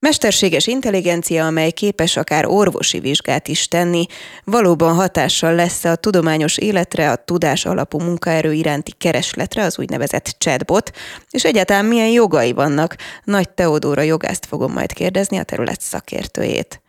Mesterséges 0.06 0.66
intelligencia, 0.66 1.46
amely 1.46 1.70
képes 1.70 2.16
akár 2.16 2.46
orvosi 2.46 2.98
vizsgát 2.98 3.48
is 3.48 3.68
tenni, 3.68 4.06
valóban 4.44 4.94
hatással 4.94 5.54
lesz 5.54 5.84
a 5.84 5.96
tudományos 5.96 6.56
életre, 6.56 7.10
a 7.10 7.16
tudás 7.16 7.64
alapú 7.64 7.98
munkaerő 7.98 8.52
iránti 8.52 8.92
keresletre, 8.98 9.64
az 9.64 9.78
úgynevezett 9.78 10.36
chatbot, 10.38 10.90
és 11.30 11.44
egyáltalán 11.44 11.84
milyen 11.84 12.08
jogai 12.08 12.52
vannak. 12.52 12.96
Nagy 13.24 13.50
Teodóra 13.50 14.02
jogászt 14.02 14.46
fogom 14.46 14.72
majd 14.72 14.92
kérdezni 14.92 15.38
a 15.38 15.42
terület 15.42 15.80
szakértőjét. 15.80 16.80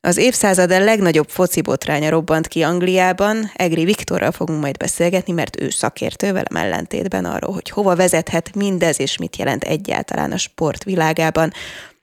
Az 0.00 0.16
évszázad 0.16 0.70
legnagyobb 0.70 1.28
foci 1.28 1.60
botránya 1.60 2.10
robbant 2.10 2.48
ki 2.48 2.62
Angliában. 2.62 3.50
Egri 3.54 3.84
Viktorral 3.84 4.32
fogunk 4.32 4.60
majd 4.60 4.76
beszélgetni, 4.76 5.32
mert 5.32 5.60
ő 5.60 5.70
szakértő 5.70 6.32
velem 6.32 6.56
ellentétben 6.56 7.24
arról, 7.24 7.52
hogy 7.52 7.70
hova 7.70 7.96
vezethet 7.96 8.54
mindez, 8.54 9.00
és 9.00 9.16
mit 9.16 9.36
jelent 9.36 9.64
egyáltalán 9.64 10.32
a 10.32 10.36
sport 10.36 10.84
világában. 10.84 11.52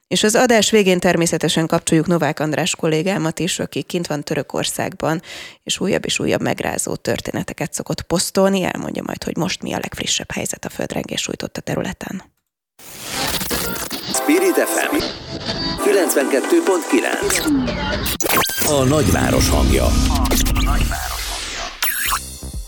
És 0.07 0.23
az 0.23 0.35
adás 0.35 0.69
végén 0.69 0.99
természetesen 0.99 1.67
kapcsoljuk 1.67 2.07
Novák 2.07 2.39
András 2.39 2.75
kollégámat 2.75 3.39
is, 3.39 3.59
aki 3.59 3.83
kint 3.83 4.07
van 4.07 4.23
Törökországban, 4.23 5.21
és 5.63 5.79
újabb 5.79 6.05
és 6.05 6.19
újabb 6.19 6.41
megrázó 6.41 6.95
történeteket 6.95 7.73
szokott 7.73 8.01
posztolni, 8.01 8.63
elmondja 8.63 9.03
majd, 9.05 9.23
hogy 9.23 9.37
most 9.37 9.61
mi 9.61 9.73
a 9.73 9.79
legfrissebb 9.81 10.31
helyzet 10.31 10.65
a 10.65 10.69
földrengés 10.69 11.21
sújtotta 11.21 11.61
területen. 11.61 12.23
Spirit 14.13 14.55
FM 14.55 14.95
92.9 15.83 18.67
A 18.67 18.83
nagyváros 18.83 19.49
hangja. 19.49 19.85
A 19.85 20.27
nagyváros. 20.63 21.06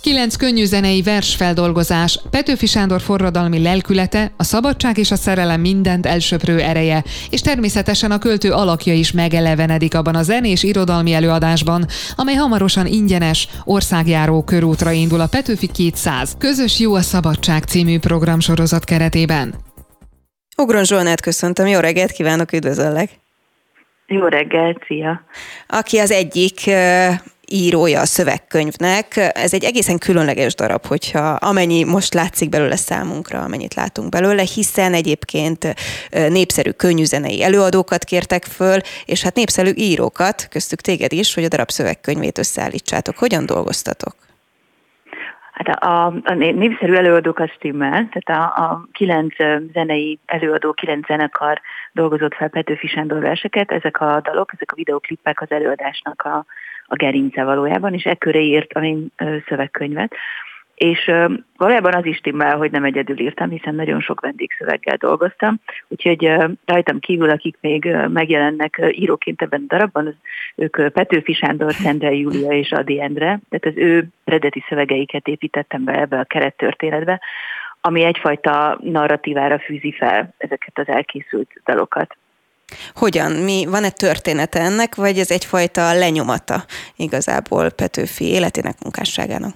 Kilenc 0.01 0.35
könnyűzenei 0.35 1.01
versfeldolgozás, 1.01 2.19
Petőfi 2.29 2.65
Sándor 2.65 3.01
forradalmi 3.01 3.61
lelkülete, 3.61 4.31
a 4.37 4.43
szabadság 4.43 4.97
és 4.97 5.11
a 5.11 5.15
szerelem 5.15 5.61
mindent 5.61 6.05
elsöprő 6.05 6.59
ereje, 6.59 7.03
és 7.29 7.41
természetesen 7.41 8.11
a 8.11 8.17
költő 8.17 8.51
alakja 8.51 8.93
is 8.93 9.11
megelevenedik 9.11 9.95
abban 9.95 10.15
a 10.15 10.23
zenés 10.23 10.63
irodalmi 10.63 11.13
előadásban, 11.13 11.85
amely 12.15 12.35
hamarosan 12.35 12.85
ingyenes, 12.85 13.47
országjáró 13.63 14.43
körútra 14.43 14.91
indul 14.91 15.19
a 15.19 15.27
Petőfi 15.27 15.67
200 15.71 16.35
Közös 16.37 16.79
Jó 16.79 16.93
a 16.93 17.01
Szabadság 17.01 17.63
című 17.63 17.99
programsorozat 17.99 18.83
keretében. 18.83 19.53
Ugron 20.57 20.83
Zsolnát 20.83 21.21
köszöntöm, 21.21 21.67
jó 21.67 21.79
reggelt 21.79 22.11
kívánok, 22.11 22.53
üdvözöllek! 22.53 23.09
Jó 24.07 24.27
reggelt, 24.27 24.83
szia! 24.87 25.21
Aki 25.67 25.97
az 25.97 26.11
egyik 26.11 26.69
írója 27.51 27.99
a 27.99 28.05
szövegkönyvnek. 28.05 29.15
Ez 29.33 29.53
egy 29.53 29.63
egészen 29.63 29.97
különleges 29.97 30.55
darab, 30.55 30.85
hogyha 30.85 31.19
amennyi 31.29 31.83
most 31.83 32.13
látszik 32.13 32.49
belőle 32.49 32.75
számunkra, 32.75 33.41
amennyit 33.41 33.73
látunk 33.73 34.09
belőle, 34.09 34.43
hiszen 34.55 34.93
egyébként 34.93 35.73
népszerű 36.09 36.69
könnyűzenei 36.69 37.43
előadókat 37.43 38.03
kértek 38.03 38.43
föl, 38.43 38.79
és 39.05 39.23
hát 39.23 39.35
népszerű 39.35 39.71
írókat, 39.75 40.47
köztük 40.49 40.81
téged 40.81 41.11
is, 41.11 41.33
hogy 41.33 41.43
a 41.43 41.47
darab 41.47 41.69
szövegkönyvét 41.69 42.37
összeállítsátok. 42.37 43.17
Hogyan 43.17 43.45
dolgoztatok? 43.45 44.15
Hát 45.53 45.83
a, 45.83 46.05
a 46.05 46.33
népszerű 46.33 46.93
előadók 46.93 47.39
az 47.39 47.49
stimmel, 47.49 48.09
tehát 48.11 48.53
a, 48.55 48.61
a 48.63 48.87
kilenc 48.91 49.35
zenei 49.73 50.19
előadó, 50.25 50.73
kilenc 50.73 51.05
zenekar 51.05 51.61
dolgozott 51.91 52.33
fel 52.33 52.49
Petőfi 52.49 52.87
Sándor 52.87 53.19
verseket, 53.19 53.71
ezek 53.71 54.01
a 54.01 54.21
dalok, 54.23 54.51
ezek 54.53 54.71
a 54.71 54.75
videoklippek 54.75 55.41
az 55.41 55.51
előadásnak 55.51 56.21
a, 56.21 56.45
a 56.89 56.95
gerince 56.95 57.43
valójában, 57.43 57.93
és 57.93 58.03
ekköré 58.03 58.45
írt 58.45 58.73
a 58.73 58.83
én 58.83 59.11
szövegkönyvet. 59.47 60.15
És 60.75 61.11
valójában 61.57 61.93
az 61.93 62.05
is 62.05 62.17
timmel, 62.17 62.57
hogy 62.57 62.71
nem 62.71 62.83
egyedül 62.83 63.19
írtam, 63.19 63.49
hiszen 63.49 63.75
nagyon 63.75 64.01
sok 64.01 64.19
vendégszöveggel 64.19 64.95
dolgoztam, 64.95 65.59
úgyhogy 65.87 66.31
rajtam 66.65 66.99
kívül, 66.99 67.29
akik 67.29 67.57
még 67.61 67.95
megjelennek 68.07 68.81
íróként 68.91 69.41
ebben 69.41 69.63
a 69.67 69.75
darabban, 69.75 70.15
ők 70.55 70.91
Petőfi 70.91 71.33
Sándor, 71.33 71.73
Szendre 71.73 72.13
Júlia 72.13 72.51
és 72.51 72.71
Adi 72.71 73.01
Endre, 73.01 73.39
tehát 73.49 73.65
az 73.65 73.83
ő 73.83 74.07
eredeti 74.23 74.63
szövegeiket 74.69 75.27
építettem 75.27 75.83
be 75.83 75.99
ebbe 75.99 76.19
a 76.19 76.23
kerettörténetbe, 76.23 77.21
ami 77.81 78.03
egyfajta 78.03 78.79
narratívára 78.83 79.59
fűzi 79.59 79.91
fel 79.91 80.33
ezeket 80.37 80.79
az 80.79 80.87
elkészült 80.87 81.49
dalokat. 81.65 82.17
Hogyan? 82.95 83.31
Mi, 83.31 83.65
van-e 83.65 83.89
története 83.89 84.59
ennek, 84.59 84.95
vagy 84.95 85.17
ez 85.17 85.31
egyfajta 85.31 85.93
lenyomata 85.93 86.55
igazából 86.95 87.69
Petőfi 87.71 88.25
életének, 88.25 88.75
munkásságának? 88.81 89.53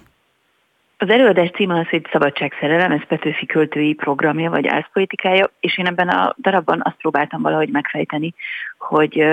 Az 0.98 1.10
előadás 1.10 1.50
címe 1.50 1.78
az, 1.78 1.88
hogy 1.88 2.06
Szabadságszerelem, 2.12 2.92
ez 2.92 3.06
Petőfi 3.08 3.46
költői 3.46 3.94
programja, 3.94 4.50
vagy 4.50 4.66
álszpolitikája, 4.66 5.50
és 5.60 5.78
én 5.78 5.86
ebben 5.86 6.08
a 6.08 6.34
darabban 6.38 6.80
azt 6.84 6.96
próbáltam 6.96 7.42
valahogy 7.42 7.68
megfejteni, 7.68 8.34
hogy 8.78 9.24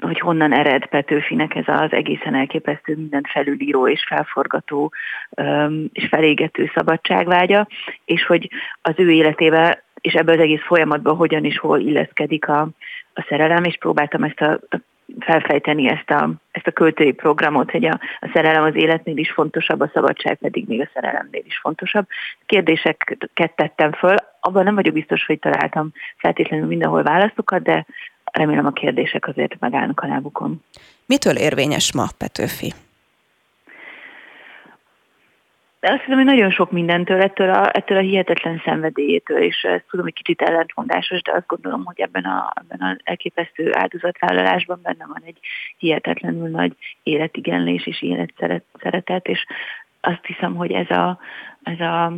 hogy 0.00 0.20
honnan 0.20 0.52
ered 0.52 0.86
Petőfinek 0.86 1.54
ez 1.54 1.64
az 1.66 1.92
egészen 1.92 2.34
elképesztő, 2.34 2.94
mindent 2.96 3.30
felülíró 3.30 3.88
és 3.88 4.04
felforgató 4.08 4.92
és 5.92 6.06
felégető 6.08 6.70
szabadságvágya, 6.74 7.68
és 8.04 8.26
hogy 8.26 8.50
az 8.82 8.94
ő 8.96 9.10
életével 9.10 9.82
és 10.00 10.12
ebben 10.12 10.34
az 10.34 10.40
egész 10.40 10.62
folyamatban 10.66 11.16
hogyan 11.16 11.44
és 11.44 11.58
hol 11.58 11.80
illeszkedik 11.80 12.48
a, 12.48 12.68
a 13.18 13.26
szerelem, 13.28 13.64
és 13.64 13.76
próbáltam 13.76 14.22
ezt 14.22 14.40
a, 14.40 14.60
felfejteni 15.18 15.88
ezt 15.88 16.10
a, 16.10 16.30
ezt 16.50 16.66
a 16.66 16.70
költői 16.70 17.12
programot, 17.12 17.70
hogy 17.70 17.84
a, 17.84 18.00
a 18.20 18.30
szerelem 18.32 18.62
az 18.62 18.74
életnél 18.74 19.16
is 19.16 19.30
fontosabb, 19.30 19.80
a 19.80 19.90
szabadság 19.94 20.36
pedig 20.36 20.64
még 20.68 20.80
a 20.80 20.90
szerelemnél 20.94 21.42
is 21.44 21.58
fontosabb. 21.58 22.06
Kérdéseket 22.46 23.52
tettem 23.54 23.92
föl, 23.92 24.14
abban 24.40 24.64
nem 24.64 24.74
vagyok 24.74 24.94
biztos, 24.94 25.26
hogy 25.26 25.38
találtam 25.38 25.92
feltétlenül 26.16 26.66
mindenhol 26.66 27.02
válaszokat, 27.02 27.62
de 27.62 27.86
remélem 28.24 28.66
a 28.66 28.72
kérdések 28.72 29.26
azért 29.26 29.56
megállnak 29.60 30.00
a 30.00 30.06
lábukon. 30.06 30.62
Mitől 31.06 31.36
érvényes 31.36 31.92
ma 31.92 32.06
Petőfi? 32.18 32.72
De 35.80 35.92
azt 35.92 36.00
hiszem, 36.00 36.16
hogy 36.16 36.24
nagyon 36.24 36.50
sok 36.50 36.70
mindentől, 36.70 37.20
ettől 37.20 37.50
a, 37.50 37.76
ettől 37.76 37.98
a 37.98 38.00
hihetetlen 38.00 38.62
szenvedélyétől, 38.64 39.38
és 39.38 39.62
ezt 39.62 39.84
tudom, 39.88 40.04
hogy 40.04 40.14
kicsit 40.14 40.42
ellentmondásos, 40.42 41.22
de 41.22 41.32
azt 41.32 41.46
gondolom, 41.46 41.84
hogy 41.84 42.00
ebben 42.00 42.24
a, 42.24 42.52
ebben 42.54 42.88
az 42.88 43.00
elképesztő 43.04 43.70
áldozatvállalásban 43.74 44.80
benne 44.82 45.06
van 45.06 45.22
egy 45.24 45.38
hihetetlenül 45.76 46.48
nagy 46.48 46.72
életigenlés 47.02 47.86
és 47.86 48.02
életszeretet, 48.02 49.26
és 49.26 49.46
azt 50.00 50.26
hiszem, 50.26 50.54
hogy 50.54 50.72
ez 50.72 50.90
a, 50.90 51.18
ez 51.62 51.80
a 51.80 52.12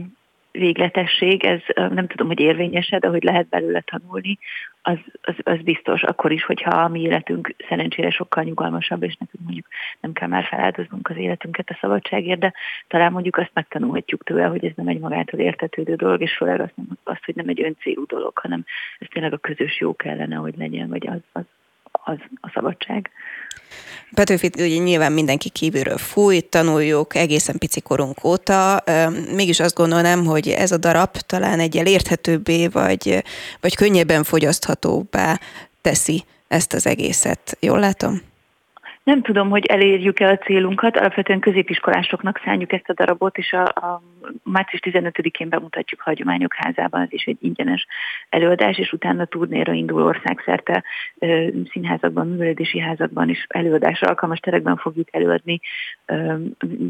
végletesség, 0.53 1.45
ez 1.45 1.61
nem 1.75 2.07
tudom, 2.07 2.27
hogy 2.27 2.41
érvényese, 2.41 2.99
de 2.99 3.09
hogy 3.09 3.23
lehet 3.23 3.49
belőle 3.49 3.81
tanulni, 3.81 4.39
az, 4.83 4.99
az, 5.23 5.35
az 5.43 5.59
biztos, 5.63 6.03
akkor 6.03 6.33
is, 6.33 6.45
hogyha 6.45 6.71
a 6.71 6.89
mi 6.89 7.01
életünk 7.01 7.55
szerencsére 7.69 8.11
sokkal 8.11 8.43
nyugalmasabb, 8.43 9.03
és 9.03 9.17
nekünk 9.17 9.45
mondjuk 9.45 9.67
nem 10.01 10.13
kell 10.13 10.29
már 10.29 10.45
feláldoznunk 10.45 11.09
az 11.09 11.17
életünket 11.17 11.71
a 11.71 11.79
szabadságért, 11.81 12.39
de 12.39 12.53
talán 12.89 13.13
mondjuk 13.13 13.37
azt 13.37 13.51
megtanulhatjuk 13.55 14.25
tőle, 14.25 14.45
hogy 14.45 14.65
ez 14.65 14.73
nem 14.75 14.89
egy 14.89 14.99
magától 14.99 15.41
értetődő 15.41 15.95
dolog, 15.95 16.21
és 16.21 16.37
főleg 16.37 16.61
azt, 16.61 16.77
nem, 16.77 16.87
azt 17.05 17.25
hogy 17.25 17.35
nem 17.35 17.49
egy 17.49 17.63
öncélú 17.63 18.07
dolog, 18.07 18.39
hanem 18.39 18.65
ez 18.99 19.07
tényleg 19.11 19.33
a 19.33 19.39
közös 19.39 19.81
jó 19.81 19.97
kellene, 19.97 20.37
hogy 20.37 20.55
legyen, 20.57 20.89
vagy 20.89 21.07
az, 21.07 21.21
az, 21.33 21.45
az 22.05 22.17
a 22.41 22.51
szabadság. 22.55 23.11
Petőfit 24.15 24.57
ugye 24.57 24.77
nyilván 24.77 25.13
mindenki 25.13 25.49
kívülről 25.49 25.99
fúj, 25.99 26.41
tanuljuk 26.41 27.15
egészen 27.15 27.59
pici 27.59 27.81
korunk 27.81 28.25
óta. 28.25 28.83
Mégis 29.33 29.61
azt 29.61 29.75
gondolnám, 29.75 30.25
hogy 30.25 30.49
ez 30.49 30.73
a 30.73 30.77
darab 30.77 31.17
talán 31.17 31.61
egy 31.61 31.75
érthetőbbé, 31.75 32.67
vagy, 32.67 33.25
vagy 33.61 33.77
könnyebben 33.77 34.25
fogyaszthatóbbá 34.25 35.41
teszi 35.81 36.25
ezt 36.49 36.73
az 36.73 36.87
egészet. 36.87 37.57
Jól 37.61 37.79
látom? 37.79 38.30
Nem 39.05 39.23
tudom, 39.23 39.51
hogy 39.51 39.67
elérjük-e 39.67 40.29
a 40.29 40.39
célunkat, 40.39 40.97
alapvetően 40.97 41.41
középiskolásoknak 41.41 42.41
szálljuk 42.45 42.73
ezt 42.73 42.89
a 42.89 42.93
darabot, 42.93 43.39
és 43.39 43.53
a, 43.53 43.63
a 43.63 44.03
március 44.43 44.81
15-én 44.85 45.49
bemutatjuk 45.49 46.01
Hagyományok 46.01 46.55
házában, 46.55 47.01
ez 47.01 47.13
is 47.13 47.25
egy 47.25 47.37
ingyenes 47.41 47.87
előadás, 48.29 48.79
és 48.79 48.93
utána 48.93 49.25
turnéra 49.25 49.73
indul 49.73 50.03
országszerte 50.03 50.85
színházakban, 51.71 52.29
művelődési 52.29 52.79
házakban 52.79 53.29
is 53.29 53.47
előadásra 53.49 54.09
alkalmas 54.09 54.39
terekben 54.39 54.77
fogjuk 54.77 55.09
előadni 55.11 55.61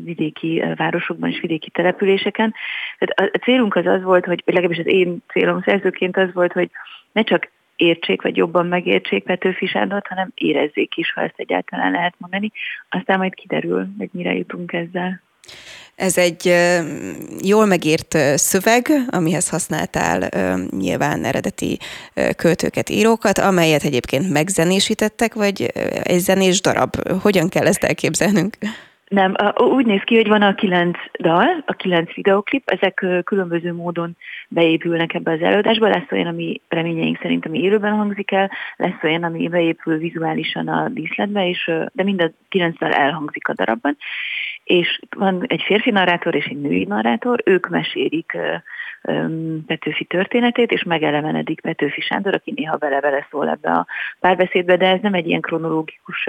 vidéki 0.04 0.62
városokban 0.76 1.30
és 1.30 1.40
vidéki 1.40 1.70
településeken. 1.70 2.54
Tehát 2.98 3.34
a 3.34 3.38
célunk 3.38 3.74
az 3.74 3.86
az 3.86 4.02
volt, 4.02 4.24
hogy 4.24 4.42
legalábbis 4.46 4.78
az 4.78 4.86
én 4.86 5.22
célom 5.28 5.62
szerzőként 5.62 6.16
az 6.16 6.32
volt, 6.32 6.52
hogy 6.52 6.70
ne 7.12 7.22
csak 7.22 7.50
értsék, 7.80 8.22
vagy 8.22 8.36
jobban 8.36 8.66
megértsék 8.66 9.24
Petőfi 9.24 9.66
Sándort, 9.66 10.06
hanem 10.06 10.30
érezzék 10.34 10.96
is, 10.96 11.12
ha 11.12 11.20
ezt 11.20 11.34
egyáltalán 11.36 11.90
lehet 11.92 12.14
mondani. 12.18 12.52
Aztán 12.88 13.18
majd 13.18 13.34
kiderül, 13.34 13.88
hogy 13.98 14.08
mire 14.12 14.34
jutunk 14.34 14.72
ezzel. 14.72 15.22
Ez 15.94 16.18
egy 16.18 16.54
jól 17.42 17.66
megírt 17.66 18.16
szöveg, 18.34 18.88
amihez 19.10 19.48
használtál 19.48 20.28
nyilván 20.70 21.24
eredeti 21.24 21.78
költőket, 22.36 22.90
írókat, 22.90 23.38
amelyet 23.38 23.82
egyébként 23.82 24.32
megzenésítettek, 24.32 25.34
vagy 25.34 25.62
egy 26.02 26.18
zenés 26.18 26.60
darab. 26.60 26.96
Hogyan 27.22 27.48
kell 27.48 27.66
ezt 27.66 27.84
elképzelnünk? 27.84 28.56
Nem, 29.10 29.34
úgy 29.56 29.86
néz 29.86 30.02
ki, 30.02 30.16
hogy 30.16 30.28
van 30.28 30.42
a 30.42 30.54
kilenc 30.54 30.98
dal, 31.20 31.62
a 31.66 31.72
kilenc 31.72 32.14
videoklip, 32.14 32.70
ezek 32.70 33.06
különböző 33.24 33.72
módon 33.72 34.16
beépülnek 34.48 35.14
ebbe 35.14 35.32
az 35.32 35.40
előadásba, 35.40 35.88
lesz 35.88 36.10
olyan, 36.10 36.26
ami 36.26 36.60
reményeink 36.68 37.18
szerint, 37.22 37.46
ami 37.46 37.62
élőben 37.62 37.92
hangzik 37.92 38.30
el, 38.30 38.50
lesz 38.76 39.02
olyan, 39.02 39.22
ami 39.22 39.48
beépül 39.48 39.98
vizuálisan 39.98 40.68
a 40.68 40.88
díszletbe, 40.88 41.48
és, 41.48 41.70
de 41.92 42.02
mind 42.02 42.22
a 42.22 42.30
kilenc 42.48 42.78
dal 42.78 42.92
elhangzik 42.92 43.48
a 43.48 43.54
darabban, 43.54 43.96
és 44.64 45.00
van 45.16 45.44
egy 45.46 45.62
férfi 45.62 45.90
narrátor 45.90 46.34
és 46.34 46.44
egy 46.44 46.60
női 46.60 46.84
narrátor, 46.84 47.42
ők 47.44 47.68
mesélik 47.68 48.36
Petőfi 49.66 50.04
történetét, 50.04 50.70
és 50.70 50.82
megelevenedik 50.82 51.60
Petőfi 51.60 52.00
Sándor, 52.00 52.34
aki 52.34 52.52
néha 52.56 52.78
vele-vele 52.78 53.26
szól 53.30 53.48
ebbe 53.48 53.70
a 53.70 53.86
párbeszédbe, 54.20 54.76
de 54.76 54.86
ez 54.86 54.98
nem 55.02 55.14
egy 55.14 55.26
ilyen 55.26 55.40
kronológikus 55.40 56.28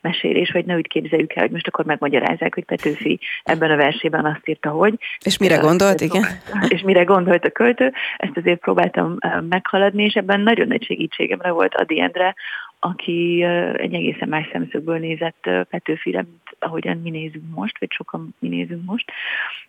mesélés, 0.00 0.50
hogy 0.50 0.64
ne 0.64 0.76
úgy 0.76 0.88
képzeljük 0.88 1.34
el, 1.34 1.42
hogy 1.42 1.52
most 1.52 1.66
akkor 1.66 1.84
megmagyarázzák, 1.84 2.54
hogy 2.54 2.64
Petőfi 2.64 3.20
ebben 3.42 3.70
a 3.70 3.76
versében 3.76 4.24
azt 4.24 4.48
írta, 4.48 4.70
hogy. 4.70 4.94
És 5.24 5.38
mire 5.38 5.56
gondolt, 5.56 6.00
igen? 6.00 6.24
És 6.74 6.82
mire 6.82 7.04
gondolt 7.04 7.44
a 7.44 7.50
költő, 7.50 7.92
ezt 8.16 8.36
azért 8.36 8.60
próbáltam 8.60 9.16
meghaladni, 9.48 10.04
és 10.04 10.14
ebben 10.14 10.40
nagyon 10.40 10.66
nagy 10.66 10.84
segítségemre 10.84 11.50
volt 11.50 11.74
Adi 11.74 12.00
Endre, 12.00 12.34
aki 12.80 13.42
egy 13.76 13.94
egészen 13.94 14.28
más 14.28 14.48
szemszögből 14.52 14.98
nézett 14.98 15.50
Petőfire, 15.70 16.22
mint 16.22 16.56
ahogyan 16.58 16.96
mi 16.96 17.10
nézünk 17.10 17.54
most, 17.54 17.78
vagy 17.78 17.90
sokan 17.90 18.34
mi 18.38 18.48
nézünk 18.48 18.84
most. 18.84 19.12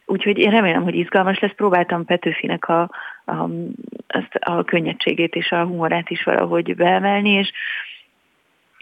Úgyhogy 0.05 0.37
én 0.37 0.49
remélem, 0.49 0.83
hogy 0.83 0.95
izgalmas 0.95 1.39
lesz. 1.39 1.55
Próbáltam 1.55 2.05
Petőfinek 2.05 2.67
a, 2.67 2.81
a, 3.25 3.49
azt 4.07 4.35
a 4.39 4.63
könnyedségét 4.63 5.35
és 5.35 5.51
a 5.51 5.65
humorát 5.65 6.09
is 6.09 6.23
valahogy 6.23 6.75
beemelni, 6.75 7.29
és 7.29 7.51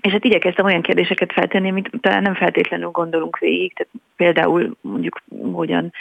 és 0.05 0.11
hát 0.11 0.26
igyekeztem 0.26 0.65
olyan 0.65 0.82
kérdéseket 0.82 1.34
feltenni, 1.34 1.69
amit 1.69 1.89
talán 2.01 2.21
nem 2.21 2.36
feltétlenül 2.36 2.89
gondolunk 2.89 3.38
végig, 3.38 3.73
tehát 3.73 3.93
például 4.15 4.78
mondjuk 4.82 5.21
hogyan 5.51 5.91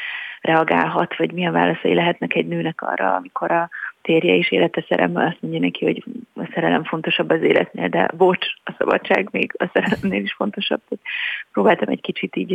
reagálhat, 0.40 1.16
vagy 1.16 1.32
milyen 1.32 1.52
válaszai 1.52 1.94
lehetnek 1.94 2.34
egy 2.34 2.46
nőnek 2.46 2.82
arra, 2.82 3.14
amikor 3.14 3.50
a 3.50 3.68
térje 4.04 4.34
is 4.34 4.50
élete 4.50 4.84
szerelemmel 4.88 5.26
azt 5.26 5.40
mondja 5.40 5.60
neki, 5.60 5.84
hogy 5.84 6.04
a 6.34 6.50
szerelem 6.54 6.84
fontosabb 6.84 7.30
az 7.30 7.42
életnél, 7.42 7.88
de 7.88 8.10
bocs, 8.16 8.46
a 8.64 8.74
szabadság 8.78 9.28
még 9.30 9.54
a 9.58 9.70
szerelemnél 9.72 10.22
is 10.22 10.32
fontosabb. 10.32 10.80
Tehát 10.88 11.04
próbáltam 11.52 11.88
egy 11.88 12.00
kicsit 12.00 12.36
így 12.36 12.54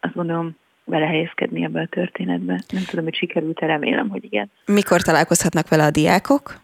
azt 0.00 0.14
gondolom 0.14 0.56
belehelyezkedni 0.84 1.64
ebbe 1.64 1.80
a 1.80 1.86
történetbe. 1.86 2.60
Nem 2.72 2.82
tudom, 2.88 3.04
hogy 3.04 3.14
sikerült 3.14 3.60
remélem, 3.60 4.08
hogy 4.08 4.24
igen. 4.24 4.50
Mikor 4.66 5.02
találkozhatnak 5.02 5.68
vele 5.68 5.84
a 5.84 5.90
diákok? 5.90 6.60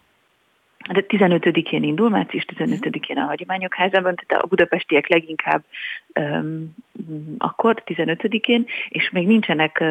de 0.93 1.05
15-én 1.07 1.83
indul, 1.83 2.09
március 2.09 2.45
15-én 2.55 3.17
a 3.17 3.25
Hagyományok 3.25 3.73
Házában, 3.73 4.15
tehát 4.15 4.43
a 4.43 4.47
budapestiek 4.47 5.07
leginkább 5.07 5.63
um, 6.19 6.75
akkor, 7.37 7.83
15-én, 7.85 8.65
és 8.89 9.09
még 9.09 9.27
nincsenek 9.27 9.83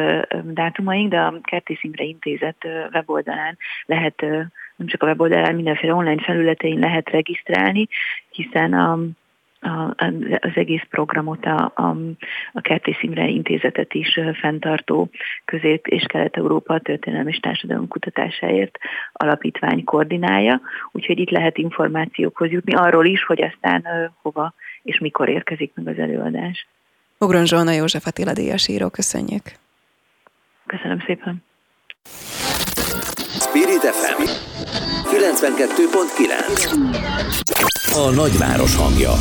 dátumaink, 0.43 1.09
de 1.09 1.19
a 1.19 1.39
Kertész 1.41 1.83
Imre 1.83 2.03
Intézet 2.03 2.67
weboldalán 2.93 3.57
lehet, 3.85 4.21
nem 4.75 4.87
csak 4.87 5.03
a 5.03 5.05
weboldalán, 5.05 5.55
mindenféle 5.55 5.93
online 5.93 6.21
felületein 6.21 6.79
lehet 6.79 7.09
regisztrálni, 7.09 7.87
hiszen 8.29 8.73
a 8.73 8.99
az 10.39 10.51
egész 10.53 10.83
programot 10.89 11.45
a, 11.45 11.71
a, 11.75 11.95
a 12.53 12.61
Kertész 12.61 13.01
Imre 13.01 13.27
Intézetet 13.27 13.93
is 13.93 14.19
fenntartó 14.39 15.09
Közép- 15.45 15.87
és 15.87 16.03
Kelet-Európa 16.03 16.79
Történelmi 16.79 17.31
és 17.31 17.39
Társadalom 17.39 17.87
Kutatásáért 17.87 18.77
alapítvány 19.13 19.83
koordinálja, 19.83 20.61
úgyhogy 20.91 21.19
itt 21.19 21.29
lehet 21.29 21.57
információkhoz 21.57 22.51
jutni 22.51 22.73
arról 22.73 23.05
is, 23.05 23.23
hogy 23.23 23.41
aztán 23.41 24.11
hova 24.21 24.53
és 24.83 24.99
mikor 24.99 25.29
érkezik 25.29 25.71
meg 25.75 25.87
az 25.87 25.99
előadás. 25.99 26.67
Ogron 27.25 27.45
Zsolna 27.45 27.71
József 27.71 28.07
Attila 28.07 28.33
Díjas 28.33 28.67
író, 28.67 28.89
köszönjük. 28.89 29.43
Köszönöm 30.65 31.03
szépen. 31.05 31.43
Spirit 33.39 33.81
FM 33.81 34.23
92.9 35.09 37.93
A 37.93 38.09
nagyváros 38.15 38.75
hangja 38.75 39.13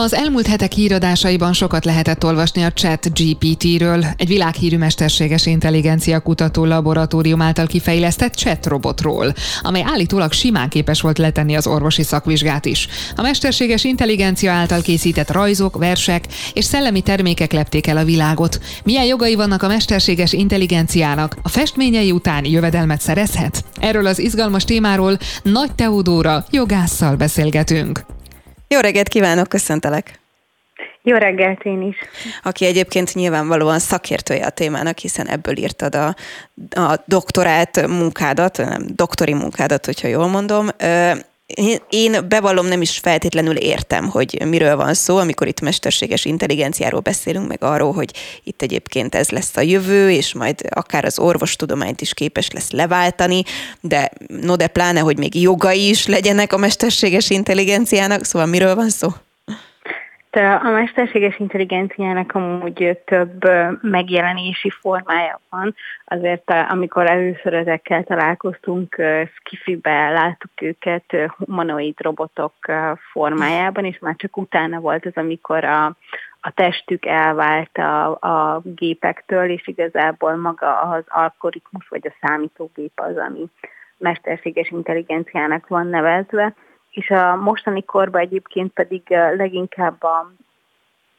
Az 0.00 0.14
elmúlt 0.14 0.46
hetek 0.46 0.72
híradásaiban 0.72 1.52
sokat 1.52 1.84
lehetett 1.84 2.24
olvasni 2.24 2.62
a 2.62 2.72
chat 2.72 3.08
GPT-ről, 3.14 4.04
egy 4.16 4.28
világhírű 4.28 4.76
mesterséges 4.76 5.46
intelligencia 5.46 6.20
kutató 6.20 6.64
laboratórium 6.64 7.42
által 7.42 7.66
kifejlesztett 7.66 8.34
chat 8.34 8.66
robotról, 8.66 9.34
amely 9.62 9.82
állítólag 9.86 10.32
simán 10.32 10.68
képes 10.68 11.00
volt 11.00 11.18
letenni 11.18 11.56
az 11.56 11.66
orvosi 11.66 12.02
szakvizsgát 12.02 12.66
is. 12.66 12.88
A 13.16 13.22
mesterséges 13.22 13.84
intelligencia 13.84 14.52
által 14.52 14.80
készített 14.80 15.30
rajzok, 15.30 15.76
versek 15.76 16.24
és 16.52 16.64
szellemi 16.64 17.00
termékek 17.00 17.52
lepték 17.52 17.86
el 17.86 17.96
a 17.96 18.04
világot. 18.04 18.60
Milyen 18.84 19.04
jogai 19.04 19.34
vannak 19.34 19.62
a 19.62 19.68
mesterséges 19.68 20.32
intelligenciának? 20.32 21.36
A 21.42 21.48
festményei 21.48 22.10
után 22.10 22.44
jövedelmet 22.44 23.00
szerezhet? 23.00 23.64
Erről 23.80 24.06
az 24.06 24.18
izgalmas 24.18 24.64
témáról 24.64 25.18
Nagy 25.42 25.74
Teodóra 25.74 26.44
jogásszal 26.50 27.16
beszélgetünk. 27.16 28.17
Jó 28.68 28.80
reggelt 28.80 29.08
kívánok, 29.08 29.48
köszöntelek! 29.48 30.20
Jó 31.02 31.16
reggelt 31.16 31.64
én 31.64 31.82
is. 31.82 31.96
Aki 32.42 32.66
egyébként 32.66 33.14
nyilvánvalóan 33.14 33.78
szakértője 33.78 34.46
a 34.46 34.50
témának, 34.50 34.98
hiszen 34.98 35.26
ebből 35.26 35.56
írtad 35.56 35.94
a, 35.94 36.14
a 36.70 37.02
doktorát 37.04 37.86
munkádat, 37.86 38.56
nem, 38.56 38.86
doktori 38.94 39.34
munkádat, 39.34 39.84
hogyha 39.84 40.08
jól 40.08 40.28
mondom. 40.28 40.68
Én 41.88 42.28
bevallom, 42.28 42.66
nem 42.66 42.80
is 42.80 42.98
feltétlenül 42.98 43.56
értem, 43.56 44.08
hogy 44.08 44.42
miről 44.46 44.76
van 44.76 44.94
szó, 44.94 45.16
amikor 45.16 45.46
itt 45.46 45.60
mesterséges 45.60 46.24
intelligenciáról 46.24 47.00
beszélünk, 47.00 47.48
meg 47.48 47.62
arról, 47.62 47.92
hogy 47.92 48.10
itt 48.44 48.62
egyébként 48.62 49.14
ez 49.14 49.30
lesz 49.30 49.56
a 49.56 49.60
jövő, 49.60 50.10
és 50.10 50.34
majd 50.34 50.60
akár 50.70 51.04
az 51.04 51.18
orvostudományt 51.18 52.00
is 52.00 52.14
képes 52.14 52.50
lesz 52.50 52.70
leváltani, 52.70 53.42
de 53.80 54.10
no 54.26 54.56
de 54.56 54.66
pláne, 54.66 55.00
hogy 55.00 55.18
még 55.18 55.40
jogai 55.40 55.88
is 55.88 56.06
legyenek 56.06 56.52
a 56.52 56.58
mesterséges 56.58 57.30
intelligenciának, 57.30 58.24
szóval 58.24 58.48
miről 58.48 58.74
van 58.74 58.88
szó? 58.88 59.08
A 60.62 60.68
mesterséges 60.70 61.38
intelligenciának 61.38 62.32
amúgy 62.32 62.98
több 63.04 63.44
megjelenési 63.82 64.70
formája 64.80 65.40
van. 65.50 65.74
Azért 66.10 66.50
amikor 66.50 67.10
először 67.10 67.54
ezekkel 67.54 68.04
találkoztunk, 68.04 68.96
Skifibe 69.34 70.10
láttuk 70.10 70.50
őket 70.60 71.04
humanoid 71.36 72.00
robotok 72.00 72.52
formájában, 73.12 73.84
és 73.84 73.98
már 73.98 74.16
csak 74.16 74.36
utána 74.36 74.80
volt 74.80 75.06
az, 75.06 75.12
amikor 75.14 75.64
a, 75.64 75.84
a 76.40 76.50
testük 76.54 77.06
elvált 77.06 77.78
a, 77.78 78.10
a 78.10 78.60
gépektől, 78.64 79.50
és 79.50 79.66
igazából 79.66 80.36
maga 80.36 80.80
az 80.80 81.04
algoritmus 81.08 81.88
vagy 81.88 82.06
a 82.06 82.26
számítógép 82.26 82.92
az, 82.94 83.16
ami 83.16 83.46
mesterséges 83.96 84.70
intelligenciának 84.70 85.66
van 85.66 85.86
nevezve. 85.86 86.54
És 86.90 87.10
a 87.10 87.36
mostani 87.36 87.84
korban 87.84 88.20
egyébként 88.20 88.72
pedig 88.72 89.02
leginkább 89.36 90.02
a, 90.02 90.32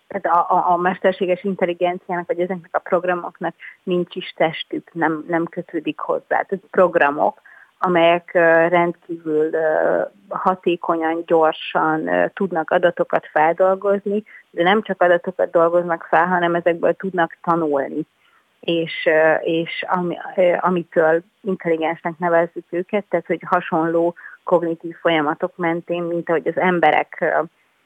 a, 0.10 0.28
a, 0.28 0.72
a 0.72 0.78
mesterséges 0.78 1.44
intelligenciának, 1.44 2.28
vagy 2.28 2.40
ezeknek 2.40 2.70
a 2.72 2.80
programoknak 2.80 3.56
nincs 3.84 4.16
is 4.16 4.34
testük, 4.36 4.90
nem, 4.94 5.26
nem 5.28 5.46
kötődik 5.46 6.00
hozzá. 6.00 6.42
Tehát 6.42 6.60
programok, 6.72 7.42
amelyek 7.80 8.32
rendkívül 8.70 9.50
hatékonyan, 10.30 11.24
gyorsan 11.26 12.10
tudnak 12.34 12.72
adatokat 12.72 13.28
feldolgozni, 13.32 14.24
de 14.50 14.64
nem 14.64 14.82
csak 14.82 15.02
adatokat 15.02 15.52
dolgoznak 15.52 16.04
fel, 16.10 16.26
hanem 16.26 16.56
ezekből 16.56 16.94
tudnak 16.94 17.38
tanulni. 17.44 18.02
És, 18.60 19.10
és 19.42 19.86
ami, 19.88 20.18
amitől 20.60 21.22
intelligensnek 21.42 22.18
nevezzük 22.18 22.66
őket, 22.70 23.06
tehát 23.10 23.26
hogy 23.26 23.42
hasonló 23.46 24.16
kognitív 24.44 24.96
folyamatok 24.96 25.58
mentén, 25.58 26.04
mint 26.04 26.30
ahogy 26.30 26.48
az 26.48 26.58
emberek 26.58 27.36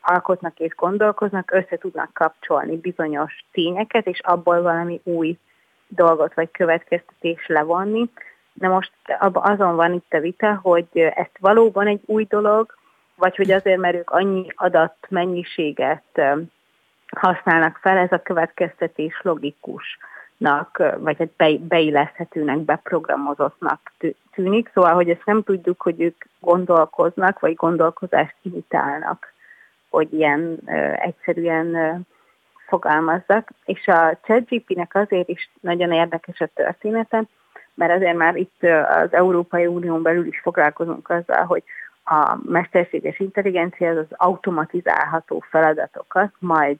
alkotnak 0.03 0.59
és 0.59 0.75
gondolkoznak, 0.75 1.51
össze 1.51 1.77
tudnak 1.77 2.13
kapcsolni 2.13 2.77
bizonyos 2.77 3.45
tényeket, 3.51 4.07
és 4.07 4.19
abból 4.19 4.61
valami 4.61 5.01
új 5.03 5.37
dolgot 5.87 6.33
vagy 6.33 6.51
következtetés 6.51 7.47
levonni. 7.47 8.09
De 8.53 8.67
most 8.67 8.91
azon 9.33 9.75
van 9.75 9.93
itt 9.93 10.13
a 10.13 10.19
vita, 10.19 10.59
hogy 10.61 10.87
ezt 10.93 11.37
valóban 11.39 11.87
egy 11.87 12.01
új 12.05 12.25
dolog, 12.29 12.75
vagy 13.15 13.35
hogy 13.35 13.51
azért, 13.51 13.79
mert 13.79 13.95
ők 13.95 14.09
annyi 14.09 14.47
adatmennyiséget 14.55 16.21
használnak 17.15 17.77
fel, 17.81 17.97
ez 17.97 18.11
a 18.11 18.21
következtetés 18.21 19.19
logikus 19.21 19.97
vagy 20.97 21.29
egy 21.37 21.59
beilleszthetőnek, 21.59 22.57
beprogramozottnak 22.57 23.91
tűnik, 24.31 24.71
szóval, 24.73 24.93
hogy 24.93 25.09
ezt 25.09 25.25
nem 25.25 25.43
tudjuk, 25.43 25.81
hogy 25.81 26.01
ők 26.01 26.23
gondolkoznak, 26.39 27.39
vagy 27.39 27.53
gondolkozást 27.53 28.35
imitálnak, 28.41 29.32
hogy 29.93 30.13
ilyen 30.13 30.59
egyszerűen 30.95 32.01
fogalmazzak. 32.67 33.49
És 33.65 33.87
a 33.87 34.17
ChatGP-nek 34.23 34.95
azért 34.95 35.29
is 35.29 35.49
nagyon 35.61 35.91
érdekes 35.91 36.39
a 36.39 36.49
története, 36.53 37.23
mert 37.73 37.93
azért 37.93 38.17
már 38.17 38.35
itt 38.35 38.63
az 38.87 39.13
Európai 39.13 39.65
Unión 39.65 40.01
belül 40.01 40.25
is 40.25 40.39
foglalkozunk 40.39 41.09
azzal, 41.09 41.45
hogy 41.45 41.63
a 42.05 42.37
mesterséges 42.45 43.19
intelligencia 43.19 43.89
az 43.89 44.05
automatizálható 44.09 45.43
feladatokat 45.49 46.31
majd 46.39 46.77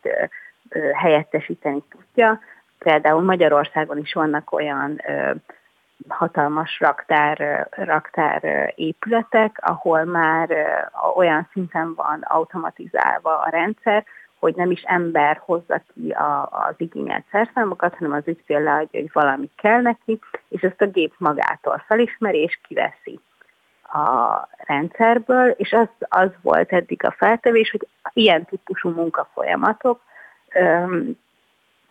helyettesíteni 0.93 1.83
tudja, 1.89 2.39
Például 2.83 3.21
Magyarországon 3.21 3.97
is 3.97 4.13
vannak 4.13 4.51
olyan 4.51 5.01
hatalmas 6.07 6.79
raktár, 6.79 7.67
raktár 7.71 8.73
épületek, 8.75 9.57
ahol 9.61 10.03
már 10.03 10.49
olyan 11.15 11.47
szinten 11.51 11.93
van 11.93 12.21
automatizálva 12.21 13.39
a 13.39 13.49
rendszer, 13.49 14.05
hogy 14.39 14.55
nem 14.55 14.71
is 14.71 14.81
ember 14.81 15.41
hozza 15.45 15.81
ki 15.93 16.09
a, 16.09 16.49
az 16.51 16.73
igényelt 16.77 17.25
szerszámokat, 17.31 17.95
hanem 17.95 18.13
az 18.13 18.27
ügyfél 18.27 18.59
leadja, 18.59 18.99
hogy 18.99 19.09
valami 19.13 19.49
kell 19.55 19.81
neki, 19.81 20.19
és 20.47 20.61
ezt 20.61 20.81
a 20.81 20.85
gép 20.85 21.13
magától 21.17 21.83
felismeri 21.87 22.37
és 22.37 22.59
kiveszi 22.67 23.19
a 23.83 24.47
rendszerből, 24.57 25.49
és 25.49 25.71
az, 25.73 25.87
az 25.99 26.29
volt 26.41 26.71
eddig 26.71 27.05
a 27.05 27.15
feltevés, 27.17 27.71
hogy 27.71 27.87
ilyen 28.13 28.45
típusú 28.45 28.89
munkafolyamatok 28.89 30.01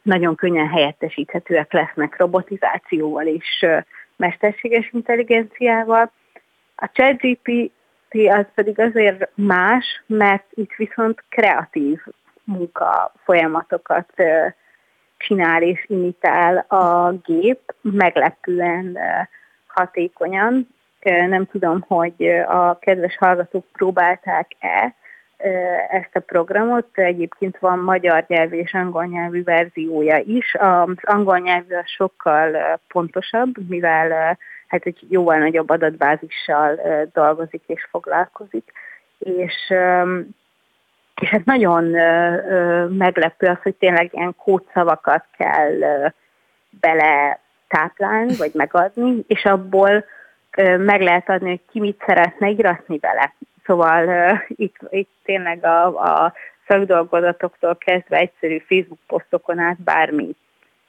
nagyon 0.03 0.35
könnyen 0.35 0.69
helyettesíthetőek 0.69 1.73
lesznek 1.73 2.17
robotizációval 2.17 3.27
és 3.27 3.67
mesterséges 4.17 4.91
intelligenciával. 4.93 6.13
A 6.77 6.91
ChatGPT 6.93 7.73
az 8.29 8.47
pedig 8.55 8.81
azért 8.81 9.31
más, 9.35 10.03
mert 10.07 10.45
itt 10.51 10.73
viszont 10.77 11.25
kreatív 11.29 11.99
munka 12.45 13.13
folyamatokat 13.25 14.13
csinál 15.17 15.63
és 15.63 15.85
imitál 15.89 16.57
a 16.57 17.13
gép, 17.13 17.75
meglepően 17.81 18.99
hatékonyan. 19.67 20.69
Nem 21.29 21.47
tudom, 21.47 21.85
hogy 21.87 22.27
a 22.49 22.79
kedves 22.79 23.17
hallgatók 23.17 23.65
próbálták-e, 23.73 24.95
ezt 25.89 26.17
a 26.17 26.21
programot. 26.21 26.89
Egyébként 26.93 27.59
van 27.59 27.79
magyar 27.79 28.25
nyelvű 28.27 28.57
és 28.57 28.75
angol 28.75 29.05
nyelvű 29.05 29.43
verziója 29.43 30.19
is. 30.19 30.55
Az 30.55 30.97
angol 31.03 31.39
nyelvű 31.39 31.75
sokkal 31.85 32.81
pontosabb, 32.89 33.69
mivel 33.69 34.39
hát 34.67 34.87
egy 34.87 35.07
jóval 35.09 35.39
nagyobb 35.39 35.71
adatbázissal 35.71 36.81
dolgozik 37.13 37.63
és 37.67 37.87
foglalkozik. 37.91 38.73
És, 39.19 39.73
és 41.21 41.29
hát 41.29 41.45
nagyon 41.45 41.85
meglepő 42.89 43.47
az, 43.47 43.59
hogy 43.63 43.75
tényleg 43.75 44.09
ilyen 44.13 44.35
kódszavakat 44.37 45.25
kell 45.37 45.79
bele 46.81 47.39
táplálni, 47.69 48.37
vagy 48.37 48.51
megadni, 48.55 49.25
és 49.27 49.45
abból 49.45 50.05
meg 50.79 51.01
lehet 51.01 51.29
adni, 51.29 51.49
hogy 51.49 51.63
ki 51.71 51.81
mit 51.81 52.03
szeretne 52.07 52.49
íratni 52.49 52.99
vele. 52.99 53.35
Szóval 53.65 54.07
uh, 54.07 54.39
itt, 54.49 54.77
itt 54.91 55.11
tényleg 55.25 55.65
a, 55.65 55.87
a 55.87 56.33
szakdolgozatoktól 56.67 57.77
kezdve 57.77 58.17
egyszerű 58.17 58.59
Facebook 58.59 59.01
posztokon 59.07 59.59
át 59.59 59.83
bármi 59.83 60.29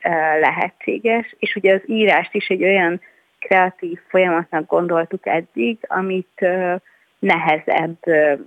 uh, 0.04 0.40
lehetséges, 0.40 1.36
és 1.40 1.56
ugye 1.56 1.74
az 1.74 1.82
írást 1.86 2.34
is 2.34 2.48
egy 2.48 2.64
olyan 2.64 3.02
kreatív 3.40 4.00
folyamatnak 4.08 4.68
gondoltuk 4.68 5.26
eddig, 5.26 5.78
amit 5.82 6.40
uh, 6.42 6.76
nehezebb 7.20 7.98
uh, 8.06 8.40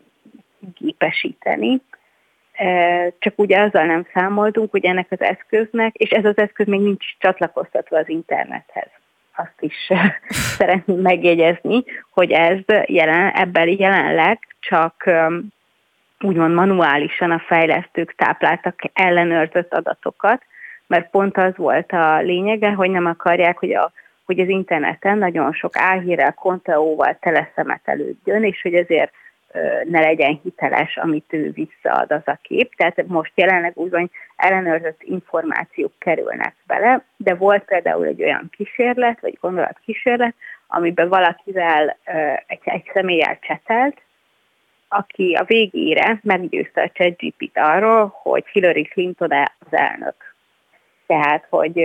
gépesíteni. 0.79 1.81
Csak 3.19 3.39
ugye 3.39 3.61
azzal 3.61 3.85
nem 3.85 4.07
számoltunk, 4.15 4.71
hogy 4.71 4.85
ennek 4.85 5.07
az 5.11 5.21
eszköznek, 5.21 5.95
és 5.95 6.11
ez 6.11 6.25
az 6.25 6.39
eszköz 6.39 6.67
még 6.67 6.81
nincs 6.81 7.05
csatlakoztatva 7.19 7.99
az 7.99 8.09
internethez 8.09 8.89
azt 9.37 9.61
is 9.61 9.91
szeretném 10.59 11.01
megjegyezni, 11.01 11.85
hogy 12.11 12.31
ez 12.31 12.59
jelen, 12.87 13.31
ebben 13.31 13.69
jelenleg 13.69 14.39
csak 14.61 15.11
úgymond 16.21 16.55
manuálisan 16.55 17.31
a 17.31 17.43
fejlesztők 17.47 18.15
tápláltak 18.15 18.81
ellenőrzött 18.93 19.75
adatokat, 19.75 20.43
mert 20.87 21.11
pont 21.11 21.37
az 21.37 21.57
volt 21.57 21.93
a 21.93 22.21
lényege, 22.21 22.71
hogy 22.71 22.91
nem 22.91 23.07
akarják, 23.07 23.59
hogy, 23.59 23.75
a, 23.75 23.93
hogy 24.25 24.41
az 24.41 24.49
interneten 24.49 25.19
nagyon 25.19 25.53
sok 25.53 25.77
álhírrel, 25.77 26.33
konteóval 26.33 27.17
teleszemetelődjön, 27.21 28.45
és 28.45 28.63
hogy 28.63 28.75
ezért 28.75 29.13
ne 29.85 30.01
legyen 30.01 30.41
hiteles, 30.43 30.97
amit 30.97 31.33
ő 31.33 31.51
visszaad 31.51 32.13
az 32.13 32.23
a 32.25 32.39
kép. 32.43 32.75
Tehát 32.75 33.07
most 33.07 33.33
jelenleg 33.35 33.73
úgy 33.75 34.11
ellenőrzött 34.37 35.03
információk 35.03 35.93
kerülnek 35.99 36.55
bele, 36.67 37.05
de 37.17 37.35
volt 37.35 37.65
például 37.65 38.07
egy 38.07 38.23
olyan 38.23 38.51
kísérlet, 38.57 39.21
vagy 39.21 39.39
gondolatkísérlet, 39.41 40.35
amiben 40.67 41.09
valakivel 41.09 41.97
egy, 42.47 42.61
egy 42.65 42.91
személyel 42.93 43.39
csetelt, 43.41 44.01
aki 44.89 45.35
a 45.35 45.45
végére 45.45 46.21
meggyőzte 46.23 46.83
a 46.83 46.91
ChatGPT 46.91 47.59
arról, 47.59 48.19
hogy 48.23 48.45
Hillary 48.53 48.83
Clinton 48.83 49.31
az 49.33 49.79
elnök. 49.79 50.15
Tehát, 51.07 51.47
hogy 51.49 51.79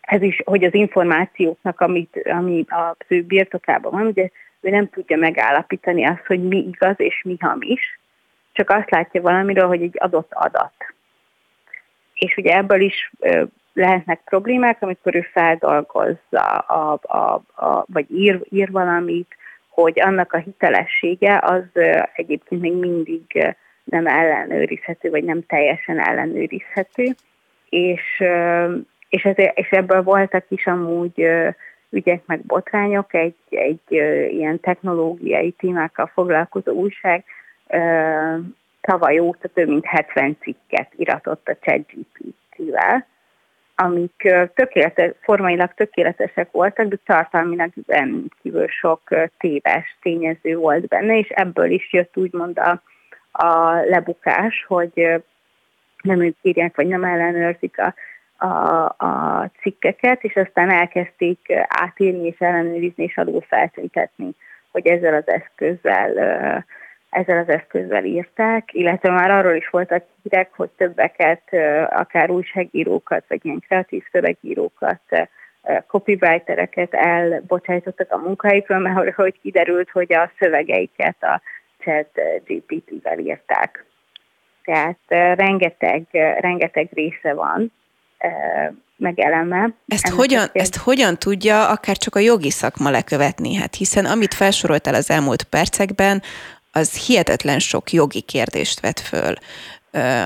ez 0.00 0.22
is, 0.22 0.40
hogy 0.44 0.64
az 0.64 0.74
információknak, 0.74 1.80
amit, 1.80 2.20
ami 2.24 2.64
a 2.68 2.96
ő 3.08 3.22
birtokában 3.22 3.92
van, 3.92 4.06
ugye 4.06 4.28
ő 4.62 4.70
nem 4.70 4.88
tudja 4.88 5.16
megállapítani 5.16 6.04
azt, 6.04 6.26
hogy 6.26 6.42
mi 6.42 6.56
igaz 6.56 6.94
és 6.96 7.22
mi 7.24 7.36
hamis, 7.40 8.00
csak 8.52 8.70
azt 8.70 8.90
látja 8.90 9.20
valamiről, 9.20 9.66
hogy 9.66 9.82
egy 9.82 9.96
adott 9.98 10.32
adat. 10.32 10.74
És 12.14 12.36
ugye 12.36 12.56
ebből 12.56 12.80
is 12.80 13.12
lehetnek 13.72 14.20
problémák, 14.24 14.82
amikor 14.82 15.14
ő 15.14 15.20
feldolgozza, 15.32 16.58
a, 16.58 16.98
a, 17.02 17.42
a, 17.64 17.84
vagy 17.86 18.10
ír, 18.10 18.40
ír 18.50 18.70
valamit, 18.70 19.36
hogy 19.68 20.00
annak 20.00 20.32
a 20.32 20.38
hitelessége 20.38 21.38
az 21.42 21.64
egyébként 22.14 22.60
még 22.60 22.72
mindig 22.72 23.54
nem 23.84 24.06
ellenőrizhető, 24.06 25.10
vagy 25.10 25.24
nem 25.24 25.46
teljesen 25.46 26.00
ellenőrizhető, 26.00 27.04
és, 27.68 28.22
és, 29.08 29.24
ez, 29.24 29.34
és 29.54 29.70
ebből 29.70 30.02
voltak 30.02 30.44
is 30.48 30.66
amúgy 30.66 31.28
ügyek 31.92 32.26
meg 32.26 32.40
botrányok, 32.40 33.14
egy, 33.14 33.36
egy 33.48 33.90
ilyen 34.32 34.60
technológiai 34.60 35.50
témákkal 35.50 36.06
foglalkozó 36.06 36.72
újság 36.72 37.24
tavaly 38.80 39.18
óta 39.18 39.48
több 39.48 39.68
mint 39.68 39.86
70 39.86 40.36
cikket 40.40 40.92
iratott 40.96 41.48
a 41.48 41.56
ChatGPT-vel, 41.60 43.06
amik 43.74 44.28
tökéletes, 44.54 45.12
formailag 45.20 45.74
tökéletesek 45.74 46.50
voltak, 46.50 46.86
de 46.86 46.96
tartalmilag 47.04 47.70
kívül 48.42 48.68
sok 48.68 49.00
téves 49.38 49.96
tényező 50.02 50.56
volt 50.56 50.86
benne, 50.86 51.18
és 51.18 51.28
ebből 51.28 51.70
is 51.70 51.92
jött 51.92 52.16
úgymond 52.16 52.58
a, 52.58 52.82
a 53.32 53.72
lebukás, 53.72 54.64
hogy 54.68 55.22
nem 56.02 56.22
ők 56.22 56.36
írják, 56.42 56.76
vagy 56.76 56.86
nem 56.86 57.04
ellenőrzik 57.04 57.78
a, 57.78 57.94
a, 58.42 58.84
a 58.84 59.50
cikkeket, 59.60 60.24
és 60.24 60.36
aztán 60.36 60.70
elkezdték 60.70 61.38
átírni 61.68 62.26
és 62.26 62.38
ellenőrizni 62.38 63.04
és 63.04 63.16
adófeltüntetni, 63.16 64.30
hogy 64.70 64.86
ezzel 64.86 65.14
az 65.14 65.28
eszközzel 65.28 66.64
ezzel 67.10 67.38
az 67.38 67.48
eszközzel 67.48 68.04
írták, 68.04 68.68
illetve 68.72 69.10
már 69.10 69.30
arról 69.30 69.54
is 69.54 69.68
voltak 69.68 70.04
hírek, 70.22 70.50
hogy 70.52 70.70
többeket, 70.76 71.42
akár 71.90 72.30
újságírókat, 72.30 73.24
vagy 73.28 73.44
ilyen 73.44 73.60
kreatív 73.66 74.04
szövegírókat, 74.12 75.00
copywritereket 75.86 76.94
elbocsájtottak 76.94 78.12
a 78.12 78.16
munkáikról, 78.16 78.78
mert 78.78 79.14
hogy 79.14 79.40
kiderült, 79.40 79.90
hogy 79.90 80.12
a 80.12 80.30
szövegeiket 80.38 81.16
a 81.20 81.40
chat 81.78 82.20
GPT-vel 82.44 83.18
írták. 83.18 83.84
Tehát 84.64 84.98
rengeteg, 85.38 86.02
rengeteg 86.40 86.88
része 86.92 87.34
van, 87.34 87.72
meg 88.96 89.20
eleme. 89.20 89.74
Ezt 89.86 90.08
hogyan, 90.08 90.48
ezt 90.52 90.76
hogyan 90.76 91.18
tudja 91.18 91.68
akár 91.68 91.96
csak 91.96 92.14
a 92.14 92.18
jogi 92.18 92.50
szakma 92.50 92.90
lekövetni? 92.90 93.54
Hát 93.54 93.74
hiszen 93.74 94.04
amit 94.04 94.34
felsoroltál 94.34 94.94
az 94.94 95.10
elmúlt 95.10 95.42
percekben, 95.42 96.22
az 96.72 96.94
hihetetlen 96.94 97.58
sok 97.58 97.92
jogi 97.92 98.20
kérdést 98.20 98.80
vet 98.80 99.00
föl. 99.00 99.34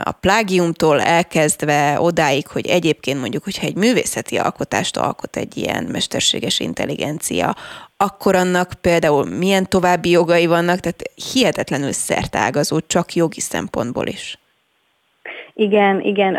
A 0.02 0.12
plágiumtól 0.12 1.00
elkezdve 1.00 2.00
odáig, 2.00 2.46
hogy 2.46 2.66
egyébként 2.66 3.20
mondjuk, 3.20 3.44
hogyha 3.44 3.66
egy 3.66 3.76
művészeti 3.76 4.36
alkotást 4.38 4.96
alkot 4.96 5.36
egy 5.36 5.56
ilyen 5.56 5.84
mesterséges 5.84 6.60
intelligencia, 6.60 7.56
akkor 7.96 8.34
annak 8.34 8.72
például 8.80 9.24
milyen 9.24 9.68
további 9.68 10.10
jogai 10.10 10.46
vannak, 10.46 10.80
tehát 10.80 11.02
hihetetlenül 11.32 11.92
szertágazó, 11.92 12.80
csak 12.80 13.14
jogi 13.14 13.40
szempontból 13.40 14.06
is. 14.06 14.38
Igen, 15.58 16.00
igen. 16.00 16.34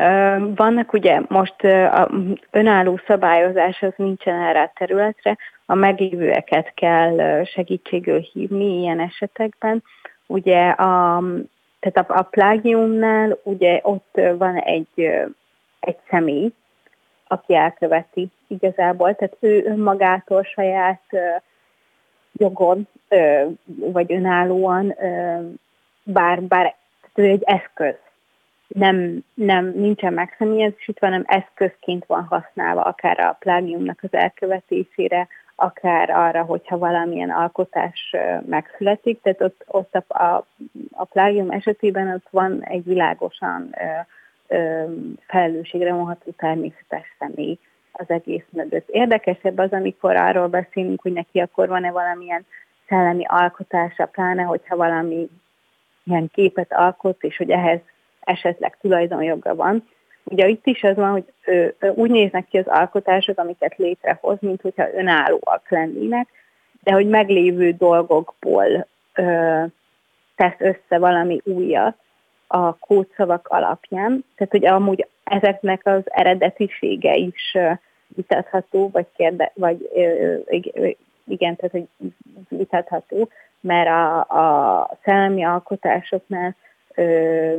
Vannak 0.55 0.93
ugye 0.93 1.21
most 1.27 1.63
a 1.63 2.09
önálló 2.51 2.99
szabályozás 3.07 3.81
az 3.81 3.93
nincsen 3.95 4.41
erre 4.41 4.61
a 4.61 4.71
területre, 4.75 5.37
a 5.65 5.73
meglévőeket 5.75 6.73
kell 6.73 7.43
segítségül 7.43 8.19
hívni 8.19 8.79
ilyen 8.79 8.99
esetekben. 8.99 9.83
Ugye 10.25 10.69
a, 10.69 11.23
tehát 11.79 12.09
a, 12.09 12.17
a 12.17 12.21
plágiumnál 12.21 13.39
ugye 13.43 13.79
ott 13.83 14.19
van 14.37 14.55
egy, 14.55 15.09
egy 15.79 15.97
személy, 16.09 16.51
aki 17.27 17.55
elköveti 17.55 18.29
igazából, 18.47 19.15
tehát 19.15 19.37
ő 19.39 19.63
önmagától 19.65 20.43
saját 20.43 21.01
jogon, 22.33 22.87
vagy 23.65 24.13
önállóan, 24.13 24.95
bár, 26.03 26.41
bár 26.41 26.75
ő 27.15 27.23
egy 27.23 27.43
eszköz, 27.43 27.95
nem, 28.67 29.23
nem 29.33 29.65
nincsen 29.65 30.13
megszemélyesítve, 30.13 31.07
hanem 31.07 31.23
eszközként 31.25 32.05
van 32.05 32.23
használva 32.23 32.81
akár 32.81 33.19
a 33.19 33.37
plágiumnak 33.39 33.99
az 34.01 34.13
elkövetésére, 34.13 35.27
akár 35.59 36.09
arra, 36.09 36.43
hogyha 36.43 36.77
valamilyen 36.77 37.29
alkotás 37.29 38.15
megszületik. 38.45 39.21
Tehát 39.21 39.41
ott, 39.41 39.63
ott 39.67 39.95
a, 39.95 40.23
a, 40.23 40.45
a 40.91 41.03
plágium 41.03 41.51
esetében 41.51 42.13
ott 42.13 42.27
van 42.29 42.63
egy 42.63 42.83
világosan 42.83 43.69
ö, 43.79 44.55
ö, 44.55 44.83
felelősségre 45.27 45.93
vonható 45.93 46.31
természetes 46.31 47.15
személy 47.19 47.57
az 47.91 48.09
egész 48.09 48.45
mögött. 48.49 48.89
Érdekesebb 48.89 49.57
az, 49.57 49.71
amikor 49.71 50.15
arról 50.15 50.47
beszélünk, 50.47 51.01
hogy 51.01 51.13
neki 51.13 51.39
akkor 51.39 51.67
van-e 51.67 51.91
valamilyen 51.91 52.45
szellemi 52.87 53.23
alkotása, 53.27 54.05
pláne 54.05 54.43
hogyha 54.43 54.75
valami 54.75 55.29
ilyen 56.03 56.29
képet 56.33 56.73
alkot, 56.73 57.23
és 57.23 57.37
hogy 57.37 57.49
ehhez 57.49 57.79
esetleg 58.27 58.77
tulajdonjoga 58.81 59.55
van. 59.55 59.87
Ugye 60.23 60.47
itt 60.47 60.65
is 60.65 60.83
az 60.83 60.95
van, 60.95 61.11
hogy 61.11 61.25
ő, 61.45 61.75
úgy 61.95 62.09
néznek 62.09 62.47
ki 62.47 62.57
az 62.57 62.67
alkotások, 62.67 63.37
amiket 63.37 63.75
létrehoz, 63.77 64.37
mint 64.39 64.61
hogyha 64.61 64.93
önállóak 64.93 65.69
lennének, 65.69 66.27
de 66.83 66.91
hogy 66.91 67.07
meglévő 67.07 67.71
dolgokból 67.71 68.87
ö, 69.13 69.63
tesz 70.35 70.59
össze 70.59 70.99
valami 70.99 71.41
újat 71.43 71.97
a 72.47 72.77
kódszavak 72.77 73.47
alapján. 73.47 74.25
Tehát, 74.35 74.51
hogy 74.51 74.65
amúgy 74.65 75.07
ezeknek 75.23 75.81
az 75.83 76.01
eredetisége 76.05 77.15
is 77.15 77.57
vitatható, 78.07 78.89
vagy, 78.89 79.07
kérde, 79.15 79.51
vagy 79.55 79.89
ö, 79.93 80.35
igen, 81.27 81.55
tehát 81.55 81.71
hogy 81.71 81.87
vitatható, 82.49 83.29
mert 83.59 83.89
a, 83.89 84.19
a 84.19 84.89
szellemi 85.03 85.43
alkotásoknál 85.43 86.55
ö, 86.95 87.57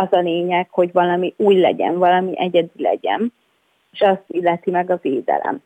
az 0.00 0.12
a 0.12 0.20
lényeg, 0.20 0.68
hogy 0.70 0.92
valami 0.92 1.34
új 1.36 1.60
legyen, 1.60 1.98
valami 1.98 2.38
egyedi 2.38 2.82
legyen, 2.82 3.32
és 3.92 4.00
azt 4.00 4.24
illeti 4.26 4.70
meg 4.70 4.90
a 4.90 4.98
védelem. 5.02 5.62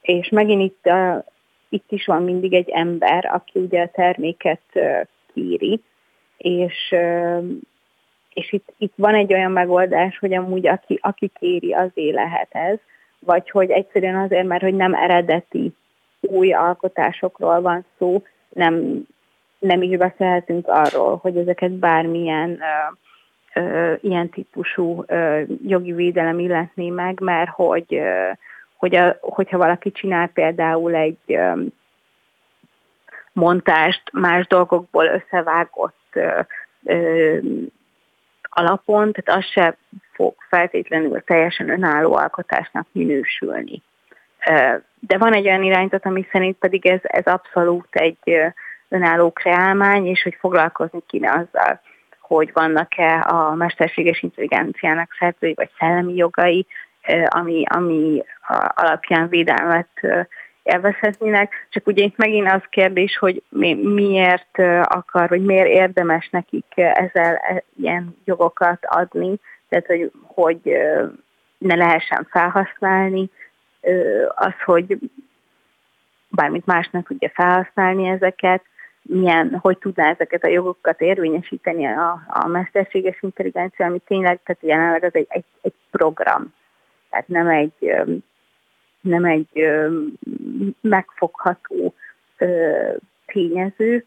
És 0.00 0.28
megint 0.28 0.62
itt, 0.62 0.86
a, 0.86 1.24
itt 1.68 1.92
is 1.92 2.06
van 2.06 2.22
mindig 2.22 2.52
egy 2.52 2.68
ember, 2.68 3.30
aki 3.32 3.58
ugye 3.58 3.82
a 3.82 3.88
terméket 3.88 4.60
kéri, 5.34 5.80
és, 6.36 6.94
és 8.34 8.52
itt, 8.52 8.74
itt 8.78 8.92
van 8.96 9.14
egy 9.14 9.32
olyan 9.32 9.52
megoldás, 9.52 10.18
hogy 10.18 10.34
amúgy 10.34 10.66
aki, 10.66 10.98
aki 11.02 11.30
kéri, 11.38 11.72
azért 11.72 12.14
lehet 12.14 12.48
ez, 12.50 12.78
vagy 13.18 13.50
hogy 13.50 13.70
egyszerűen 13.70 14.16
azért, 14.16 14.46
mert 14.46 14.62
hogy 14.62 14.74
nem 14.74 14.94
eredeti 14.94 15.72
új 16.20 16.52
alkotásokról 16.52 17.60
van 17.60 17.84
szó, 17.98 18.22
nem, 18.48 19.02
nem 19.58 19.82
is 19.82 19.96
beszélhetünk 19.96 20.68
arról, 20.68 21.16
hogy 21.16 21.36
ezeket 21.36 21.70
bármilyen 21.70 22.50
uh, 22.50 22.96
ilyen 24.00 24.28
típusú 24.28 25.04
jogi 25.66 25.92
védelem 25.92 26.38
illetné 26.38 26.90
meg, 26.90 27.20
mert 27.20 27.50
hogy, 27.50 28.00
hogy 28.76 28.94
a, 28.94 29.16
hogyha 29.20 29.58
valaki 29.58 29.92
csinál 29.92 30.28
például 30.28 30.94
egy 30.94 31.38
montást 33.32 34.02
más 34.12 34.46
dolgokból 34.46 35.04
összevágott 35.06 36.18
alapon, 38.42 39.12
tehát 39.12 39.40
az 39.40 39.50
se 39.50 39.76
fog 40.12 40.34
feltétlenül 40.48 41.24
teljesen 41.24 41.70
önálló 41.70 42.14
alkotásnak 42.14 42.86
minősülni. 42.92 43.82
De 45.00 45.18
van 45.18 45.32
egy 45.32 45.46
olyan 45.46 45.62
irányzat, 45.62 46.06
ami 46.06 46.26
szerint 46.32 46.56
pedig 46.56 46.86
ez, 46.86 47.00
ez 47.02 47.24
abszolút 47.24 47.88
egy 47.90 48.52
önálló 48.88 49.30
kreálmány, 49.30 50.06
és 50.06 50.22
hogy 50.22 50.36
foglalkozni 50.40 51.00
kéne 51.06 51.30
azzal, 51.30 51.80
hogy 52.26 52.50
vannak-e 52.52 53.24
a 53.28 53.54
mesterséges 53.54 54.22
intelligenciának 54.22 55.16
szerzői 55.18 55.54
vagy 55.54 55.70
szellemi 55.78 56.14
jogai, 56.14 56.66
ami, 57.28 57.62
ami 57.68 58.22
alapján 58.74 59.28
védelmet 59.28 59.88
élvezhetnének, 60.62 61.66
csak 61.70 61.86
ugye 61.86 62.04
itt 62.04 62.16
megint 62.16 62.50
az 62.50 62.62
kérdés, 62.70 63.16
hogy 63.16 63.42
mi, 63.48 63.74
miért 63.74 64.58
akar, 64.82 65.28
vagy 65.28 65.44
miért 65.44 65.68
érdemes 65.68 66.28
nekik 66.30 66.64
ezzel 66.76 67.34
e, 67.34 67.64
ilyen 67.76 68.16
jogokat 68.24 68.78
adni, 68.82 69.36
tehát 69.68 69.86
hogy, 69.86 70.10
hogy 70.22 70.78
ne 71.58 71.74
lehessen 71.74 72.26
felhasználni, 72.30 73.30
az, 74.34 74.54
hogy 74.64 74.98
bármit 76.30 76.66
másnak 76.66 77.06
tudja 77.06 77.30
felhasználni 77.34 78.08
ezeket, 78.08 78.62
milyen, 79.08 79.58
hogy 79.60 79.78
tudná 79.78 80.10
ezeket 80.10 80.44
a 80.44 80.48
jogokat 80.48 81.00
érvényesíteni 81.00 81.86
a, 81.86 82.22
a 82.28 82.46
mesterséges 82.46 83.22
intelligencia, 83.22 83.86
ami 83.86 83.98
tényleg, 83.98 84.40
tehát 84.44 84.62
jelenleg 84.62 85.04
az 85.04 85.14
egy, 85.14 85.26
egy, 85.28 85.44
egy 85.62 85.74
program, 85.90 86.54
tehát 87.10 87.28
nem 87.28 87.48
egy, 87.48 87.94
nem 89.00 89.24
egy 89.24 89.68
megfogható 90.80 91.94
tényező, 93.26 94.06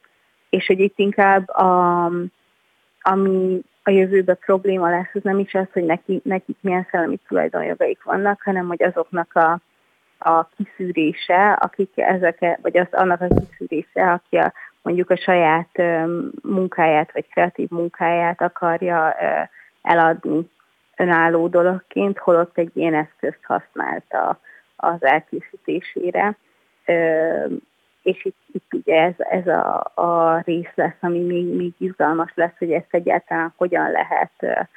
és 0.49 0.65
hogy 0.65 0.79
itt 0.79 0.97
inkább 0.99 1.49
a, 1.49 2.05
ami 3.01 3.61
a 3.83 3.89
jövőben 3.89 4.37
probléma 4.45 4.89
lesz, 4.89 5.09
az 5.13 5.23
nem 5.23 5.39
is 5.39 5.53
az, 5.53 5.67
hogy 5.73 5.83
neki, 5.83 6.21
nekik 6.23 6.57
milyen 6.61 6.87
szellemi 6.91 7.19
tulajdonjogaik 7.27 8.03
vannak, 8.03 8.41
hanem 8.41 8.67
hogy 8.67 8.83
azoknak 8.83 9.35
a, 9.35 9.59
a 10.17 10.47
kiszűrése, 10.47 11.51
akik 11.51 11.91
ezeket, 11.95 12.59
vagy 12.61 12.77
az 12.77 12.87
annak 12.91 13.21
a 13.21 13.27
kiszűrése, 13.27 14.11
aki 14.11 14.35
a, 14.35 14.53
mondjuk 14.81 15.09
a 15.09 15.17
saját 15.17 15.81
munkáját, 16.41 17.11
vagy 17.13 17.27
kreatív 17.29 17.69
munkáját 17.69 18.41
akarja 18.41 19.15
eladni 19.81 20.49
önálló 20.97 21.47
dologként, 21.47 22.17
holott 22.17 22.57
egy 22.57 22.71
ilyen 22.73 22.93
eszközt 22.93 23.43
használta 23.43 24.39
az 24.75 25.03
elkészítésére. 25.03 26.37
És 28.01 28.25
itt, 28.25 28.37
itt 28.51 28.73
ugye 28.73 29.01
ez, 29.01 29.13
ez 29.17 29.47
a, 29.47 29.91
a 29.93 30.41
rész 30.45 30.71
lesz, 30.75 30.97
ami 30.99 31.19
még, 31.19 31.55
még 31.55 31.73
izgalmas 31.77 32.31
lesz, 32.35 32.57
hogy 32.57 32.71
ezt 32.71 32.93
egyáltalán 32.93 33.53
hogyan 33.55 33.91
lehet 33.91 34.67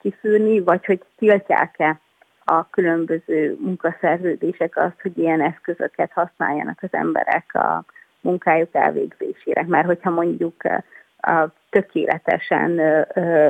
kiszűrni, 0.00 0.60
vagy 0.60 0.84
hogy 0.84 1.04
tiltják-e 1.16 2.00
a 2.44 2.70
különböző 2.70 3.56
munkaszerződések 3.60 4.76
azt, 4.76 5.00
hogy 5.02 5.18
ilyen 5.18 5.40
eszközöket 5.40 6.12
használjanak 6.12 6.78
az 6.82 6.92
emberek 6.92 7.54
a 7.54 7.84
munkájuk 8.20 8.74
elvégzésére. 8.74 9.64
Mert 9.66 9.86
hogyha 9.86 10.10
mondjuk 10.10 10.62
a 11.18 11.46
tökéletesen 11.70 12.80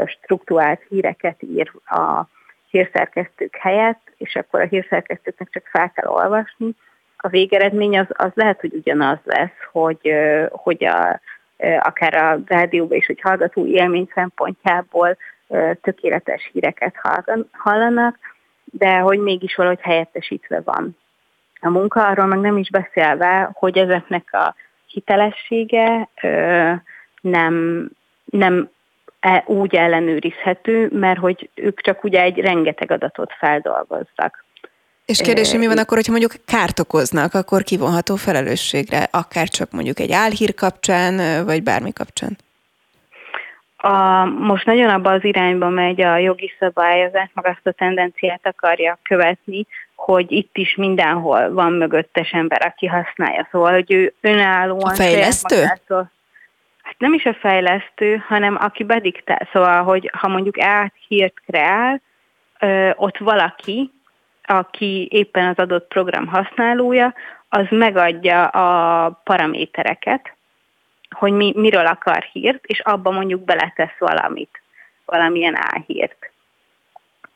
struktúrált 0.06 0.80
híreket 0.88 1.42
ír 1.42 1.72
a 1.84 2.22
hírszerkesztők 2.70 3.56
helyett, 3.56 4.12
és 4.16 4.34
akkor 4.34 4.60
a 4.60 4.66
hírszerkesztőknek 4.66 5.48
csak 5.50 5.66
fel 5.66 5.90
kell 5.90 6.10
olvasni, 6.10 6.74
a 7.16 7.28
végeredmény 7.28 7.98
az, 7.98 8.06
az 8.08 8.30
lehet, 8.34 8.60
hogy 8.60 8.74
ugyanaz 8.74 9.18
lesz, 9.24 9.58
hogy, 9.72 10.14
hogy 10.50 10.84
a, 10.84 11.20
akár 11.78 12.14
a 12.14 12.38
rádióban 12.46 12.96
is, 12.96 13.06
hogy 13.06 13.20
hallgató 13.20 13.66
élmény 13.66 14.10
szempontjából 14.14 15.16
tökéletes 15.80 16.50
híreket 16.52 16.94
hallanak, 17.52 18.18
de 18.64 18.98
hogy 18.98 19.18
mégis 19.18 19.54
valahogy 19.54 19.80
helyettesítve 19.80 20.60
van 20.60 20.96
a 21.66 21.70
munka, 21.70 22.06
arról 22.06 22.26
meg 22.26 22.38
nem 22.38 22.56
is 22.56 22.70
beszélve, 22.70 23.50
hogy 23.52 23.78
ezeknek 23.78 24.28
a 24.32 24.54
hitelessége 24.86 26.08
nem, 27.20 27.88
nem 28.24 28.70
e, 29.20 29.44
úgy 29.46 29.74
ellenőrizhető, 29.74 30.88
mert 30.92 31.18
hogy 31.18 31.50
ők 31.54 31.80
csak 31.80 32.04
ugye 32.04 32.20
egy 32.20 32.38
rengeteg 32.38 32.90
adatot 32.90 33.32
feldolgoztak. 33.38 34.44
És 35.04 35.20
kérdés, 35.20 35.50
hogy 35.50 35.58
mi 35.58 35.66
van 35.66 35.78
akkor, 35.78 35.96
hogyha 35.96 36.12
mondjuk 36.12 36.34
kárt 36.44 36.78
okoznak, 36.78 37.34
akkor 37.34 37.62
kivonható 37.62 38.16
felelősségre, 38.16 39.08
akár 39.10 39.48
csak 39.48 39.70
mondjuk 39.70 40.00
egy 40.00 40.12
álhír 40.12 40.54
kapcsán, 40.54 41.44
vagy 41.44 41.62
bármi 41.62 41.92
kapcsán? 41.92 42.36
A, 43.76 44.24
most 44.24 44.66
nagyon 44.66 44.88
abba 44.88 45.10
az 45.10 45.24
irányba 45.24 45.68
megy 45.68 46.00
a 46.00 46.16
jogi 46.16 46.52
szabályozás, 46.58 47.30
meg 47.34 47.46
azt 47.46 47.66
a 47.66 47.72
tendenciát 47.72 48.46
akarja 48.46 48.98
követni, 49.02 49.66
hogy 49.94 50.32
itt 50.32 50.56
is 50.56 50.74
mindenhol 50.74 51.52
van 51.52 51.72
mögöttes 51.72 52.30
ember, 52.30 52.66
aki 52.66 52.86
használja. 52.86 53.48
Szóval, 53.50 53.72
hogy 53.72 53.92
ő 53.92 54.14
önállóan... 54.20 54.90
A 54.90 54.94
fejlesztő? 54.94 55.56
Magától, 55.56 56.10
hát 56.82 56.94
nem 56.98 57.12
is 57.12 57.24
a 57.24 57.34
fejlesztő, 57.34 58.24
hanem 58.28 58.56
aki 58.60 58.84
bediktál. 58.84 59.48
Szóval, 59.52 59.82
hogy 59.82 60.10
ha 60.12 60.28
mondjuk 60.28 60.60
áthírt 60.60 61.34
kreál, 61.46 62.00
ö, 62.60 62.90
ott 62.94 63.18
valaki, 63.18 63.90
aki 64.42 65.08
éppen 65.10 65.48
az 65.48 65.56
adott 65.56 65.88
program 65.88 66.26
használója, 66.26 67.14
az 67.48 67.66
megadja 67.70 68.44
a 68.46 69.10
paramétereket, 69.24 70.35
hogy 71.18 71.32
mi, 71.32 71.52
miről 71.56 71.86
akar 71.86 72.22
hírt, 72.22 72.64
és 72.66 72.80
abba 72.80 73.10
mondjuk 73.10 73.44
beletesz 73.44 73.98
valamit, 73.98 74.62
valamilyen 75.04 75.56
álhírt. 75.56 76.30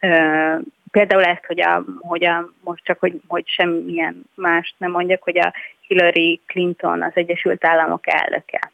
Ö, 0.01 0.55
például 0.91 1.25
ezt, 1.25 1.45
hogy, 1.47 1.61
a, 1.61 1.85
hogy 2.01 2.25
a, 2.25 2.51
most 2.61 2.85
csak, 2.85 2.99
hogy, 2.99 3.21
hogy 3.27 3.49
semmilyen 3.49 4.23
mást 4.35 4.75
nem 4.79 4.91
mondjak, 4.91 5.23
hogy 5.23 5.39
a 5.39 5.53
Hillary 5.87 6.41
Clinton 6.47 7.03
az 7.03 7.13
Egyesült 7.15 7.65
Államok 7.65 8.07
elnöke. 8.07 8.73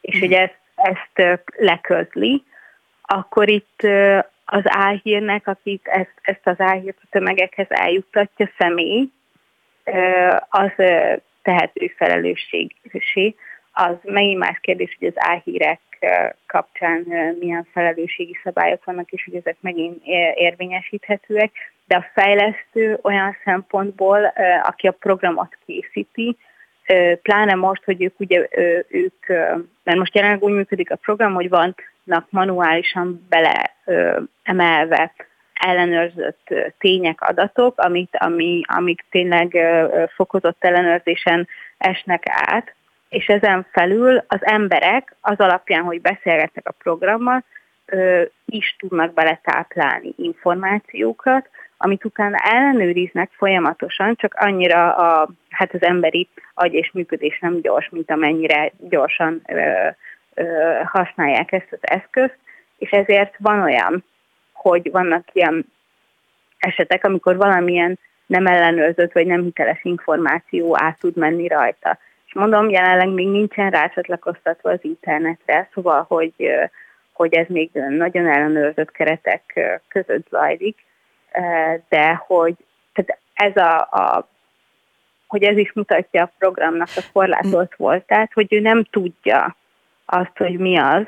És 0.00 0.16
mm. 0.16 0.20
hogy 0.20 0.32
ezt, 0.32 0.58
ezt 0.74 1.40
leközli, 1.56 2.42
akkor 3.02 3.48
itt 3.48 3.82
az 4.44 4.62
álhírnek, 4.64 5.46
akit 5.46 5.86
ezt, 5.86 6.14
ezt 6.22 6.46
az 6.46 6.60
álhírt 6.60 6.98
a 7.02 7.06
tömegekhez 7.10 7.66
eljuttatja 7.68 8.50
személy, 8.58 9.08
az 10.48 10.72
tehető 11.42 11.94
felelősségé. 11.96 13.34
Az 13.80 13.96
megint 14.02 14.38
más 14.38 14.58
kérdés, 14.60 14.96
hogy 14.98 15.08
az 15.08 15.14
álhírek 15.16 15.80
kapcsán 16.46 17.06
milyen 17.38 17.66
felelősségi 17.72 18.38
szabályok 18.42 18.84
vannak, 18.84 19.10
és 19.10 19.24
hogy 19.24 19.34
ezek 19.34 19.56
megint 19.60 20.02
érvényesíthetőek, 20.34 21.50
de 21.86 21.96
a 21.96 22.06
fejlesztő 22.14 22.98
olyan 23.02 23.36
szempontból, 23.44 24.32
aki 24.62 24.86
a 24.86 24.96
programot 25.00 25.58
készíti, 25.66 26.36
pláne 27.22 27.54
most, 27.54 27.84
hogy 27.84 28.02
ők 28.02 28.20
ugye 28.20 28.48
ők, 28.88 29.26
mert 29.82 29.98
most 29.98 30.14
jelenleg 30.14 30.42
úgy 30.42 30.52
működik 30.52 30.90
a 30.90 30.96
program, 30.96 31.34
hogy 31.34 31.48
vannak 31.48 32.26
manuálisan 32.30 33.26
bele 33.28 33.74
emelve 34.42 35.12
ellenőrzött 35.54 36.54
tények, 36.78 37.20
adatok, 37.20 37.78
amit, 37.78 38.16
ami, 38.18 38.60
amik 38.66 39.04
tényleg 39.10 39.56
fokozott 40.14 40.64
ellenőrzésen 40.64 41.48
esnek 41.78 42.22
át, 42.26 42.76
és 43.08 43.26
ezen 43.26 43.66
felül 43.72 44.24
az 44.26 44.38
emberek 44.40 45.14
az 45.20 45.38
alapján, 45.38 45.82
hogy 45.82 46.00
beszélgetnek 46.00 46.68
a 46.68 46.74
programmal, 46.82 47.44
is 48.44 48.76
tudnak 48.78 49.12
beletáplálni 49.12 50.14
információkat, 50.16 51.48
amit 51.76 52.04
utána 52.04 52.36
ellenőriznek 52.36 53.30
folyamatosan, 53.32 54.14
csak 54.16 54.34
annyira 54.34 54.94
a, 54.94 55.28
hát 55.50 55.74
az 55.74 55.82
emberi 55.82 56.28
agy 56.54 56.74
és 56.74 56.90
működés 56.92 57.38
nem 57.38 57.60
gyors, 57.60 57.88
mint 57.88 58.10
amennyire 58.10 58.72
gyorsan 58.78 59.42
ö, 59.46 59.88
ö, 60.34 60.72
használják 60.84 61.52
ezt 61.52 61.68
az 61.70 61.78
eszközt, 61.80 62.38
és 62.78 62.90
ezért 62.90 63.34
van 63.38 63.60
olyan, 63.60 64.04
hogy 64.52 64.90
vannak 64.90 65.24
ilyen 65.32 65.66
esetek, 66.58 67.04
amikor 67.04 67.36
valamilyen 67.36 67.98
nem 68.26 68.46
ellenőrzött 68.46 69.12
vagy 69.12 69.26
nem 69.26 69.42
hiteles 69.42 69.80
információ 69.82 70.76
át 70.82 70.98
tud 70.98 71.16
menni 71.16 71.48
rajta. 71.48 71.98
És 72.28 72.34
mondom, 72.34 72.68
jelenleg 72.70 73.08
még 73.08 73.28
nincsen 73.28 73.70
rácsatlakoztatva 73.70 74.70
az 74.70 74.78
internetre, 74.82 75.68
szóval, 75.74 76.04
hogy, 76.08 76.50
hogy 77.12 77.34
ez 77.34 77.46
még 77.48 77.70
nagyon 77.72 78.26
ellenőrzött 78.26 78.90
keretek 78.90 79.60
között 79.88 80.28
zajlik, 80.28 80.84
de 81.88 82.14
hogy 82.26 82.54
tehát 82.92 83.20
ez 83.34 83.56
a, 83.56 83.78
a 83.78 84.28
hogy 85.26 85.42
ez 85.42 85.56
is 85.56 85.72
mutatja 85.72 86.22
a 86.22 86.32
programnak 86.38 86.88
a 86.96 87.00
korlátolt 87.12 87.76
voltát, 87.76 88.32
hogy 88.32 88.52
ő 88.52 88.60
nem 88.60 88.84
tudja 88.84 89.56
azt, 90.04 90.36
hogy 90.36 90.58
mi 90.58 90.78
az, 90.78 91.06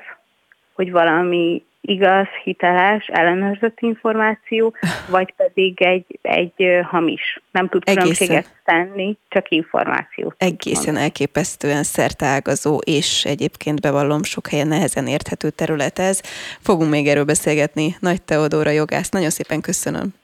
hogy 0.73 0.91
valami 0.91 1.65
igaz, 1.81 2.27
hiteles, 2.45 3.07
ellenőrzött 3.07 3.81
információ, 3.81 4.75
vagy 5.11 5.35
pedig 5.37 5.83
egy, 5.83 6.19
egy 6.23 6.65
hamis. 6.83 7.41
Nem 7.51 7.69
tud 7.69 7.85
különbséget 7.85 8.61
tenni, 8.65 9.17
csak 9.29 9.51
információt. 9.51 10.35
Egészen 10.39 10.93
mond. 10.93 11.05
elképesztően 11.05 11.83
szertágazó, 11.83 12.79
és 12.79 13.25
egyébként 13.25 13.81
bevallom, 13.81 14.23
sok 14.23 14.49
helyen 14.49 14.69
nehezen 14.69 15.07
érthető 15.07 15.51
terület 15.51 15.99
ez. 15.99 16.21
Fogunk 16.61 16.91
még 16.91 17.07
erről 17.07 17.25
beszélgetni. 17.25 17.97
Nagy 18.01 18.23
Teodóra 18.23 18.71
jogász, 18.71 19.09
nagyon 19.09 19.31
szépen 19.31 19.61
köszönöm. 19.61 20.15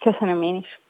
Köszönöm 0.00 0.42
én 0.42 0.54
is. 0.54 0.80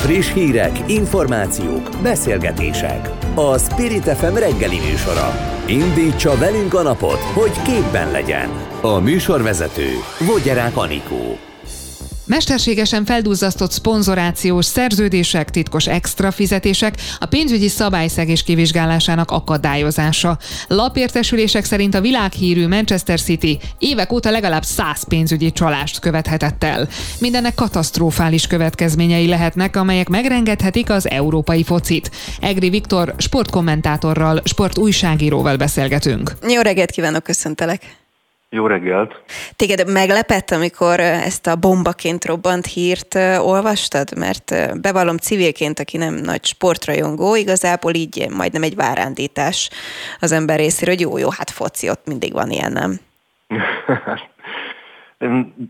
Friss 0.00 0.32
hírek, 0.32 0.78
információk, 0.86 1.90
beszélgetések. 2.02 3.10
A 3.34 3.58
Spirit 3.58 4.04
FM 4.04 4.34
reggeli 4.34 4.78
műsora. 4.90 5.34
Indítsa 5.66 6.36
velünk 6.36 6.74
a 6.74 6.82
napot, 6.82 7.18
hogy 7.18 7.62
képben 7.62 8.10
legyen. 8.10 8.48
A 8.80 8.98
műsorvezető 8.98 9.88
Vogyerák 10.26 10.76
Anikó. 10.76 11.49
Mesterségesen 12.30 13.04
felduzzasztott 13.04 13.70
szponzorációs 13.70 14.64
szerződések, 14.64 15.50
titkos 15.50 15.86
extra 15.86 16.30
fizetések, 16.30 16.94
a 17.18 17.26
pénzügyi 17.26 17.68
szabályszegés 17.68 18.42
kivizsgálásának 18.42 19.30
akadályozása. 19.30 20.38
Lapértesülések 20.68 21.64
szerint 21.64 21.94
a 21.94 22.00
világhírű 22.00 22.68
Manchester 22.68 23.20
City 23.20 23.58
évek 23.78 24.12
óta 24.12 24.30
legalább 24.30 24.62
száz 24.62 25.02
pénzügyi 25.08 25.52
csalást 25.52 25.98
követhetett 25.98 26.64
el. 26.64 26.88
Mindennek 27.20 27.54
katasztrofális 27.54 28.46
következményei 28.46 29.26
lehetnek, 29.26 29.76
amelyek 29.76 30.08
megrengedhetik 30.08 30.90
az 30.90 31.08
európai 31.08 31.64
focit. 31.64 32.10
Egri 32.40 32.68
Viktor 32.68 33.14
sportkommentátorral, 33.16 34.40
sportújságíróval 34.44 35.56
beszélgetünk. 35.56 36.32
Jó 36.48 36.60
reggelt 36.60 36.90
kívánok, 36.90 37.22
köszöntelek! 37.22 37.99
Jó 38.52 38.66
reggelt! 38.66 39.22
Téged 39.56 39.92
meglepett, 39.92 40.50
amikor 40.50 41.00
ezt 41.00 41.46
a 41.46 41.56
bombaként 41.56 42.24
robbant 42.24 42.66
hírt 42.66 43.14
olvastad? 43.38 44.18
Mert 44.18 44.54
bevallom 44.80 45.16
civilként, 45.16 45.78
aki 45.78 45.96
nem 45.96 46.14
nagy 46.14 46.44
sportrajongó, 46.44 47.36
igazából 47.36 47.94
így 47.94 48.26
majdnem 48.36 48.62
egy 48.62 48.74
várándítás 48.74 49.70
az 50.20 50.32
ember 50.32 50.58
részéről, 50.58 50.94
hogy 50.94 51.02
jó, 51.04 51.18
jó, 51.18 51.30
hát 51.30 51.50
foci, 51.50 51.88
ott 51.88 52.06
mindig 52.06 52.32
van 52.32 52.50
ilyen, 52.50 52.72
nem? 52.72 52.98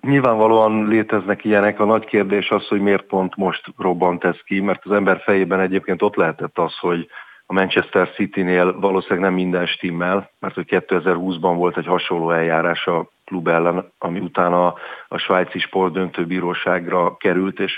Nyilvánvalóan 0.01 0.89
léteznek 0.89 1.45
ilyenek. 1.45 1.81
A 1.81 1.85
nagy 1.85 2.05
kérdés 2.05 2.51
az, 2.51 2.67
hogy 2.67 2.81
miért 2.81 3.07
pont 3.07 3.37
most 3.37 3.63
robbant 3.79 4.25
ez 4.25 4.37
ki, 4.45 4.61
mert 4.61 4.85
az 4.85 4.93
ember 4.93 5.21
fejében 5.21 5.61
egyébként 5.61 6.03
ott 6.03 6.15
lehetett 6.15 6.59
az, 6.59 6.79
hogy 6.79 7.09
a 7.51 7.53
Manchester 7.53 8.11
City-nél 8.15 8.81
valószínűleg 8.81 9.23
nem 9.23 9.35
minden 9.35 9.67
stimmel, 9.67 10.31
mert 10.39 10.55
hogy 10.55 10.67
2020-ban 10.69 11.53
volt 11.57 11.77
egy 11.77 11.87
hasonló 11.87 12.31
eljárás 12.31 12.87
a 12.87 13.09
klub 13.25 13.49
ellen, 13.49 13.93
ami 13.99 14.19
utána 14.19 14.75
a 15.09 15.19
svájci 15.19 15.59
sportdöntőbíróságra 15.59 17.17
került, 17.17 17.61
és 17.61 17.73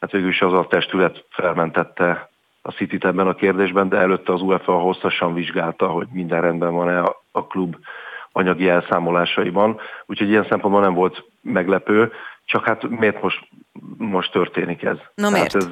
hát 0.00 0.10
végül 0.10 0.28
is 0.28 0.40
az 0.40 0.52
a 0.52 0.66
testület 0.66 1.24
felmentette 1.30 2.30
a 2.62 2.70
City-t 2.70 3.04
ebben 3.04 3.26
a 3.26 3.34
kérdésben, 3.34 3.88
de 3.88 3.96
előtte 3.96 4.32
az 4.32 4.42
UEFA 4.42 4.72
hosszasan 4.72 5.34
vizsgálta, 5.34 5.86
hogy 5.86 6.06
minden 6.12 6.40
rendben 6.40 6.72
van-e 6.72 7.00
a, 7.00 7.22
a 7.32 7.46
klub 7.46 7.76
anyagi 8.32 8.68
elszámolásaiban, 8.68 9.80
úgyhogy 10.06 10.28
ilyen 10.28 10.46
szempontból 10.48 10.82
nem 10.82 10.94
volt 10.94 11.24
meglepő, 11.40 12.12
csak 12.44 12.64
hát 12.64 12.88
miért 12.88 13.22
most, 13.22 13.48
most 13.96 14.32
történik 14.32 14.82
ez? 14.82 14.96
Na 15.14 15.30
miért? 15.30 15.52
Hát 15.52 15.62
ez 15.62 15.68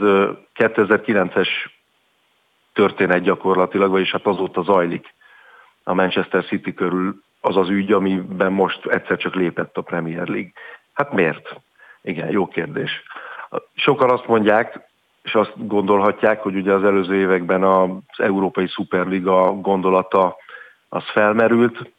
2009-es 0.54 1.48
történet 2.74 3.22
gyakorlatilag, 3.22 3.90
vagyis 3.90 4.10
hát 4.10 4.26
azóta 4.26 4.62
zajlik 4.62 5.14
a 5.82 5.94
Manchester 5.94 6.44
City 6.44 6.74
körül 6.74 7.22
az 7.40 7.56
az 7.56 7.68
ügy, 7.68 7.92
amiben 7.92 8.52
most 8.52 8.86
egyszer 8.86 9.16
csak 9.16 9.34
lépett 9.34 9.76
a 9.76 9.82
Premier 9.82 10.28
League. 10.28 10.52
Hát 10.92 11.12
miért? 11.12 11.60
Igen, 12.02 12.30
jó 12.30 12.46
kérdés. 12.46 13.02
Sokan 13.74 14.10
azt 14.10 14.26
mondják, 14.26 14.80
és 15.22 15.34
azt 15.34 15.66
gondolhatják, 15.66 16.42
hogy 16.42 16.54
ugye 16.54 16.72
az 16.72 16.84
előző 16.84 17.14
években 17.14 17.62
az 17.62 17.90
Európai 18.16 18.66
Superliga 18.66 19.52
gondolata 19.52 20.36
az 20.88 21.02
felmerült, 21.04 21.92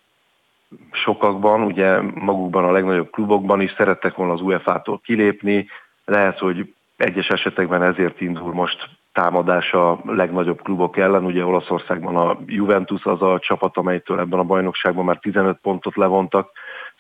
sokakban, 0.92 1.62
ugye 1.62 2.02
magukban 2.02 2.64
a 2.64 2.72
legnagyobb 2.72 3.10
klubokban 3.10 3.62
is 3.62 3.74
szerettek 3.78 4.16
volna 4.16 4.34
az 4.34 4.42
UEFA-tól 4.42 5.02
kilépni, 5.04 5.68
lehet, 6.06 6.40
hogy 6.40 6.74
egyes 6.98 7.28
esetekben 7.28 7.84
ezért 7.84 8.22
indul 8.22 8.54
most 8.54 8.90
támadás 9.16 9.74
a 9.74 10.00
legnagyobb 10.06 10.62
klubok 10.62 10.98
ellen. 10.98 11.26
Ugye 11.26 11.46
Olaszországban 11.46 12.16
a 12.16 12.38
Juventus 12.46 13.06
az 13.06 13.22
a 13.22 13.40
csapat, 13.40 13.78
amelytől 13.78 14.20
ebben 14.20 14.40
a 14.40 14.44
bajnokságban 14.44 15.06
már 15.06 15.18
15 15.18 15.58
pontot 15.62 15.96
levontak, 15.96 16.52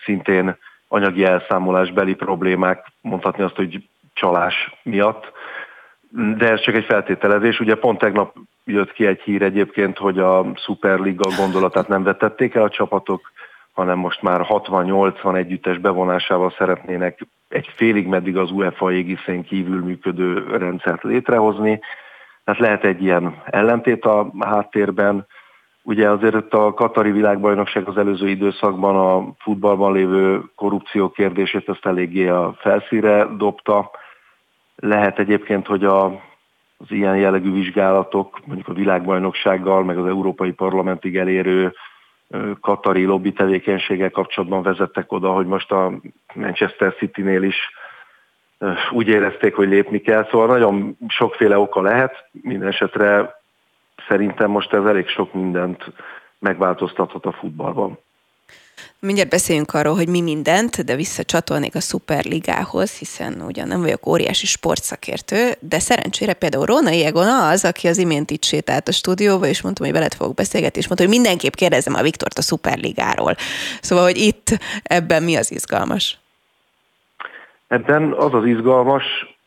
szintén 0.03 0.57
anyagi 0.87 1.23
elszámolásbeli 1.23 2.13
problémák, 2.13 2.85
mondhatni 3.01 3.43
azt, 3.43 3.55
hogy 3.55 3.83
csalás 4.13 4.71
miatt. 4.83 5.31
De 6.37 6.51
ez 6.51 6.61
csak 6.61 6.75
egy 6.75 6.85
feltételezés. 6.85 7.59
Ugye 7.59 7.75
pont 7.75 7.99
tegnap 7.99 8.35
jött 8.63 8.91
ki 8.91 9.05
egy 9.05 9.21
hír 9.21 9.41
egyébként, 9.41 9.97
hogy 9.97 10.19
a 10.19 10.45
Superliga 10.55 11.29
gondolatát 11.37 11.87
nem 11.87 12.03
vetették 12.03 12.55
el 12.55 12.63
a 12.63 12.69
csapatok, 12.69 13.31
hanem 13.73 13.97
most 13.97 14.21
már 14.21 14.45
60-80 14.49 15.35
együttes 15.35 15.77
bevonásával 15.77 16.53
szeretnének 16.57 17.19
egy 17.47 17.69
félig 17.75 18.07
meddig 18.07 18.37
az 18.37 18.51
UEFA 18.51 18.91
égiszén 18.91 19.43
kívül 19.43 19.83
működő 19.83 20.57
rendszert 20.57 21.03
létrehozni. 21.03 21.79
Tehát 22.45 22.61
lehet 22.61 22.83
egy 22.83 23.03
ilyen 23.03 23.41
ellentét 23.45 24.05
a 24.05 24.31
háttérben. 24.39 25.27
Ugye 25.83 26.09
azért 26.09 26.53
a 26.53 26.73
Katari 26.73 27.11
világbajnokság 27.11 27.87
az 27.87 27.97
előző 27.97 28.29
időszakban 28.29 28.95
a 28.95 29.33
futballban 29.37 29.93
lévő 29.93 30.43
korrupció 30.55 31.09
kérdését 31.09 31.69
ezt 31.69 31.85
eléggé 31.85 32.27
a 32.27 32.55
felszíre 32.57 33.25
dobta. 33.37 33.91
Lehet 34.75 35.19
egyébként, 35.19 35.67
hogy 35.67 35.83
a, 35.83 36.05
az 36.77 36.87
ilyen 36.87 37.17
jellegű 37.17 37.51
vizsgálatok 37.51 38.39
mondjuk 38.45 38.67
a 38.67 38.73
világbajnoksággal, 38.73 39.83
meg 39.83 39.97
az 39.97 40.05
Európai 40.05 40.51
Parlamentig 40.51 41.17
elérő 41.17 41.73
katari 42.61 43.05
lobby 43.05 43.31
tevékenységgel 43.31 44.11
kapcsolatban 44.11 44.61
vezettek 44.61 45.11
oda, 45.11 45.31
hogy 45.31 45.45
most 45.45 45.71
a 45.71 45.91
Manchester 46.33 46.93
City-nél 46.93 47.43
is 47.43 47.57
úgy 48.91 49.07
érezték, 49.07 49.55
hogy 49.55 49.67
lépni 49.67 50.01
kell. 50.01 50.27
Szóval 50.31 50.47
nagyon 50.47 50.97
sokféle 51.07 51.57
oka 51.57 51.81
lehet, 51.81 52.29
minden 52.31 52.67
esetre 52.67 53.39
szerintem 54.07 54.49
most 54.49 54.73
ez 54.73 54.85
elég 54.85 55.07
sok 55.07 55.33
mindent 55.33 55.91
megváltoztathat 56.39 57.25
a 57.25 57.31
futballban. 57.31 57.99
Mindjárt 58.99 59.29
beszéljünk 59.29 59.73
arról, 59.73 59.95
hogy 59.95 60.07
mi 60.07 60.21
mindent, 60.21 60.83
de 60.83 60.95
visszacsatolnék 60.95 61.75
a 61.75 61.79
Superligához, 61.79 62.97
hiszen 62.97 63.41
ugyan 63.41 63.67
nem 63.67 63.81
vagyok 63.81 64.07
óriási 64.07 64.45
sportszakértő, 64.45 65.51
de 65.59 65.79
szerencsére 65.79 66.33
például 66.33 66.65
Róna 66.65 66.89
Iegon 66.89 67.27
az, 67.27 67.65
aki 67.65 67.87
az 67.87 67.97
imént 67.97 68.31
itt 68.31 68.43
sétált 68.43 68.87
a 68.87 68.91
stúdióba, 68.91 69.47
és 69.47 69.61
mondtam, 69.61 69.85
hogy 69.85 69.95
veled 69.95 70.13
fogok 70.13 70.33
beszélgetni, 70.33 70.79
és 70.79 70.87
mondta, 70.87 71.05
hogy 71.05 71.15
mindenképp 71.15 71.53
kérdezem 71.53 71.93
a 71.93 72.01
Viktort 72.01 72.37
a 72.37 72.41
Superligáról. 72.41 73.35
Szóval, 73.81 74.03
hogy 74.03 74.17
itt 74.17 74.57
ebben 74.83 75.23
mi 75.23 75.35
az 75.35 75.51
izgalmas? 75.51 76.17
Ebben 77.67 78.11
az 78.11 78.33
az 78.33 78.45
izgalmas, 78.45 79.03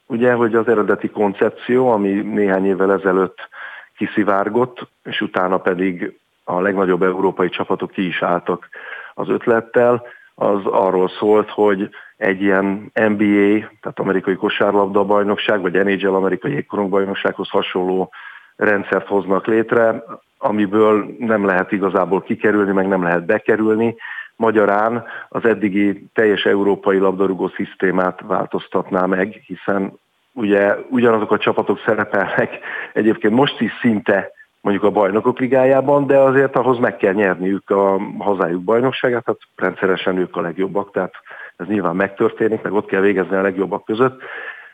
ugye, 0.06 0.32
hogy 0.32 0.54
az 0.54 0.68
eredeti 0.68 1.08
koncepció, 1.08 1.90
ami 1.90 2.08
néhány 2.12 2.66
évvel 2.66 2.92
ezelőtt 2.92 3.48
kiszivárgott, 3.96 4.88
és 5.04 5.20
utána 5.20 5.58
pedig 5.58 6.18
a 6.44 6.60
legnagyobb 6.60 7.02
európai 7.02 7.48
csapatok 7.48 7.90
ki 7.90 8.06
is 8.06 8.22
álltak 8.22 8.68
az 9.14 9.28
ötlettel, 9.28 10.02
az 10.34 10.66
arról 10.66 11.08
szólt, 11.08 11.50
hogy 11.50 11.88
egy 12.16 12.42
ilyen 12.42 12.90
NBA, 12.94 13.58
tehát 13.80 13.98
amerikai 13.98 14.34
kosárlabda 14.34 15.04
bajnokság, 15.04 15.60
vagy 15.60 15.72
NHL 15.72 16.14
amerikai 16.14 16.52
jégkorong 16.52 16.90
bajnoksághoz 16.90 17.48
hasonló 17.48 18.10
rendszert 18.56 19.06
hoznak 19.06 19.46
létre, 19.46 20.04
amiből 20.38 21.14
nem 21.18 21.44
lehet 21.44 21.72
igazából 21.72 22.22
kikerülni, 22.22 22.72
meg 22.72 22.88
nem 22.88 23.02
lehet 23.02 23.26
bekerülni. 23.26 23.94
Magyarán 24.38 25.04
az 25.28 25.44
eddigi 25.44 26.08
teljes 26.14 26.44
európai 26.44 26.98
labdarúgó 26.98 27.48
szisztémát 27.48 28.20
változtatná 28.26 29.06
meg, 29.06 29.42
hiszen 29.46 29.98
ugye 30.32 30.76
ugyanazok 30.90 31.32
a 31.32 31.38
csapatok 31.38 31.80
szerepelnek 31.86 32.58
egyébként 32.92 33.34
most 33.34 33.60
is 33.60 33.72
szinte 33.80 34.32
mondjuk 34.60 34.84
a 34.84 34.90
bajnokok 34.90 35.38
ligájában, 35.38 36.06
de 36.06 36.18
azért 36.18 36.56
ahhoz 36.56 36.78
meg 36.78 36.96
kell 36.96 37.12
nyerniük 37.12 37.70
a 37.70 38.00
hazájuk 38.18 38.62
bajnokságát, 38.62 39.24
tehát 39.24 39.40
rendszeresen 39.56 40.18
ők 40.18 40.36
a 40.36 40.40
legjobbak, 40.40 40.90
tehát 40.92 41.12
ez 41.56 41.66
nyilván 41.66 41.96
megtörténik, 41.96 42.62
meg 42.62 42.72
ott 42.72 42.86
kell 42.86 43.00
végezni 43.00 43.36
a 43.36 43.42
legjobbak 43.42 43.84
között. 43.84 44.20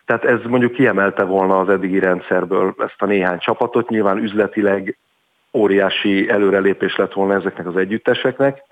Tehát 0.04 0.24
ez 0.24 0.38
mondjuk 0.48 0.72
kiemelte 0.72 1.22
volna 1.22 1.58
az 1.58 1.68
eddigi 1.68 1.98
rendszerből 1.98 2.74
ezt 2.78 3.02
a 3.02 3.06
néhány 3.06 3.38
csapatot, 3.38 3.88
nyilván 3.88 4.18
üzletileg 4.18 4.98
óriási 5.52 6.30
előrelépés 6.30 6.96
lett 6.96 7.12
volna 7.12 7.34
ezeknek 7.34 7.66
az 7.66 7.76
együtteseknek, 7.76 8.62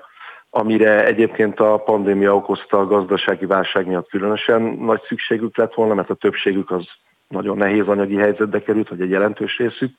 amire 0.55 1.05
egyébként 1.05 1.61
a 1.61 1.76
pandémia 1.76 2.34
okozta 2.34 2.78
a 2.78 2.86
gazdasági 2.86 3.46
válság 3.46 3.86
miatt 3.86 4.09
különösen 4.09 4.62
nagy 4.62 5.00
szükségük 5.07 5.57
lett 5.57 5.74
volna, 5.74 5.94
mert 5.94 6.11
a 6.11 6.14
többségük 6.14 6.70
az 6.70 6.84
nagyon 7.28 7.57
nehéz 7.57 7.86
anyagi 7.86 8.16
helyzetbe 8.16 8.62
került, 8.62 8.88
vagy 8.88 9.00
egy 9.00 9.11
jelentős 9.11 9.57
részük. 9.57 9.90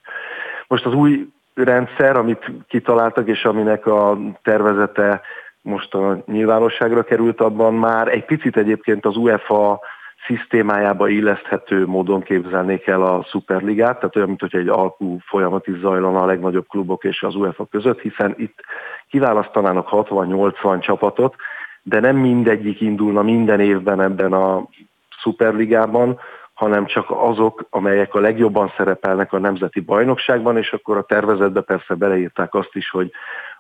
Most 0.68 0.86
az 0.86 0.94
új 0.94 1.28
rendszer, 1.54 2.16
amit 2.18 2.52
kitaláltak, 2.68 3.28
és 3.28 3.46
aminek 3.46 3.86
a 3.86 4.18
tervezete 4.44 5.22
most 5.62 5.94
a 5.94 6.24
nyilvánosságra 6.26 7.04
került, 7.04 7.42
abban 7.42 7.74
már 7.74 8.08
egy 8.08 8.26
picit 8.26 8.58
egyébként 8.58 9.06
az 9.06 9.16
UEFA 9.16 9.80
szisztémájába 10.28 11.08
illeszthető 11.08 11.86
módon 11.86 12.22
képzelnék 12.22 12.88
el 12.88 13.02
a 13.02 13.24
Superligát, 13.30 14.00
tehát 14.00 14.16
olyan, 14.16 14.28
mint 14.28 14.54
egy 14.54 14.68
alkú 14.68 15.18
folyamat 15.26 15.68
is 15.68 15.80
zajlana 15.80 16.22
a 16.22 16.26
legnagyobb 16.26 16.68
klubok 16.68 17.04
és 17.04 17.22
az 17.24 17.36
UEFA 17.36 17.66
között, 17.66 18.00
hiszen 18.00 18.34
itt 18.38 18.60
kiválasztanának 19.10 19.88
60-80 19.92 20.82
csapatot, 20.82 21.36
de 21.84 22.00
nem 22.00 22.16
mindegyik 22.16 22.82
indulna 22.82 23.22
minden 23.22 23.60
évben 23.60 24.02
ebben 24.02 24.34
a 24.34 24.68
Superligában, 25.22 26.20
hanem 26.54 26.86
csak 26.86 27.06
azok, 27.10 27.66
amelyek 27.70 28.14
a 28.14 28.20
legjobban 28.20 28.74
szerepelnek 28.78 29.34
a 29.34 29.40
nemzeti 29.40 29.80
bajnokságban, 29.80 30.58
és 30.58 30.72
akkor 30.74 30.98
a 30.98 31.04
tervezetbe 31.04 31.62
persze 31.62 31.94
beleírták 31.96 32.54
azt 32.54 32.76
is, 32.76 32.90
hogy 32.90 33.12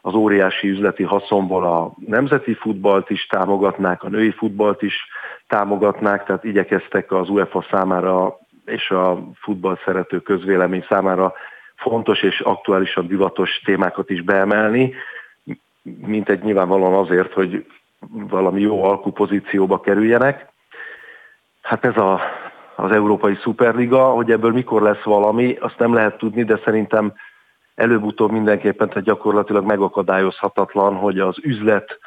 az 0.05 0.13
óriási 0.13 0.69
üzleti 0.69 1.03
haszonból 1.03 1.63
a 1.65 1.91
nemzeti 2.07 2.53
futballt 2.53 3.09
is 3.09 3.25
támogatnák, 3.25 4.03
a 4.03 4.09
női 4.09 4.31
futballt 4.31 4.81
is 4.81 4.95
támogatnák, 5.47 6.25
tehát 6.25 6.43
igyekeztek 6.43 7.11
az 7.11 7.29
UEFA 7.29 7.65
számára 7.71 8.37
és 8.65 8.89
a 8.89 9.23
futball 9.35 9.77
szerető 9.85 10.19
közvélemény 10.19 10.85
számára 10.89 11.33
fontos 11.75 12.21
és 12.21 12.39
aktuálisan 12.39 13.07
divatos 13.07 13.61
témákat 13.65 14.09
is 14.09 14.21
beemelni, 14.21 14.93
mint 15.83 16.29
egy 16.29 16.43
nyilvánvalóan 16.43 16.93
azért, 16.93 17.33
hogy 17.33 17.65
valami 18.09 18.61
jó 18.61 18.83
alkupozícióba 18.83 19.79
kerüljenek. 19.79 20.47
Hát 21.61 21.85
ez 21.85 21.97
a, 21.97 22.21
az 22.75 22.91
Európai 22.91 23.37
Szuperliga, 23.41 24.03
hogy 24.03 24.31
ebből 24.31 24.51
mikor 24.51 24.81
lesz 24.81 25.03
valami, 25.03 25.55
azt 25.59 25.79
nem 25.79 25.93
lehet 25.93 26.17
tudni, 26.17 26.43
de 26.43 26.59
szerintem 26.63 27.13
előbb-utóbb 27.75 28.31
mindenképpen 28.31 28.87
tehát 28.89 29.03
gyakorlatilag 29.03 29.65
megakadályozhatatlan, 29.65 30.95
hogy 30.95 31.19
az 31.19 31.35
üzlet 31.41 31.99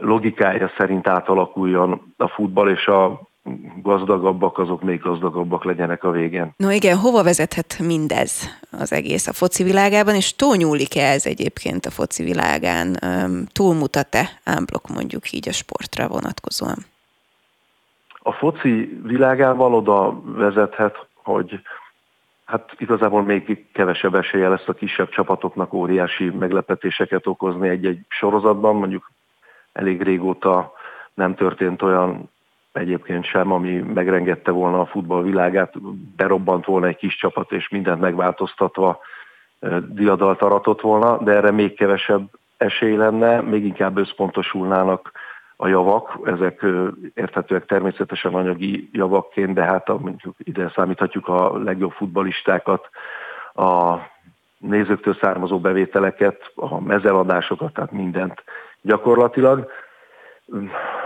logikája 0.00 0.70
szerint 0.76 1.08
átalakuljon 1.08 2.14
a 2.16 2.28
futball, 2.28 2.68
és 2.68 2.86
a 2.86 3.20
gazdagabbak 3.82 4.58
azok 4.58 4.82
még 4.82 5.00
gazdagabbak 5.00 5.64
legyenek 5.64 6.04
a 6.04 6.10
végén. 6.10 6.54
No 6.56 6.70
igen, 6.70 6.96
hova 6.96 7.22
vezethet 7.22 7.78
mindez 7.78 8.48
az 8.70 8.92
egész 8.92 9.26
a 9.26 9.32
foci 9.32 9.62
világában, 9.62 10.14
és 10.14 10.36
túlnyúlik-e 10.36 11.10
ez 11.10 11.26
egyébként 11.26 11.86
a 11.86 11.90
foci 11.90 12.22
világán? 12.22 12.98
Túlmutat-e 13.52 14.28
ámblok 14.44 14.88
mondjuk 14.88 15.32
így 15.32 15.48
a 15.48 15.52
sportra 15.52 16.08
vonatkozóan? 16.08 16.78
A 18.18 18.32
foci 18.32 19.00
világában 19.02 19.74
oda 19.74 20.20
vezethet, 20.24 21.06
hogy 21.14 21.60
hát 22.52 22.74
igazából 22.78 23.22
még 23.22 23.66
kevesebb 23.72 24.14
esélye 24.14 24.48
lesz 24.48 24.68
a 24.68 24.72
kisebb 24.72 25.08
csapatoknak 25.08 25.72
óriási 25.72 26.30
meglepetéseket 26.30 27.26
okozni 27.26 27.68
egy-egy 27.68 27.98
sorozatban, 28.08 28.76
mondjuk 28.76 29.10
elég 29.72 30.02
régóta 30.02 30.72
nem 31.14 31.34
történt 31.34 31.82
olyan 31.82 32.30
egyébként 32.72 33.24
sem, 33.24 33.52
ami 33.52 33.78
megrengette 33.78 34.50
volna 34.50 34.80
a 34.80 34.86
futball 34.86 35.22
világát, 35.22 35.74
berobbant 36.16 36.64
volna 36.64 36.86
egy 36.86 36.96
kis 36.96 37.16
csapat, 37.16 37.52
és 37.52 37.68
mindent 37.68 38.00
megváltoztatva 38.00 39.00
diadalt 39.88 40.42
aratott 40.42 40.80
volna, 40.80 41.18
de 41.22 41.32
erre 41.32 41.50
még 41.50 41.74
kevesebb 41.74 42.28
esély 42.56 42.96
lenne, 42.96 43.40
még 43.40 43.64
inkább 43.64 43.96
összpontosulnának 43.96 45.12
a 45.62 45.68
javak, 45.68 46.18
ezek 46.24 46.64
érthetőek 47.14 47.66
természetesen 47.66 48.34
anyagi 48.34 48.88
javakként, 48.92 49.54
de 49.54 49.62
hát 49.62 49.88
mondjuk 49.88 50.34
ide 50.38 50.72
számíthatjuk 50.74 51.28
a 51.28 51.58
legjobb 51.58 51.90
futbalistákat, 51.90 52.88
a 53.54 53.96
nézőktől 54.58 55.16
származó 55.20 55.60
bevételeket, 55.60 56.52
a 56.54 56.80
mezeladásokat, 56.80 57.72
tehát 57.72 57.92
mindent 57.92 58.44
gyakorlatilag. 58.80 59.70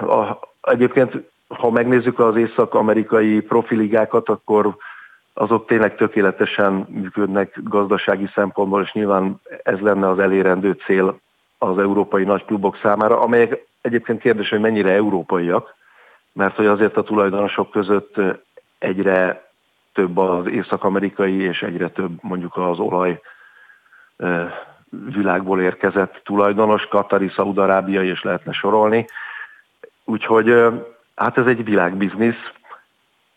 A, 0.01 0.39
egyébként 0.61 1.13
ha 1.49 1.71
megnézzük 1.71 2.19
az 2.19 2.37
észak-amerikai 2.37 3.41
profiligákat, 3.41 4.29
akkor 4.29 4.77
azok 5.35 5.67
tényleg 5.67 5.97
tökéletesen 5.97 6.87
működnek 6.89 7.59
gazdasági 7.63 8.29
szempontból, 8.35 8.83
és 8.83 8.93
nyilván 8.93 9.41
ez 9.63 9.79
lenne 9.79 10.09
az 10.09 10.19
elérendő 10.19 10.73
cél 10.73 11.21
az 11.59 11.79
európai 11.79 12.25
nagyklubok 12.25 12.79
számára, 12.83 13.21
amelyek 13.21 13.67
egyébként 13.87 14.21
kérdés, 14.21 14.49
hogy 14.49 14.61
mennyire 14.61 14.91
európaiak, 14.91 15.75
mert 16.33 16.57
hogy 16.57 16.67
azért 16.67 16.97
a 16.97 17.03
tulajdonosok 17.03 17.71
között 17.71 18.15
egyre 18.79 19.51
több 19.93 20.17
az 20.17 20.47
észak-amerikai, 20.47 21.41
és 21.41 21.63
egyre 21.63 21.89
több 21.89 22.23
mondjuk 22.23 22.57
az 22.57 22.79
olaj 22.79 23.21
világból 24.91 25.61
érkezett 25.61 26.21
tulajdonos, 26.25 26.87
Katari, 26.87 27.29
Szaudarábiai, 27.29 28.09
és 28.09 28.23
lehetne 28.23 28.53
sorolni. 28.53 29.07
Úgyhogy 30.05 30.55
Hát 31.17 31.39
ez 31.39 31.47
egy 31.47 31.65
világbiznisz, 31.65 32.53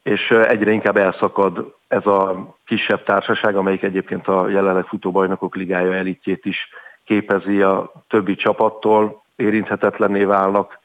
és 0.04 0.32
egyre 0.32 0.72
inkább 0.72 0.98
elszakad 0.98 1.74
ez 1.88 2.06
a 2.06 2.56
kisebb 2.66 3.04
társaság, 3.04 3.56
amelyik 3.56 3.84
egyébként 3.84 4.28
a 4.28 4.50
jelenleg 4.50 4.86
futóbajnokok 4.86 5.56
ligája 5.56 5.94
elitjét 5.94 6.46
is 6.46 6.70
képezi 7.04 7.62
a 7.62 7.92
többi 8.08 8.36
csapattól, 8.36 9.24
érinthetetlenné 9.40 10.24
válnak. 10.24 10.80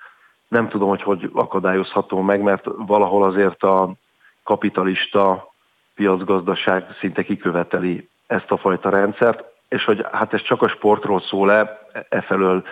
Nem 0.48 0.68
tudom, 0.68 0.88
hogy 0.88 1.02
hogy 1.02 1.30
akadályozható 1.32 2.20
meg, 2.20 2.42
mert 2.42 2.64
valahol 2.76 3.24
azért 3.24 3.62
a 3.62 3.92
kapitalista 4.42 5.52
piacgazdaság 5.94 6.84
szinte 7.00 7.22
kiköveteli 7.22 8.08
ezt 8.26 8.50
a 8.50 8.56
fajta 8.56 8.90
rendszert, 8.90 9.44
és 9.68 9.84
hogy 9.84 10.06
hát 10.12 10.32
ez 10.32 10.42
csak 10.42 10.62
a 10.62 10.68
sportról 10.68 11.20
szól-e, 11.20 11.80
e 12.08 12.20
felől 12.20 12.64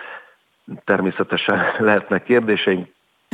természetesen 0.83 1.65
lehetnek 1.79 2.23
kérdéseink, 2.23 2.87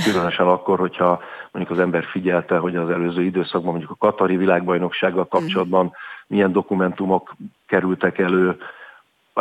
Különösen 0.03 0.47
akkor, 0.47 0.79
hogyha 0.79 1.21
mondjuk 1.51 1.77
az 1.77 1.83
ember 1.83 2.03
figyelte, 2.03 2.57
hogy 2.57 2.75
az 2.75 2.89
előző 2.89 3.23
időszakban 3.23 3.71
mondjuk 3.71 3.91
a 3.91 4.05
Katari 4.05 4.37
világbajnoksággal 4.37 5.27
kapcsolatban 5.27 5.93
milyen 6.27 6.51
dokumentumok 6.51 7.35
kerültek 7.67 8.17
elő, 8.17 8.57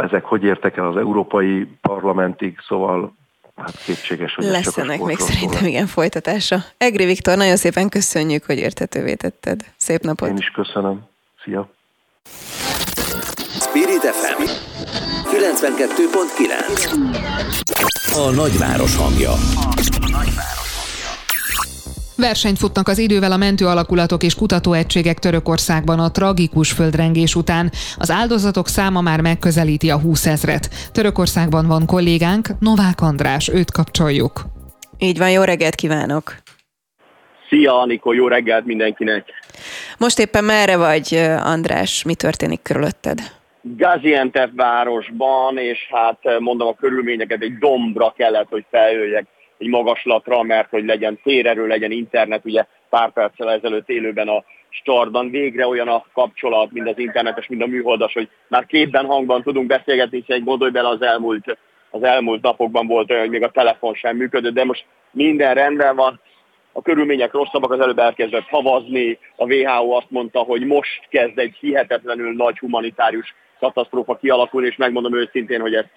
ezek 0.04 0.24
hogy 0.24 0.42
értek 0.42 0.76
el 0.76 0.86
az 0.86 0.96
Európai 0.96 1.68
Parlamentig, 1.80 2.58
szóval 2.68 3.14
hát 3.56 3.82
kétséges, 3.84 4.34
hogy 4.34 4.44
Lesz 4.44 4.76
ennek 4.76 5.00
még 5.00 5.18
szerintem 5.18 5.66
igen 5.66 5.86
folytatása. 5.86 6.56
Egri 6.76 7.04
Viktor, 7.04 7.36
nagyon 7.36 7.56
szépen 7.56 7.88
köszönjük, 7.88 8.44
hogy 8.44 8.58
értetővé 8.58 9.14
tetted. 9.14 9.60
Szép 9.76 10.00
napot! 10.00 10.28
Én 10.28 10.36
is 10.36 10.50
köszönöm. 10.50 11.00
Szia! 11.44 11.68
Spirit 13.60 14.00
FM 14.00 14.42
92.9 15.30 18.14
A 18.14 18.30
nagyváros 18.30 18.96
hangja. 18.96 19.32
Versenyt 22.20 22.58
futnak 22.58 22.88
az 22.88 22.98
idővel 22.98 23.32
a 23.32 23.36
mentő 23.36 23.66
alakulatok 23.66 24.22
és 24.22 24.34
kutatóegységek 24.34 25.18
Törökországban 25.18 25.98
a 25.98 26.10
tragikus 26.10 26.72
földrengés 26.72 27.34
után. 27.34 27.70
Az 27.98 28.10
áldozatok 28.10 28.66
száma 28.66 29.00
már 29.00 29.20
megközelíti 29.20 29.90
a 29.90 30.00
20 30.00 30.26
ezret. 30.26 30.68
Törökországban 30.92 31.66
van 31.66 31.86
kollégánk, 31.86 32.48
Novák 32.60 33.00
András, 33.00 33.48
őt 33.48 33.70
kapcsoljuk. 33.70 34.40
Így 34.98 35.18
van, 35.18 35.30
jó 35.30 35.42
reggelt 35.42 35.74
kívánok! 35.74 36.34
Szia, 37.48 37.80
Anikó, 37.80 38.12
jó 38.12 38.28
reggelt 38.28 38.64
mindenkinek! 38.64 39.24
Most 39.98 40.18
éppen 40.18 40.44
merre 40.44 40.76
vagy, 40.76 41.14
András? 41.42 42.04
Mi 42.04 42.14
történik 42.14 42.62
körülötted? 42.62 43.18
Gaziantep 43.62 44.50
városban, 44.56 45.58
és 45.58 45.78
hát 45.90 46.18
mondom 46.38 46.68
a 46.68 46.74
körülményeket, 46.74 47.42
egy 47.42 47.58
dombra 47.58 48.14
kellett, 48.16 48.48
hogy 48.50 48.64
feljöjjek 48.70 49.26
egy 49.58 49.68
magaslatra, 49.68 50.42
mert 50.42 50.70
hogy 50.70 50.84
legyen 50.84 51.20
térerő, 51.22 51.66
legyen 51.66 51.90
internet, 51.90 52.44
ugye 52.44 52.64
pár 52.88 53.12
perccel 53.12 53.50
ezelőtt 53.50 53.88
élőben 53.88 54.28
a 54.28 54.44
startban 54.68 55.30
végre 55.30 55.66
olyan 55.66 55.88
a 55.88 56.04
kapcsolat, 56.12 56.72
mind 56.72 56.86
az 56.86 56.98
internetes, 56.98 57.46
mind 57.46 57.62
a 57.62 57.66
műholdas, 57.66 58.12
hogy 58.12 58.28
már 58.48 58.66
képben 58.66 59.06
hangban 59.06 59.42
tudunk 59.42 59.66
beszélgetni, 59.66 60.24
hiszen 60.26 60.44
gondolj 60.44 60.70
bele 60.70 60.88
az 60.88 61.02
elmúlt, 61.02 61.58
az 61.90 62.02
elmúlt 62.02 62.42
napokban 62.42 62.86
volt 62.86 63.10
olyan, 63.10 63.22
hogy 63.22 63.30
még 63.30 63.42
a 63.42 63.50
telefon 63.50 63.94
sem 63.94 64.16
működött, 64.16 64.54
de 64.54 64.64
most 64.64 64.84
minden 65.10 65.54
rendben 65.54 65.96
van, 65.96 66.20
a 66.72 66.82
körülmények 66.82 67.32
rosszabbak, 67.32 67.72
az 67.72 67.80
előbb 67.80 67.98
elkezdett 67.98 68.48
havazni, 68.48 69.18
a 69.36 69.44
WHO 69.44 69.90
azt 69.90 70.10
mondta, 70.10 70.38
hogy 70.38 70.66
most 70.66 71.06
kezd 71.08 71.38
egy 71.38 71.56
hihetetlenül 71.60 72.32
nagy 72.32 72.58
humanitárius 72.58 73.34
katasztrófa 73.58 74.16
kialakulni, 74.16 74.66
és 74.66 74.76
megmondom 74.76 75.16
őszintén, 75.16 75.60
hogy 75.60 75.74
ezt 75.74 75.90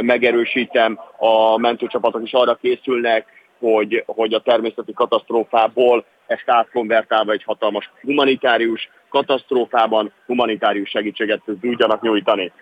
megerősítem, 0.00 0.98
a 1.16 1.58
mentőcsapatok 1.58 2.22
is 2.22 2.32
arra 2.32 2.54
készülnek, 2.54 3.26
hogy, 3.58 4.02
hogy 4.06 4.32
a 4.32 4.40
természeti 4.40 4.92
katasztrófából 4.92 6.04
ezt 6.26 6.44
átkonvertálva 6.46 7.32
egy 7.32 7.42
hatalmas 7.44 7.90
humanitárius 8.00 8.88
katasztrófában 9.08 10.12
humanitárius 10.26 10.88
segítséget 10.88 11.40
tudjanak 11.60 12.02
nyújtani. 12.02 12.52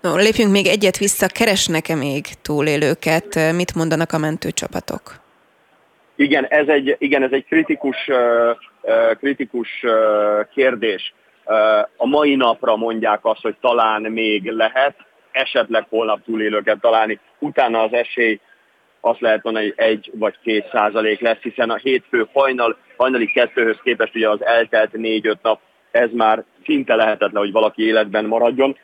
No, 0.00 0.16
lépjünk 0.16 0.52
még 0.52 0.66
egyet 0.66 0.96
vissza, 0.96 1.26
keresnek-e 1.26 1.94
még 1.94 2.24
túlélőket? 2.42 3.52
Mit 3.54 3.74
mondanak 3.74 4.12
a 4.12 4.18
mentőcsapatok? 4.18 5.14
Igen, 6.16 6.44
ez 6.44 6.68
egy, 6.68 6.96
igen, 6.98 7.22
ez 7.22 7.32
egy 7.32 7.44
kritikus, 7.44 7.96
kritikus 9.18 9.84
kérdés. 10.54 11.14
A 11.96 12.06
mai 12.06 12.34
napra 12.34 12.76
mondják 12.76 13.18
azt, 13.22 13.40
hogy 13.42 13.56
talán 13.60 14.02
még 14.02 14.50
lehet, 14.50 14.94
esetleg 15.32 15.86
holnap 15.88 16.24
túlélőket 16.24 16.80
találni. 16.80 17.18
Utána 17.38 17.82
az 17.82 17.92
esély 17.92 18.40
azt 19.00 19.20
lehet 19.20 19.42
mondani, 19.42 19.64
hogy 19.64 19.74
egy 19.76 20.10
vagy 20.14 20.34
két 20.42 20.68
százalék 20.72 21.20
lesz, 21.20 21.40
hiszen 21.40 21.70
a 21.70 21.76
hétfő 21.76 22.28
hajnal, 22.32 22.76
hajnali 22.96 23.32
kettőhöz 23.32 23.78
képest 23.82 24.14
ugye 24.14 24.28
az 24.28 24.44
eltelt 24.44 24.92
négy-öt 24.92 25.42
nap, 25.42 25.60
ez 25.90 26.10
már 26.12 26.44
szinte 26.64 26.94
lehetetlen, 26.94 27.42
hogy 27.42 27.52
valaki 27.52 27.86
életben 27.86 28.24
maradjon. 28.24 28.76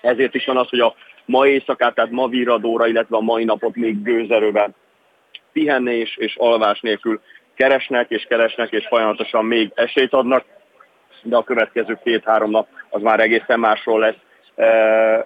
Ezért 0.00 0.34
is 0.34 0.46
van 0.46 0.56
az, 0.56 0.68
hogy 0.68 0.80
a 0.80 0.94
ma 1.24 1.46
éjszakát, 1.46 1.94
tehát 1.94 2.10
ma 2.10 2.28
viradóra, 2.28 2.86
illetve 2.86 3.16
a 3.16 3.20
mai 3.20 3.44
napot 3.44 3.76
még 3.76 4.02
gőzerőben 4.02 4.74
pihenni 5.52 5.94
és, 5.94 6.16
és 6.16 6.36
alvás 6.36 6.80
nélkül 6.80 7.20
keresnek 7.54 8.10
és 8.10 8.26
keresnek, 8.28 8.72
és 8.72 8.86
folyamatosan 8.86 9.44
még 9.44 9.72
esélyt 9.74 10.12
adnak, 10.12 10.44
de 11.22 11.36
a 11.36 11.44
következő 11.44 11.98
két-három 12.04 12.50
nap 12.50 12.68
az 12.90 13.02
már 13.02 13.20
egészen 13.20 13.58
másról 13.58 13.98
lesz 13.98 14.16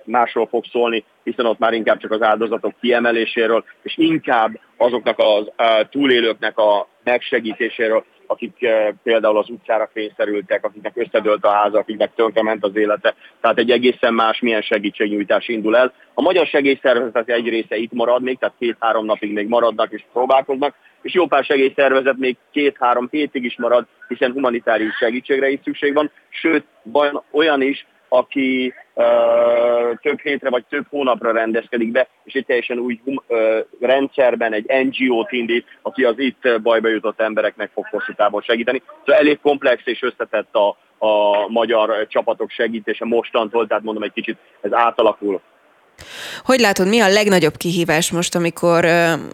másról 0.04 0.46
fog 0.46 0.64
szólni, 0.72 1.04
hiszen 1.24 1.46
ott 1.46 1.58
már 1.58 1.72
inkább 1.72 1.98
csak 1.98 2.10
az 2.10 2.22
áldozatok 2.22 2.74
kiemeléséről, 2.80 3.64
és 3.82 3.96
inkább 3.96 4.58
azoknak 4.76 5.18
az 5.18 5.50
túlélőknek 5.90 6.58
a 6.58 6.88
megsegítéséről, 7.04 8.04
akik 8.26 8.66
például 9.02 9.38
az 9.38 9.50
utcára 9.50 9.90
kényszerültek, 9.94 10.64
akiknek 10.64 10.92
összedőlt 10.96 11.44
a 11.44 11.50
háza, 11.50 11.78
akiknek 11.78 12.14
tönkrement 12.14 12.64
az 12.64 12.76
élete. 12.76 13.14
Tehát 13.40 13.58
egy 13.58 13.70
egészen 13.70 14.14
más 14.14 14.40
milyen 14.40 14.62
segítségnyújtás 14.62 15.48
indul 15.48 15.76
el. 15.76 15.92
A 16.14 16.22
magyar 16.22 16.46
segélyszervezetek 16.46 17.30
egy 17.30 17.48
része 17.48 17.76
itt 17.76 17.92
marad 17.92 18.22
még, 18.22 18.38
tehát 18.38 18.54
két-három 18.58 19.04
napig 19.04 19.32
még 19.32 19.48
maradnak 19.48 19.92
és 19.92 20.04
próbálkoznak, 20.12 20.74
és 21.02 21.14
jó 21.14 21.26
pár 21.26 21.44
segélyszervezet 21.44 22.16
még 22.16 22.36
két-három 22.50 23.08
hétig 23.10 23.44
is 23.44 23.56
marad, 23.58 23.86
hiszen 24.08 24.32
humanitárius 24.32 24.96
segítségre 24.96 25.48
is 25.48 25.60
szükség 25.64 25.94
van, 25.94 26.10
sőt, 26.28 26.64
olyan 27.30 27.62
is, 27.62 27.86
aki 28.12 28.74
uh, 28.94 29.98
több 30.02 30.20
hétre 30.20 30.50
vagy 30.50 30.64
több 30.68 30.86
hónapra 30.90 31.32
rendezkedik 31.32 31.90
be, 31.90 32.08
és 32.24 32.34
egy 32.34 32.46
teljesen 32.46 32.78
új 32.78 33.00
uh, 33.04 33.16
rendszerben 33.80 34.52
egy 34.52 34.66
NGO-t 34.66 35.32
indít, 35.32 35.66
aki 35.82 36.04
az 36.04 36.14
itt 36.18 36.60
bajba 36.62 36.88
jutott 36.88 37.20
embereknek 37.20 37.70
fog 37.74 37.86
hosszú 37.90 38.12
távon 38.16 38.42
segíteni. 38.42 38.82
Szóval 38.98 39.20
elég 39.20 39.40
komplex 39.40 39.82
és 39.84 40.02
összetett 40.02 40.54
a, 40.54 40.68
a 41.06 41.46
magyar 41.48 42.06
csapatok 42.08 42.50
segítése 42.50 43.04
mostantól, 43.04 43.66
tehát 43.66 43.82
mondom 43.82 44.02
egy 44.02 44.12
kicsit 44.12 44.38
ez 44.60 44.72
átalakul. 44.72 45.40
Hogy 46.44 46.60
látod, 46.60 46.88
mi 46.88 47.00
a 47.00 47.08
legnagyobb 47.08 47.56
kihívás 47.56 48.10
most, 48.10 48.34
amikor 48.34 48.84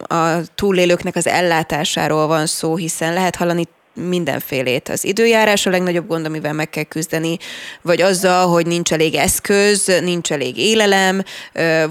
a 0.07 0.39
túlélőknek 0.55 1.15
az 1.15 1.27
ellátásáról 1.27 2.27
van 2.27 2.45
szó, 2.45 2.75
hiszen 2.75 3.13
lehet 3.13 3.35
hallani 3.35 3.63
mindenfélét. 4.07 4.89
Az 4.89 5.05
időjárás 5.05 5.65
a 5.65 5.69
legnagyobb 5.69 6.07
gond, 6.07 6.25
amivel 6.25 6.53
meg 6.53 6.69
kell 6.69 6.83
küzdeni, 6.83 7.37
vagy 7.81 8.01
azzal, 8.01 8.47
hogy 8.47 8.65
nincs 8.65 8.91
elég 8.91 9.15
eszköz, 9.15 10.01
nincs 10.03 10.31
elég 10.31 10.57
élelem, 10.57 11.21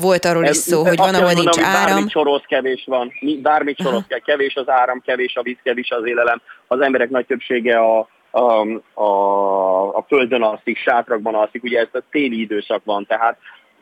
volt 0.00 0.24
arról 0.24 0.44
is 0.44 0.56
szó, 0.56 0.84
hogy 0.84 0.96
van, 0.96 1.14
ahol 1.14 1.32
nincs 1.32 1.58
áram. 1.58 1.94
Bármit 1.94 2.10
soroz, 2.10 2.42
kevés 2.48 2.84
van, 2.86 3.12
bármit 3.42 3.80
soroz, 3.82 4.04
kell, 4.08 4.18
kevés 4.18 4.54
az 4.54 4.68
áram, 4.68 5.02
kevés 5.06 5.36
a 5.36 5.42
víz, 5.42 5.56
kevés 5.62 5.90
az 5.90 6.06
élelem. 6.06 6.40
Az 6.66 6.80
emberek 6.80 7.10
nagy 7.10 7.26
többsége 7.26 7.78
a, 7.78 8.08
a, 8.30 8.66
a, 9.00 9.96
a 9.96 10.04
földön 10.08 10.42
alszik, 10.42 10.78
sátrakban 10.78 11.34
alszik, 11.34 11.62
ugye 11.62 11.78
ez 11.78 11.88
a 11.92 12.02
téli 12.10 12.40
időszak 12.40 12.84
van, 12.84 13.06
tehát 13.06 13.38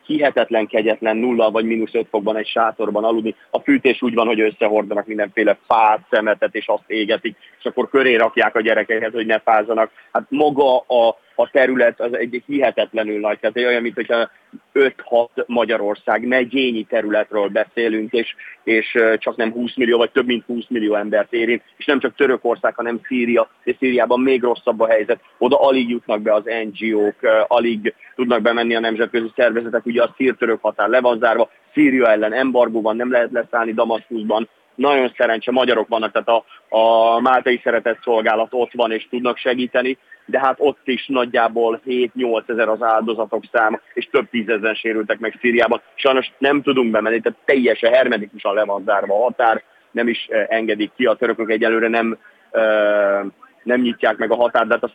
hihetetlen 0.07 0.67
kegyetlen 0.67 1.17
nulla 1.17 1.51
vagy 1.51 1.65
mínusz 1.65 1.93
5 1.93 2.07
fokban 2.09 2.37
egy 2.37 2.47
sátorban 2.47 3.03
aludni. 3.03 3.35
A 3.49 3.59
fűtés 3.59 4.01
úgy 4.01 4.13
van, 4.13 4.27
hogy 4.27 4.39
összehordanak 4.39 5.07
mindenféle 5.07 5.57
fát, 5.67 5.99
szemetet, 6.09 6.55
és 6.55 6.67
azt 6.67 6.83
égetik, 6.87 7.37
és 7.59 7.65
akkor 7.65 7.89
köré 7.89 8.15
rakják 8.15 8.55
a 8.55 8.61
gyerekeket, 8.61 9.13
hogy 9.13 9.25
ne 9.25 9.39
fázzanak. 9.39 9.91
Hát 10.11 10.23
maga 10.29 10.77
a, 10.77 11.17
a 11.39 11.49
terület 11.51 11.99
az 11.99 12.17
egy 12.17 12.43
hihetetlenül 12.45 13.19
nagy, 13.19 13.39
tehát 13.39 13.57
olyan, 13.57 13.81
mint 13.81 13.95
hogyha 13.95 14.29
5-6 14.73 15.45
Magyarország 15.45 16.27
megyényi 16.27 16.83
területről 16.83 17.47
beszélünk, 17.47 18.11
és, 18.13 18.35
és 18.63 18.97
csak 19.17 19.35
nem 19.35 19.51
20 19.51 19.75
millió, 19.75 19.97
vagy 19.97 20.11
több 20.11 20.25
mint 20.25 20.45
20 20.45 20.63
millió 20.67 20.95
embert 20.95 21.33
érint, 21.33 21.63
és 21.77 21.85
nem 21.85 21.99
csak 21.99 22.15
Törökország, 22.15 22.75
hanem 22.75 22.99
Szíria, 23.03 23.49
és 23.63 23.75
Szíriában 23.79 24.19
még 24.19 24.41
rosszabb 24.41 24.79
a 24.79 24.87
helyzet. 24.87 25.19
Oda 25.37 25.59
alig 25.59 25.89
jutnak 25.89 26.21
be 26.21 26.33
az 26.33 26.43
NGO-k, 26.43 27.45
alig 27.47 27.93
tudnak 28.15 28.41
bemenni 28.41 28.75
a 28.75 28.79
nemzetközi 28.79 29.31
szervezetek, 29.35 29.85
ugye 29.85 30.03
a 30.03 30.13
szír-török 30.17 30.61
határ 30.61 30.89
le 30.89 31.01
van 31.01 31.19
zárva, 31.19 31.49
Szíria 31.73 32.11
ellen 32.11 32.33
embargó 32.33 32.81
van, 32.81 32.95
nem 32.95 33.11
lehet 33.11 33.31
leszállni 33.31 33.73
Damaszkuszban, 33.73 34.49
nagyon 34.77 35.13
szerencse 35.17 35.51
magyarok 35.51 35.87
vannak, 35.87 36.11
tehát 36.11 36.27
a, 36.27 36.43
a 36.77 37.19
Máltai 37.19 37.59
Szeretett 37.63 38.01
Szolgálat 38.03 38.47
ott 38.51 38.71
van 38.73 38.91
és 38.91 39.07
tudnak 39.09 39.37
segíteni, 39.37 39.97
de 40.25 40.39
hát 40.39 40.55
ott 40.59 40.81
is 40.83 41.07
nagyjából 41.07 41.81
7-8 41.85 42.49
ezer 42.49 42.69
az 42.69 42.81
áldozatok 42.81 43.43
száma, 43.51 43.79
és 43.93 44.09
több 44.11 44.29
tízezer 44.29 44.75
sérültek 44.75 45.19
meg 45.19 45.37
Szíriában. 45.41 45.81
Sajnos 45.95 46.31
nem 46.37 46.61
tudunk 46.61 46.91
bemenni, 46.91 47.19
tehát 47.19 47.39
teljesen 47.45 47.93
hermetikusan 47.93 48.53
le 48.53 48.63
van 48.63 48.83
zárva 48.85 49.13
a 49.13 49.23
határ, 49.23 49.63
nem 49.91 50.07
is 50.07 50.27
eh, 50.29 50.45
engedik 50.49 50.91
ki, 50.95 51.05
a 51.05 51.15
törökök 51.15 51.49
egyelőre 51.49 51.87
nem 51.87 52.17
uh, 52.51 53.31
nem 53.67 53.81
nyitják 53.81 54.17
meg 54.17 54.31
a 54.31 54.35
határt, 54.35 54.67
de 54.67 54.73
hát 54.73 54.83
a 54.83 54.93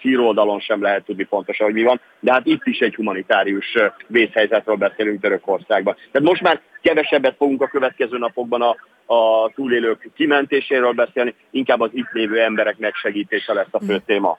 szíroldalon 0.00 0.60
sem 0.60 0.82
lehet 0.82 1.04
tudni 1.04 1.24
pontosan, 1.24 1.66
hogy 1.66 1.74
mi 1.74 1.82
van. 1.82 2.00
De 2.20 2.32
hát 2.32 2.46
itt 2.46 2.66
is 2.66 2.78
egy 2.78 2.94
humanitárius 2.94 3.76
vészhelyzetről 4.06 4.76
beszélünk 4.76 5.20
Törökországban. 5.20 5.94
Tehát 6.12 6.28
most 6.28 6.42
már 6.42 6.60
kevesebbet 6.84 7.34
fogunk 7.36 7.62
a 7.62 7.66
következő 7.66 8.18
napokban 8.18 8.62
a, 8.62 8.76
a 9.14 9.50
túlélők 9.54 10.10
kimentéséről 10.16 10.92
beszélni, 10.92 11.34
inkább 11.50 11.80
az 11.80 11.90
itt 11.92 12.10
lévő 12.12 12.40
emberek 12.40 12.78
megsegítése 12.78 13.52
lesz 13.52 13.66
a 13.70 13.80
fő 13.86 14.02
téma. 14.06 14.38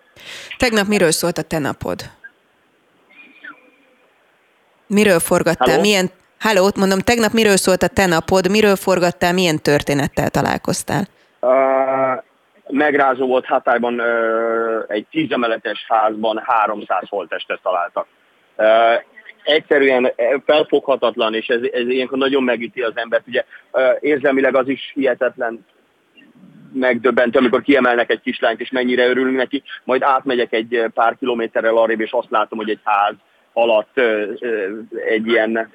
Tegnap 0.57 0.87
miről 0.87 1.11
szólt 1.11 1.37
a 1.37 1.41
te 1.41 1.59
napod? 1.59 2.01
Miről 4.87 5.19
forgattál? 5.19 5.67
Halló? 5.67 5.81
Milyen... 5.81 6.09
Halló, 6.39 6.69
mondom, 6.75 6.99
tegnap 6.99 7.31
miről 7.31 7.57
szólt 7.57 7.83
a 7.83 7.87
te 7.87 8.05
napod? 8.05 8.49
Miről 8.49 8.75
forgattál? 8.75 9.33
Milyen 9.33 9.61
történettel 9.61 10.29
találkoztál? 10.29 11.03
Uh, 11.39 12.23
megrázó 12.67 13.27
volt 13.27 13.45
Hatályban 13.45 14.01
egy 14.87 15.05
tízemeletes 15.11 15.85
házban 15.87 16.43
300 16.45 17.09
holtestet 17.09 17.59
találtak. 17.63 18.07
Egyszerűen 19.45 20.11
felfoghatatlan, 20.45 21.33
és 21.33 21.47
ez, 21.47 21.61
ez 21.71 21.87
ilyenkor 21.87 22.17
nagyon 22.17 22.43
megüti 22.43 22.81
az 22.81 22.93
embert. 22.95 23.27
Ugye 23.27 23.45
érzelmileg 23.99 24.55
az 24.55 24.67
is 24.67 24.91
hihetetlen 24.93 25.65
megdöbbentő, 26.73 27.39
amikor 27.39 27.61
kiemelnek 27.61 28.09
egy 28.09 28.21
kislányt, 28.21 28.59
és 28.59 28.71
mennyire 28.71 29.07
örülünk 29.07 29.37
neki, 29.37 29.63
majd 29.83 30.01
átmegyek 30.03 30.53
egy 30.53 30.85
pár 30.93 31.15
kilométerrel 31.19 31.77
arrébb, 31.77 31.99
és 31.99 32.11
azt 32.11 32.29
látom, 32.29 32.59
hogy 32.59 32.69
egy 32.69 32.79
ház 32.83 33.13
alatt 33.53 33.99
egy 35.07 35.27
ilyen 35.27 35.71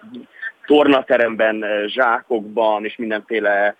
tornateremben, 0.66 1.64
zsákokban, 1.86 2.84
és 2.84 2.97
mindenféle 2.97 3.76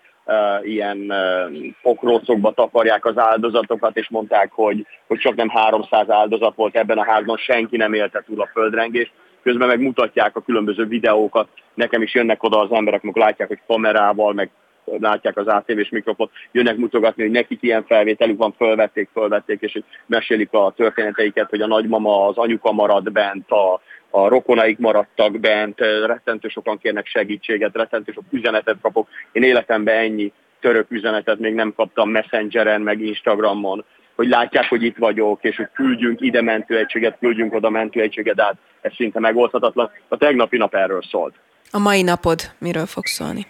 ilyen 0.63 0.97
uh, 0.97 1.73
pokrócokba 1.81 2.51
takarják 2.51 3.05
az 3.05 3.17
áldozatokat, 3.17 3.97
és 3.97 4.09
mondták, 4.09 4.51
hogy, 4.51 4.85
hogy 5.07 5.19
csak 5.19 5.35
nem 5.35 5.49
300 5.49 6.09
áldozat 6.09 6.55
volt 6.55 6.75
ebben 6.75 6.97
a 6.97 7.11
házban, 7.11 7.37
senki 7.37 7.77
nem 7.77 7.93
élte 7.93 8.23
túl 8.25 8.41
a 8.41 8.49
földrengést. 8.53 9.11
Közben 9.43 9.67
meg 9.67 9.79
mutatják 9.79 10.35
a 10.35 10.41
különböző 10.41 10.85
videókat, 10.85 11.47
nekem 11.73 12.01
is 12.01 12.13
jönnek 12.13 12.43
oda 12.43 12.59
az 12.59 12.71
emberek, 12.71 13.03
amikor 13.03 13.21
látják, 13.21 13.47
hogy 13.47 13.61
kamerával, 13.67 14.33
meg 14.33 14.49
látják 14.85 15.37
az 15.37 15.47
ATV-s 15.47 15.89
mikrofont, 15.89 16.31
jönnek 16.51 16.77
mutogatni, 16.77 17.23
hogy 17.23 17.31
nekik 17.31 17.61
ilyen 17.61 17.85
felvételük 17.85 18.37
van, 18.37 18.53
fölvették, 18.57 19.09
fölvették, 19.13 19.61
és 19.61 19.71
hogy 19.71 19.83
mesélik 20.05 20.53
a 20.53 20.73
történeteiket, 20.75 21.49
hogy 21.49 21.61
a 21.61 21.67
nagymama, 21.67 22.27
az 22.27 22.37
anyuka 22.37 22.71
marad 22.71 23.11
bent, 23.11 23.51
a, 23.51 23.81
a 24.09 24.27
rokonaik 24.27 24.77
maradtak 24.77 25.39
bent, 25.39 25.79
rettentő 26.05 26.47
sokan 26.47 26.77
kérnek 26.77 27.05
segítséget, 27.05 27.75
rettentő 27.75 28.11
sok 28.11 28.23
üzenetet 28.31 28.77
kapok. 28.81 29.07
Én 29.31 29.43
életemben 29.43 29.97
ennyi 29.97 30.31
török 30.59 30.91
üzenetet 30.91 31.39
még 31.39 31.53
nem 31.53 31.73
kaptam 31.75 32.09
Messengeren, 32.09 32.81
meg 32.81 33.01
Instagramon, 33.01 33.85
hogy 34.21 34.29
látják, 34.29 34.69
hogy 34.69 34.83
itt 34.83 34.97
vagyok, 34.97 35.43
és 35.43 35.55
hogy 35.55 35.69
küldjünk 35.73 36.21
ide 36.21 36.41
mentőegységet, 36.41 37.17
küldjünk 37.19 37.53
oda 37.53 37.69
mentőegységet, 37.69 38.39
át 38.39 38.55
ez 38.81 38.93
szinte 38.95 39.19
megoldhatatlan. 39.19 39.91
A 40.07 40.17
tegnapi 40.17 40.57
nap 40.57 40.75
erről 40.75 41.01
szólt. 41.01 41.33
A 41.71 41.79
mai 41.79 42.01
napod 42.01 42.41
miről 42.57 42.85
fog 42.85 43.05
szólni? 43.05 43.45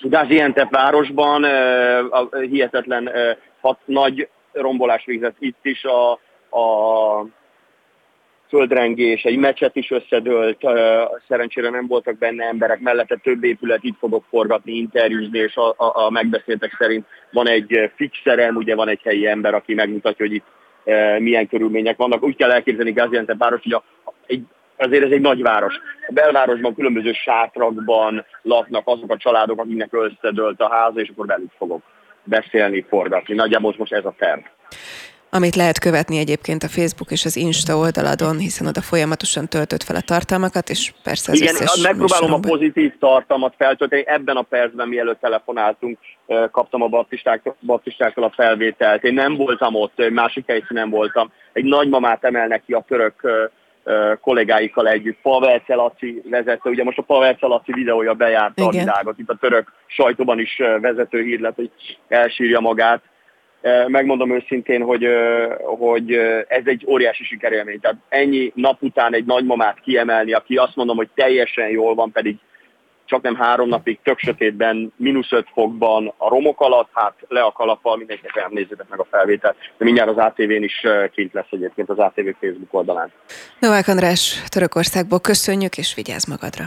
Gaziantep 0.00 0.70
városban 0.70 1.44
a 2.10 2.36
hihetetlen 2.36 3.10
hat, 3.60 3.78
nagy 3.84 4.28
rombolás 4.52 5.04
végzett 5.04 5.36
itt 5.38 5.58
is 5.62 5.84
a, 5.84 6.12
a 6.58 7.26
földrengés, 8.48 9.22
egy 9.22 9.36
meccset 9.36 9.76
is 9.76 9.90
összedőlt, 9.90 10.58
szerencsére 11.28 11.70
nem 11.70 11.86
voltak 11.86 12.18
benne 12.18 12.44
emberek, 12.44 12.80
mellette 12.80 13.16
több 13.22 13.44
épület 13.44 13.82
itt 13.82 13.98
fogok 13.98 14.24
forgatni, 14.30 14.72
interjúzni, 14.72 15.38
és 15.38 15.56
a, 15.56 15.68
a, 15.68 16.04
a 16.04 16.10
megbeszéltek 16.10 16.76
szerint 16.78 17.06
van 17.32 17.48
egy 17.48 17.90
fixerem, 17.96 18.56
ugye 18.56 18.74
van 18.74 18.88
egy 18.88 19.00
helyi 19.04 19.26
ember, 19.26 19.54
aki 19.54 19.74
megmutatja, 19.74 20.26
hogy 20.26 20.34
itt 20.34 20.46
milyen 21.18 21.48
körülmények 21.48 21.96
vannak. 21.96 22.22
Úgy 22.22 22.36
kell 22.36 22.50
elképzelni 22.50 22.92
Gaziantep 22.92 23.38
város, 23.38 23.62
hogy 23.62 23.72
a, 23.72 23.82
egy, 24.26 24.42
azért 24.76 25.04
ez 25.04 25.10
egy 25.10 25.20
nagy 25.20 25.42
város. 25.42 25.74
A 26.08 26.12
belvárosban 26.12 26.74
különböző 26.74 27.12
sátrakban 27.12 28.24
laknak 28.42 28.86
azok 28.86 29.12
a 29.12 29.16
családok, 29.16 29.60
akiknek 29.60 29.92
összedőlt 29.92 30.60
a 30.60 30.70
háza, 30.70 31.00
és 31.00 31.08
akkor 31.08 31.26
velük 31.26 31.50
fogok 31.58 31.82
beszélni, 32.24 32.84
forgatni. 32.88 33.34
Nagyjából 33.34 33.74
most 33.78 33.92
ez 33.92 34.04
a 34.04 34.14
terv 34.18 34.40
amit 35.30 35.54
lehet 35.54 35.78
követni 35.78 36.18
egyébként 36.18 36.62
a 36.62 36.68
Facebook 36.68 37.10
és 37.10 37.24
az 37.24 37.36
Insta 37.36 37.76
oldaladon, 37.76 38.38
hiszen 38.38 38.66
oda 38.66 38.80
folyamatosan 38.80 39.48
töltött 39.48 39.82
fel 39.82 39.96
a 39.96 40.00
tartalmakat, 40.00 40.68
és 40.68 40.92
persze 41.02 41.32
az 41.32 41.40
Igen, 41.40 41.54
megpróbálom 41.82 42.32
a 42.32 42.38
pozitív 42.38 42.92
tartalmat 42.98 43.54
feltölteni. 43.56 44.06
Ebben 44.06 44.36
a 44.36 44.42
percben, 44.42 44.88
mielőtt 44.88 45.20
telefonáltunk, 45.20 45.98
kaptam 46.50 46.82
a 46.82 46.88
baptistáktól 47.60 48.24
a 48.24 48.32
felvételt. 48.36 49.04
Én 49.04 49.14
nem 49.14 49.36
voltam 49.36 49.74
ott, 49.74 50.10
másik 50.10 50.46
helyszínen 50.46 50.90
voltam. 50.90 51.32
Egy 51.52 51.64
nagymamát 51.64 52.24
emelnek 52.24 52.62
ki 52.66 52.72
a 52.72 52.84
török 52.88 53.14
kollégáikkal 54.20 54.88
együtt. 54.88 55.18
Pavel 55.22 55.62
Celaci 55.66 56.22
vezette, 56.30 56.68
ugye 56.68 56.84
most 56.84 56.98
a 56.98 57.02
Pavel 57.02 57.34
Celaci 57.34 57.72
videója 57.72 58.14
bejárta 58.14 58.62
Igen. 58.62 58.66
a 58.66 58.70
világot, 58.70 59.18
itt 59.18 59.28
a 59.28 59.36
török 59.40 59.72
sajtóban 59.86 60.38
is 60.38 60.56
vezető 60.80 61.22
hír 61.22 61.40
lett, 61.40 61.54
hogy 61.54 61.70
elsírja 62.08 62.60
magát 62.60 63.02
megmondom 63.86 64.34
őszintén, 64.34 64.82
hogy, 64.82 65.06
hogy 65.78 66.12
ez 66.48 66.62
egy 66.64 66.84
óriási 66.88 67.24
sikerélmény. 67.24 67.80
Tehát 67.80 67.96
ennyi 68.08 68.52
nap 68.54 68.82
után 68.82 69.14
egy 69.14 69.24
nagymamát 69.24 69.80
kiemelni, 69.80 70.32
aki 70.32 70.56
azt 70.56 70.76
mondom, 70.76 70.96
hogy 70.96 71.08
teljesen 71.14 71.68
jól 71.68 71.94
van, 71.94 72.12
pedig 72.12 72.36
csak 73.08 73.22
nem 73.22 73.36
három 73.36 73.68
napig 73.68 73.98
tök 74.02 74.18
sötétben, 74.18 74.92
mínusz 74.96 75.32
öt 75.32 75.46
fokban 75.52 76.14
a 76.16 76.28
romok 76.28 76.60
alatt, 76.60 76.88
hát 76.92 77.14
le 77.28 77.40
a 77.40 77.52
kalappal, 77.52 77.96
mindenkinek 77.96 78.48
nézzétek 78.48 78.88
meg 78.88 79.00
a 79.00 79.06
felvételt. 79.10 79.56
De 79.78 79.84
mindjárt 79.84 80.10
az 80.10 80.16
ATV-n 80.16 80.62
is 80.62 80.86
kint 81.12 81.32
lesz 81.32 81.46
egyébként 81.50 81.88
az 81.88 81.98
ATV 81.98 82.28
Facebook 82.40 82.74
oldalán. 82.74 83.12
Novák 83.58 83.88
András, 83.88 84.42
Törökországból 84.48 85.20
köszönjük, 85.20 85.76
és 85.78 85.94
vigyázz 85.94 86.28
magadra. 86.28 86.64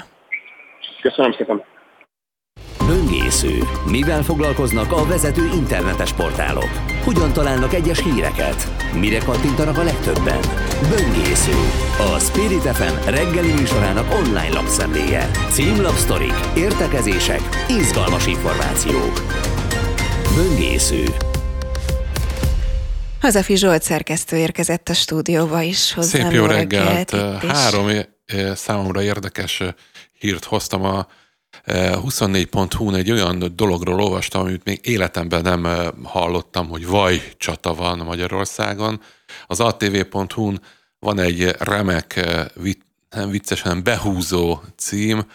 Köszönöm 1.02 1.32
szépen. 1.34 1.64
Böngésző. 2.92 3.64
Mivel 3.86 4.24
foglalkoznak 4.24 4.92
a 4.92 5.06
vezető 5.06 5.50
internetes 5.54 6.14
portálok? 6.14 6.70
Hogyan 7.04 7.34
találnak 7.34 7.74
egyes 7.74 8.04
híreket? 8.04 8.68
Mire 8.94 9.18
kattintanak 9.18 9.78
a 9.78 9.84
legtöbben? 9.84 10.40
Böngésző. 10.90 11.52
A 12.14 12.20
Spirit 12.20 12.62
FM 12.62 13.10
reggeli 13.10 13.54
műsorának 13.54 14.14
online 14.14 14.50
lapszemléje. 14.50 15.32
Címlapsztorik, 15.52 16.34
értekezések, 16.56 17.42
izgalmas 17.70 18.28
információk. 18.28 19.22
Böngésző. 20.36 21.04
Hazafi 23.22 23.56
Zsolt 23.56 23.84
szerkesztő 23.84 24.38
érkezett 24.38 24.90
a 24.90 24.94
stúdióba 24.94 25.62
is 25.62 25.94
hozzám. 25.94 26.22
Szép 26.22 26.32
jó 26.32 26.46
reggelt! 26.46 27.16
Három 27.48 27.88
számomra 28.54 29.02
érdekes 29.02 29.64
hírt 30.20 30.44
hoztam 30.44 30.84
a 30.84 31.08
24.hu-n 31.66 32.96
egy 32.96 33.12
olyan 33.12 33.52
dologról 33.56 34.02
olvastam, 34.02 34.42
amit 34.42 34.64
még 34.64 34.80
életemben 34.84 35.42
nem 35.42 35.68
hallottam, 36.04 36.70
hogy 36.70 36.88
vaj 36.88 37.22
csata 37.38 37.74
van 37.74 37.98
Magyarországon. 37.98 39.02
Az 39.48 39.60
atv.hu-n 39.60 40.62
van 41.00 41.20
egy 41.20 41.56
remek, 41.60 42.30
nem 43.10 43.30
vicces, 43.30 43.64
behúzó 43.84 44.62
cím, 44.78 45.26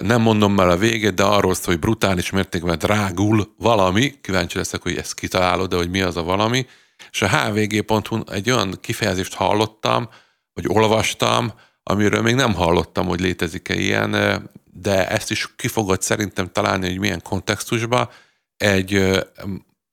nem 0.00 0.20
mondom 0.20 0.52
már 0.52 0.68
a 0.68 0.76
végét, 0.76 1.14
de 1.14 1.22
arról 1.22 1.54
szól, 1.54 1.64
hogy 1.66 1.78
brutális 1.78 2.30
mértékben 2.30 2.78
drágul 2.78 3.54
valami, 3.58 4.14
kíváncsi 4.20 4.56
leszek, 4.56 4.82
hogy 4.82 4.96
ezt 4.96 5.14
kitalálod, 5.14 5.70
de 5.70 5.76
hogy 5.76 5.90
mi 5.90 6.00
az 6.00 6.16
a 6.16 6.22
valami, 6.22 6.66
és 7.10 7.22
a 7.22 7.28
hvg.hu 7.28 8.20
egy 8.32 8.50
olyan 8.50 8.78
kifejezést 8.80 9.34
hallottam, 9.34 10.08
vagy 10.54 10.64
olvastam, 10.68 11.52
amiről 11.82 12.22
még 12.22 12.34
nem 12.34 12.54
hallottam, 12.54 13.06
hogy 13.06 13.20
létezik-e 13.20 13.74
ilyen, 13.74 14.42
de 14.80 15.08
ezt 15.08 15.30
is 15.30 15.54
ki 15.56 15.68
fogod 15.68 16.02
szerintem 16.02 16.52
találni, 16.52 16.88
hogy 16.88 16.98
milyen 16.98 17.22
kontextusban. 17.22 18.08
Egy 18.56 19.18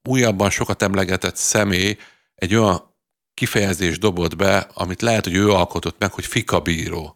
újabban 0.09 0.49
sokat 0.49 0.81
emlegetett 0.81 1.35
személy 1.35 1.97
egy 2.35 2.55
olyan 2.55 2.95
kifejezést 3.33 3.99
dobott 3.99 4.35
be, 4.35 4.69
amit 4.73 5.01
lehet, 5.01 5.23
hogy 5.23 5.35
ő 5.35 5.51
alkotott 5.51 5.99
meg, 5.99 6.11
hogy 6.11 6.25
fikabíró 6.25 7.15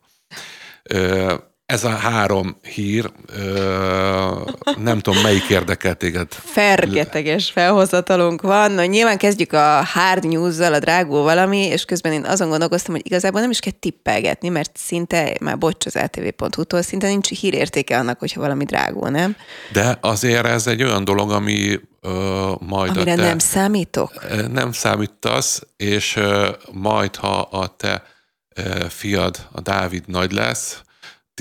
ez 1.68 1.84
a 1.84 1.90
három 1.90 2.58
hír, 2.62 3.12
ö, 3.36 4.50
nem 4.78 5.00
tudom, 5.00 5.22
melyik 5.22 5.50
érdekel 5.50 5.96
téged. 5.96 6.28
Fergeteges 6.32 7.50
felhozatalunk 7.52 8.42
van. 8.42 8.72
Na, 8.72 8.86
nyilván 8.86 9.18
kezdjük 9.18 9.54
a 9.54 9.84
hard 9.84 10.28
news 10.28 10.60
a 10.60 10.80
drágó 10.80 11.24
valami, 11.24 11.58
és 11.58 11.86
közben 11.86 12.12
én 12.12 12.26
azon 12.26 12.50
gondolkoztam, 12.50 12.94
hogy 12.94 13.06
igazából 13.06 13.42
nem 13.42 13.50
is 13.50 13.60
kell 13.60 13.74
tippelgetni, 13.80 14.50
mert 14.50 14.72
szinte, 14.78 15.36
már 15.42 15.58
bocs 15.58 15.86
az 15.86 15.96
ltv.hu-tól, 15.96 16.82
szinte 16.82 17.08
nincs 17.08 17.30
hírértéke 17.30 17.98
annak, 17.98 18.20
hogyha 18.20 18.42
valami 18.42 18.64
drágó, 18.64 19.08
nem? 19.08 19.36
De 19.72 19.98
azért 20.02 20.46
ez 20.46 20.68
egy 20.68 20.84
olyan 20.84 21.04
dolog, 21.04 21.32
ami 21.32 21.80
ö, 22.02 22.52
majd 22.60 22.98
Amire 22.98 23.12
a 23.12 23.16
te, 23.16 23.22
nem 23.22 23.40
számítok? 23.40 24.12
Nem 24.52 24.72
számítasz, 24.72 25.62
és 25.78 26.16
ö, 26.16 26.50
majd, 26.72 27.16
ha 27.16 27.40
a 27.40 27.76
te 27.78 28.04
ö, 28.56 28.86
fiad, 28.90 29.48
a 29.52 29.62
Dávid 29.62 30.04
nagy 30.08 30.32
lesz, 30.32 30.86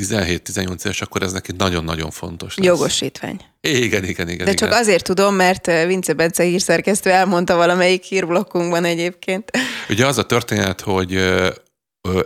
17-18 0.01 0.85
éves, 0.85 1.01
akkor 1.01 1.23
ez 1.23 1.33
neki 1.33 1.53
nagyon-nagyon 1.57 2.11
fontos 2.11 2.57
lesz. 2.57 2.67
Jogosítvány. 2.67 3.41
Igen, 3.61 4.05
igen, 4.05 4.29
igen. 4.29 4.47
De 4.47 4.55
csak 4.55 4.69
igen. 4.69 4.81
azért 4.81 5.05
tudom, 5.05 5.35
mert 5.35 5.67
Vince 5.67 6.13
Bence 6.13 6.43
hírszerkesztő 6.43 7.11
elmondta 7.11 7.57
valamelyik 7.57 8.03
hírblokkunkban 8.03 8.85
egyébként. 8.85 9.51
Ugye 9.91 10.07
az 10.07 10.19
a 10.19 10.27
történet, 10.27 10.81
hogy 10.81 11.15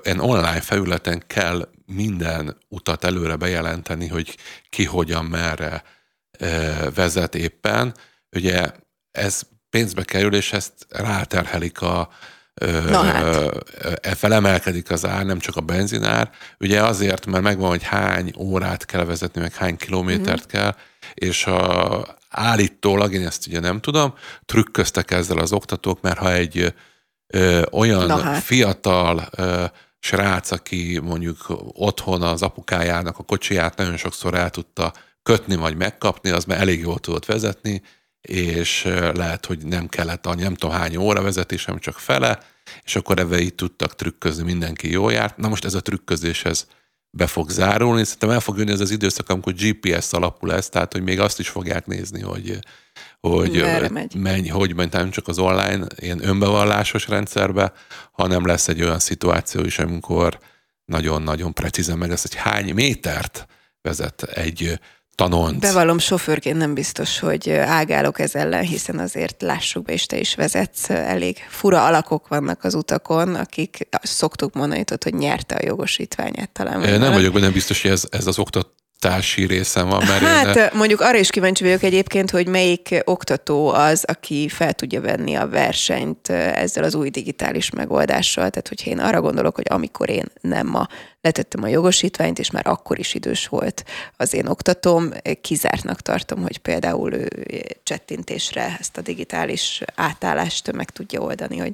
en 0.02 0.18
online 0.18 0.60
felületen 0.60 1.22
kell 1.26 1.68
minden 1.86 2.56
utat 2.68 3.04
előre 3.04 3.36
bejelenteni, 3.36 4.08
hogy 4.08 4.36
ki 4.70 4.84
hogyan, 4.84 5.24
merre 5.24 5.82
vezet 6.94 7.34
éppen. 7.34 7.94
Ugye 8.36 8.70
ez 9.10 9.40
pénzbe 9.70 10.04
kerül, 10.04 10.34
és 10.34 10.52
ezt 10.52 10.72
ráterhelik 10.88 11.80
a, 11.80 12.08
Na 12.68 13.02
hát. 13.02 14.16
felemelkedik 14.16 14.90
az 14.90 15.06
ár, 15.06 15.24
nem 15.24 15.38
csak 15.38 15.56
a 15.56 15.60
benzinár, 15.60 16.30
ugye 16.58 16.82
azért, 16.82 17.26
mert 17.26 17.42
megvan, 17.42 17.68
hogy 17.68 17.82
hány 17.82 18.32
órát 18.38 18.84
kell 18.84 19.04
vezetni, 19.04 19.40
meg 19.40 19.54
hány 19.54 19.76
kilométert 19.76 20.44
mm. 20.44 20.48
kell, 20.48 20.74
és 21.14 21.46
a, 21.46 22.18
állítólag, 22.30 23.12
én 23.14 23.26
ezt 23.26 23.46
ugye 23.46 23.60
nem 23.60 23.80
tudom, 23.80 24.14
trükköztek 24.44 25.10
ezzel 25.10 25.38
az 25.38 25.52
oktatók, 25.52 26.00
mert 26.00 26.18
ha 26.18 26.32
egy 26.32 26.74
ö, 27.26 27.62
olyan 27.70 28.20
hát. 28.20 28.42
fiatal 28.42 29.28
ö, 29.36 29.64
srác, 29.98 30.50
aki 30.50 31.00
mondjuk 31.02 31.46
otthon 31.72 32.22
az 32.22 32.42
apukájának 32.42 33.18
a 33.18 33.22
kocsiját 33.22 33.76
nagyon 33.76 33.96
sokszor 33.96 34.34
el 34.34 34.50
tudta 34.50 34.92
kötni 35.22 35.56
vagy 35.56 35.76
megkapni, 35.76 36.30
az 36.30 36.44
már 36.44 36.60
elég 36.60 36.80
jól 36.80 36.98
tudott 36.98 37.24
vezetni, 37.24 37.82
és 38.20 38.82
lehet, 39.14 39.46
hogy 39.46 39.66
nem 39.66 39.88
kellett 39.88 40.26
annyi, 40.26 40.42
nem 40.42 40.54
tudom 40.54 40.76
hány 40.76 40.96
óra 40.96 41.22
vezetésem, 41.22 41.78
csak 41.78 41.98
fele, 41.98 42.38
és 42.84 42.96
akkor 42.96 43.18
ebbe 43.18 43.40
így 43.40 43.54
tudtak 43.54 43.94
trükközni, 43.94 44.42
mindenki 44.42 44.90
jól 44.90 45.12
járt. 45.12 45.36
Na 45.36 45.48
most 45.48 45.64
ez 45.64 45.74
a 45.74 45.80
trükközés, 45.80 46.44
ez 46.44 46.66
be 47.10 47.26
fog 47.26 47.50
zárulni. 47.50 48.04
Szerintem 48.04 48.30
el 48.30 48.40
fog 48.40 48.58
jönni 48.58 48.72
ez 48.72 48.80
az 48.80 48.90
időszak, 48.90 49.28
amikor 49.28 49.52
GPS 49.52 50.12
alapú 50.12 50.46
lesz, 50.46 50.68
tehát 50.68 50.92
hogy 50.92 51.02
még 51.02 51.20
azt 51.20 51.38
is 51.38 51.48
fogják 51.48 51.86
nézni, 51.86 52.20
hogy 52.20 52.58
hogy 53.20 53.64
menj, 54.16 54.48
hogy 54.48 54.74
menj, 54.74 54.88
nem 54.92 55.10
csak 55.10 55.28
az 55.28 55.38
online 55.38 55.86
ilyen 55.96 56.26
önbevallásos 56.28 57.08
rendszerbe, 57.08 57.72
hanem 58.12 58.46
lesz 58.46 58.68
egy 58.68 58.82
olyan 58.82 58.98
szituáció 58.98 59.64
is, 59.64 59.78
amikor 59.78 60.38
nagyon-nagyon 60.84 61.52
precízen 61.52 61.98
meg 61.98 62.08
lesz, 62.08 62.22
hogy 62.22 62.34
hány 62.34 62.74
métert 62.74 63.46
vezet 63.82 64.22
egy 64.22 64.80
tanont. 65.20 65.60
Bevallom, 65.60 65.98
sofőrként 65.98 66.56
nem 66.56 66.74
biztos, 66.74 67.18
hogy 67.18 67.50
ágálok 67.50 68.18
ez 68.18 68.34
ellen, 68.34 68.62
hiszen 68.62 68.98
azért 68.98 69.42
lássuk 69.42 69.84
be, 69.84 69.92
és 69.92 70.06
te 70.06 70.18
is 70.18 70.34
vezetsz, 70.34 70.90
elég 70.90 71.36
fura 71.48 71.86
alakok 71.86 72.28
vannak 72.28 72.64
az 72.64 72.74
utakon, 72.74 73.34
akik 73.34 73.88
szoktuk 74.02 74.54
mondani, 74.54 74.84
hogy 75.02 75.14
nyerte 75.14 75.54
a 75.54 75.64
jogosítványát 75.64 76.50
talán. 76.50 76.80
Nem 76.80 77.00
nem 77.00 77.12
vagyok 77.12 77.32
benne 77.32 77.50
biztos, 77.50 77.82
hogy 77.82 77.90
ez, 77.90 78.04
ez 78.10 78.26
az 78.26 78.38
oktat, 78.38 78.68
társi 79.00 79.46
részem 79.46 79.88
van. 79.88 80.04
Mert 80.06 80.22
hát 80.22 80.56
én... 80.56 80.68
mondjuk 80.72 81.00
arra 81.00 81.18
is 81.18 81.30
kíváncsi 81.30 81.64
vagyok 81.64 81.82
egyébként, 81.82 82.30
hogy 82.30 82.46
melyik 82.46 83.02
oktató 83.04 83.68
az, 83.68 84.04
aki 84.04 84.48
fel 84.48 84.72
tudja 84.72 85.00
venni 85.00 85.34
a 85.34 85.48
versenyt 85.48 86.28
ezzel 86.28 86.84
az 86.84 86.94
új 86.94 87.10
digitális 87.10 87.70
megoldással. 87.70 88.50
Tehát, 88.50 88.68
hogyha 88.68 88.90
én 88.90 88.98
arra 88.98 89.20
gondolok, 89.20 89.54
hogy 89.54 89.66
amikor 89.68 90.10
én 90.10 90.24
nem 90.40 90.66
ma 90.66 90.88
letettem 91.20 91.62
a 91.62 91.66
jogosítványt, 91.66 92.38
és 92.38 92.50
már 92.50 92.66
akkor 92.66 92.98
is 92.98 93.14
idős 93.14 93.46
volt 93.46 93.84
az 94.16 94.34
én 94.34 94.46
oktatóm, 94.46 95.10
kizártnak 95.40 96.00
tartom, 96.00 96.42
hogy 96.42 96.58
például 96.58 97.12
ő 97.12 97.28
csettintésre 97.82 98.76
ezt 98.80 98.96
a 98.96 99.00
digitális 99.00 99.82
átállást 99.94 100.72
meg 100.72 100.90
tudja 100.90 101.20
oldani, 101.20 101.58
hogy 101.58 101.72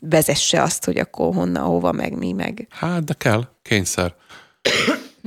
vezesse 0.00 0.62
azt, 0.62 0.84
hogy 0.84 0.98
akkor 0.98 1.34
honnan, 1.34 1.64
hova, 1.64 1.92
meg 1.92 2.18
mi, 2.18 2.32
meg. 2.32 2.66
Hát, 2.70 3.04
de 3.04 3.14
kell, 3.18 3.48
kényszer. 3.62 4.14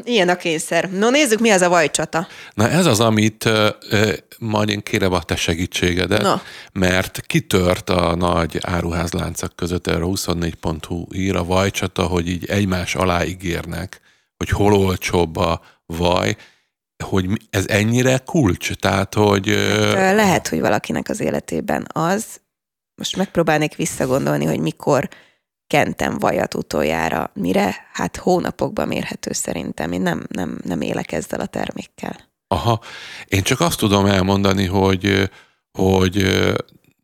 Ilyen 0.03 0.29
a 0.29 0.35
kényszer. 0.35 0.91
No 0.91 1.09
nézzük, 1.09 1.39
mi 1.39 1.49
az 1.49 1.61
a 1.61 1.69
vajcsata. 1.69 2.27
Na 2.53 2.69
ez 2.69 2.85
az, 2.85 2.99
amit 2.99 3.45
uh, 3.45 3.69
majd 4.39 4.69
én 4.69 4.83
kérem 4.83 5.13
a 5.13 5.23
te 5.23 5.35
segítségedet, 5.35 6.21
Na. 6.21 6.41
mert 6.73 7.21
kitört 7.27 7.89
a 7.89 8.15
nagy 8.15 8.57
áruházláncok 8.61 9.55
között, 9.55 9.87
erre 9.87 10.03
24.hu 10.03 11.05
ír 11.13 11.35
a 11.35 11.43
vajcsata, 11.43 12.03
hogy 12.03 12.29
így 12.29 12.45
egymás 12.45 12.95
alá 12.95 13.23
ígérnek, 13.23 14.01
hogy 14.37 14.49
hol 14.49 14.73
olcsóbb 14.73 15.35
a 15.35 15.61
vaj, 15.85 16.35
hogy 17.03 17.25
ez 17.49 17.67
ennyire 17.67 18.17
kulcs, 18.17 18.71
tehát 18.71 19.13
hogy... 19.13 19.47
Hát, 19.93 20.15
lehet, 20.15 20.47
hogy 20.47 20.59
valakinek 20.59 21.09
az 21.09 21.19
életében 21.19 21.87
az, 21.93 22.25
most 22.95 23.15
megpróbálnék 23.15 23.75
visszagondolni, 23.75 24.45
hogy 24.45 24.59
mikor 24.59 25.09
kentem 25.67 26.17
vajat 26.17 26.53
utoljára. 26.53 27.31
Mire? 27.33 27.75
Hát 27.93 28.17
hónapokban 28.17 28.87
mérhető 28.87 29.31
szerintem. 29.33 29.91
Én 29.91 30.01
nem, 30.01 30.25
nem, 30.29 30.57
nem 30.63 30.81
élek 30.81 31.11
ezzel 31.11 31.39
a 31.39 31.45
termékkel. 31.45 32.15
Aha. 32.47 32.79
Én 33.25 33.43
csak 33.43 33.59
azt 33.59 33.79
tudom 33.79 34.05
elmondani, 34.05 34.65
hogy, 34.65 35.29
hogy 35.71 36.43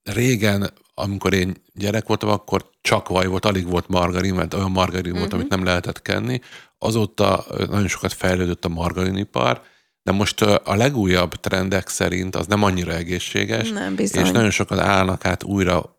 régen, 0.03 0.73
amikor 0.93 1.33
én 1.33 1.55
gyerek 1.73 2.07
voltam, 2.07 2.29
akkor 2.29 2.69
csak 2.81 3.07
vaj 3.09 3.25
volt, 3.25 3.45
alig 3.45 3.69
volt 3.69 3.87
margarin, 3.87 4.33
mert 4.33 4.53
olyan 4.53 4.71
margarin 4.71 5.11
volt, 5.11 5.25
uh-huh. 5.25 5.39
amit 5.39 5.49
nem 5.49 5.63
lehetett 5.63 6.01
kenni. 6.01 6.39
Azóta 6.77 7.45
nagyon 7.57 7.87
sokat 7.87 8.13
fejlődött 8.13 8.65
a 8.65 8.69
margarinipar, 8.69 9.61
de 10.03 10.11
most 10.11 10.41
a 10.41 10.75
legújabb 10.75 11.33
trendek 11.35 11.87
szerint 11.87 12.35
az 12.35 12.47
nem 12.47 12.63
annyira 12.63 12.93
egészséges, 12.93 13.69
nem, 13.69 13.95
bizony. 13.95 14.23
és 14.23 14.31
nagyon 14.31 14.49
sokan 14.49 14.79
állnak 14.79 15.25
át 15.25 15.43
újra 15.43 15.95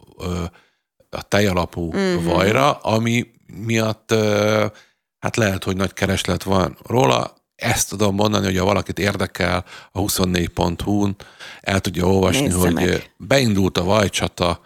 a 1.15 1.23
tejalapú 1.23 1.87
uh-huh. 1.87 2.25
vajra, 2.25 2.73
ami 2.73 3.27
miatt 3.67 4.15
hát 5.19 5.37
lehet, 5.37 5.65
hogy 5.65 5.77
nagy 5.77 5.93
kereslet 5.93 6.43
van 6.43 6.79
róla. 6.87 7.35
Ezt 7.55 7.89
tudom 7.89 8.15
mondani, 8.15 8.45
hogy 8.45 8.59
ha 8.59 8.65
valakit 8.65 8.99
érdekel 8.99 9.65
a 9.93 10.01
24.hu-n, 10.01 11.17
el 11.61 11.81
tudja 11.81 12.07
olvasni, 12.07 12.43
Nézze 12.43 12.59
hogy 12.59 12.73
meg. 12.73 13.11
beindult 13.17 13.79
a 13.79 13.85
vajcsata, 13.85 14.61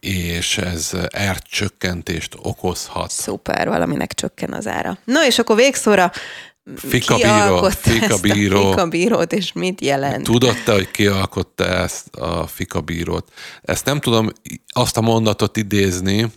és 0.00 0.58
ez 0.58 0.92
árcsökkentést 1.12 2.36
okozhat. 2.42 3.10
Szuper, 3.10 3.68
valaminek 3.68 4.12
csökken 4.12 4.52
az 4.52 4.66
ára. 4.66 4.98
Na 5.04 5.26
és 5.26 5.38
akkor 5.38 5.56
végszóra 5.56 6.12
Fikabíró, 6.76 7.68
fikabíró. 7.70 8.66
a 8.66 8.70
fikabírót, 8.70 9.32
és 9.32 9.52
mit 9.52 9.80
jelent? 9.80 10.24
Tudod 10.24 10.56
te, 10.64 10.72
hogy 10.72 10.90
ki 10.90 11.06
alkotta 11.06 11.64
ezt 11.64 12.14
a 12.16 12.46
fikabírót? 12.46 13.32
Ezt 13.62 13.84
nem 13.84 14.00
tudom 14.00 14.32
azt 14.68 14.96
a 14.96 15.00
mondatot 15.00 15.56
idézni, 15.56 16.32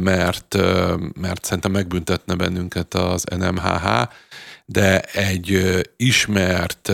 mert, 0.00 0.56
mert 1.20 1.44
szerintem 1.44 1.72
megbüntetne 1.72 2.34
bennünket 2.34 2.94
az 2.94 3.24
NMHH, 3.38 3.86
de 4.66 5.00
egy 5.00 5.80
ismert 5.96 6.92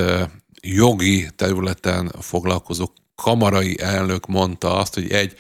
jogi 0.60 1.28
területen 1.36 2.12
foglalkozó 2.20 2.92
kamarai 3.14 3.80
elnök 3.80 4.26
mondta 4.26 4.76
azt, 4.76 4.94
hogy 4.94 5.10
egy 5.10 5.36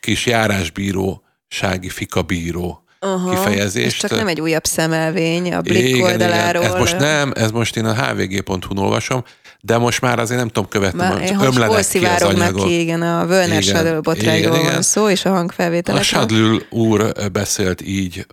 kis 0.00 0.26
járásbírósági 0.26 1.88
fikabíró 1.88 2.83
Aha, 3.04 3.30
kifejezést. 3.30 4.04
Ez 4.04 4.10
csak 4.10 4.18
nem 4.18 4.28
egy 4.28 4.40
újabb 4.40 4.64
szemelvény 4.64 5.54
a 5.54 5.60
Blik 5.60 5.88
igen, 5.88 6.02
oldaláról. 6.02 6.62
Igen. 6.62 6.74
Ez 6.74 6.80
most 6.80 6.98
nem, 6.98 7.32
ez 7.34 7.50
most 7.50 7.76
én 7.76 7.84
a 7.84 7.94
hvg.hu-n 7.94 8.78
olvasom, 8.78 9.24
de 9.60 9.78
most 9.78 10.00
már 10.00 10.18
azért 10.18 10.38
nem 10.38 10.48
tudom 10.48 10.68
követni, 10.68 10.98
már, 10.98 11.12
hogy 11.12 11.46
ömlenek 11.46 11.88
ki 11.88 12.04
az 12.04 12.22
anyagok. 12.22 12.66
Ki, 12.66 12.80
igen, 12.80 13.02
a 13.02 13.26
Völner 13.26 13.62
Sadl 13.62 13.98
botrányról 13.98 14.62
van 14.62 14.82
szó, 14.82 15.08
és 15.08 15.24
a 15.24 15.30
hangfelvételek. 15.30 16.00
A 16.00 16.04
Sadl 16.04 16.56
úr 16.70 17.12
beszélt 17.32 17.82
így, 17.86 18.26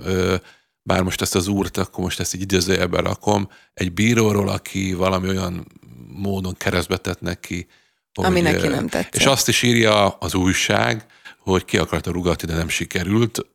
bár 0.83 1.01
most 1.01 1.21
ezt 1.21 1.35
az 1.35 1.47
úrt, 1.47 1.77
akkor 1.77 2.03
most 2.03 2.19
ezt 2.19 2.35
így 2.35 2.41
idézőjelbe 2.41 2.99
rakom, 2.99 3.49
egy 3.73 3.93
bíróról, 3.93 4.49
aki 4.49 4.93
valami 4.93 5.27
olyan 5.27 5.67
módon 6.07 6.55
keresztbe 6.57 6.97
tett 6.97 7.21
neki, 7.21 7.67
hogy, 8.13 8.25
Ami 8.25 8.41
neki 8.41 8.67
nem 8.67 8.87
tetszett. 8.87 9.15
És 9.15 9.25
azt 9.25 9.47
is 9.47 9.61
írja 9.61 10.07
az 10.07 10.33
újság, 10.33 11.05
hogy 11.39 11.65
ki 11.65 11.77
akarta 11.77 12.11
rugatni, 12.11 12.47
de 12.47 12.53
nem 12.55 12.69
sikerült. 12.69 13.45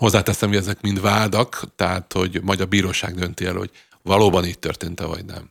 Hozzáteszem, 0.00 0.48
hogy 0.48 0.58
ezek 0.58 0.80
mind 0.80 1.00
vádak, 1.00 1.62
tehát 1.76 2.12
hogy 2.12 2.40
majd 2.42 2.60
a 2.60 2.66
bíróság 2.66 3.14
dönti 3.14 3.44
el, 3.44 3.54
hogy 3.54 3.70
valóban 4.02 4.44
így 4.44 4.58
történt-e, 4.58 5.04
vagy 5.04 5.24
nem. 5.24 5.50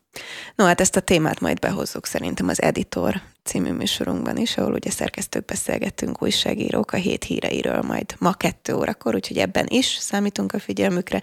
No, 0.55 0.65
hát 0.65 0.81
ezt 0.81 0.95
a 0.95 0.99
témát 0.99 1.39
majd 1.39 1.59
behozzuk 1.59 2.05
szerintem 2.05 2.47
az 2.47 2.61
Editor 2.61 3.21
című 3.49 3.71
műsorunkban 3.71 4.38
is, 4.38 4.57
ahol 4.57 4.73
ugye 4.73 4.89
szerkesztők 4.89 5.45
beszélgettünk 5.45 6.21
újságírók 6.21 6.91
a 6.91 6.97
hét 6.97 7.23
híreiről 7.23 7.81
majd 7.81 8.15
ma 8.19 8.34
kettő 8.34 8.76
órakor, 8.76 9.15
úgyhogy 9.15 9.38
ebben 9.38 9.65
is 9.69 9.85
számítunk 9.85 10.53
a 10.53 10.59
figyelmükre, 10.59 11.21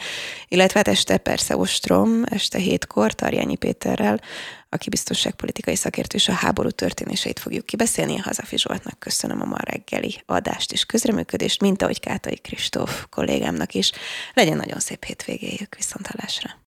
illetve 0.48 0.78
hát 0.78 0.89
este 0.89 1.16
persze 1.19 1.57
Ostrom, 1.57 2.23
este 2.24 2.59
hétkor 2.59 3.12
Tarjányi 3.12 3.57
Péterrel, 3.57 4.20
aki 4.69 4.89
biztonságpolitikai 4.89 5.77
szakértő 5.77 6.16
és 6.16 6.28
a 6.28 6.32
háború 6.32 6.70
történéseit 6.70 7.39
fogjuk 7.39 7.66
kibeszélni. 7.66 8.16
Hazafi 8.16 8.59
Zsoltnak 8.59 8.98
köszönöm 8.98 9.43
a 9.43 9.44
ma 9.44 9.59
reggeli 9.61 10.23
adást 10.27 10.73
és 10.73 10.85
közreműködést, 10.85 11.61
mint 11.61 11.82
ahogy 11.82 12.01
Kátai 12.01 12.36
Kristóf 12.36 13.07
kollégámnak 13.11 13.74
is. 13.74 13.93
Legyen 14.35 14.57
nagyon 14.57 14.78
szép 14.78 15.05
hétvégéjük, 15.05 15.74
viszontalásra! 15.77 16.65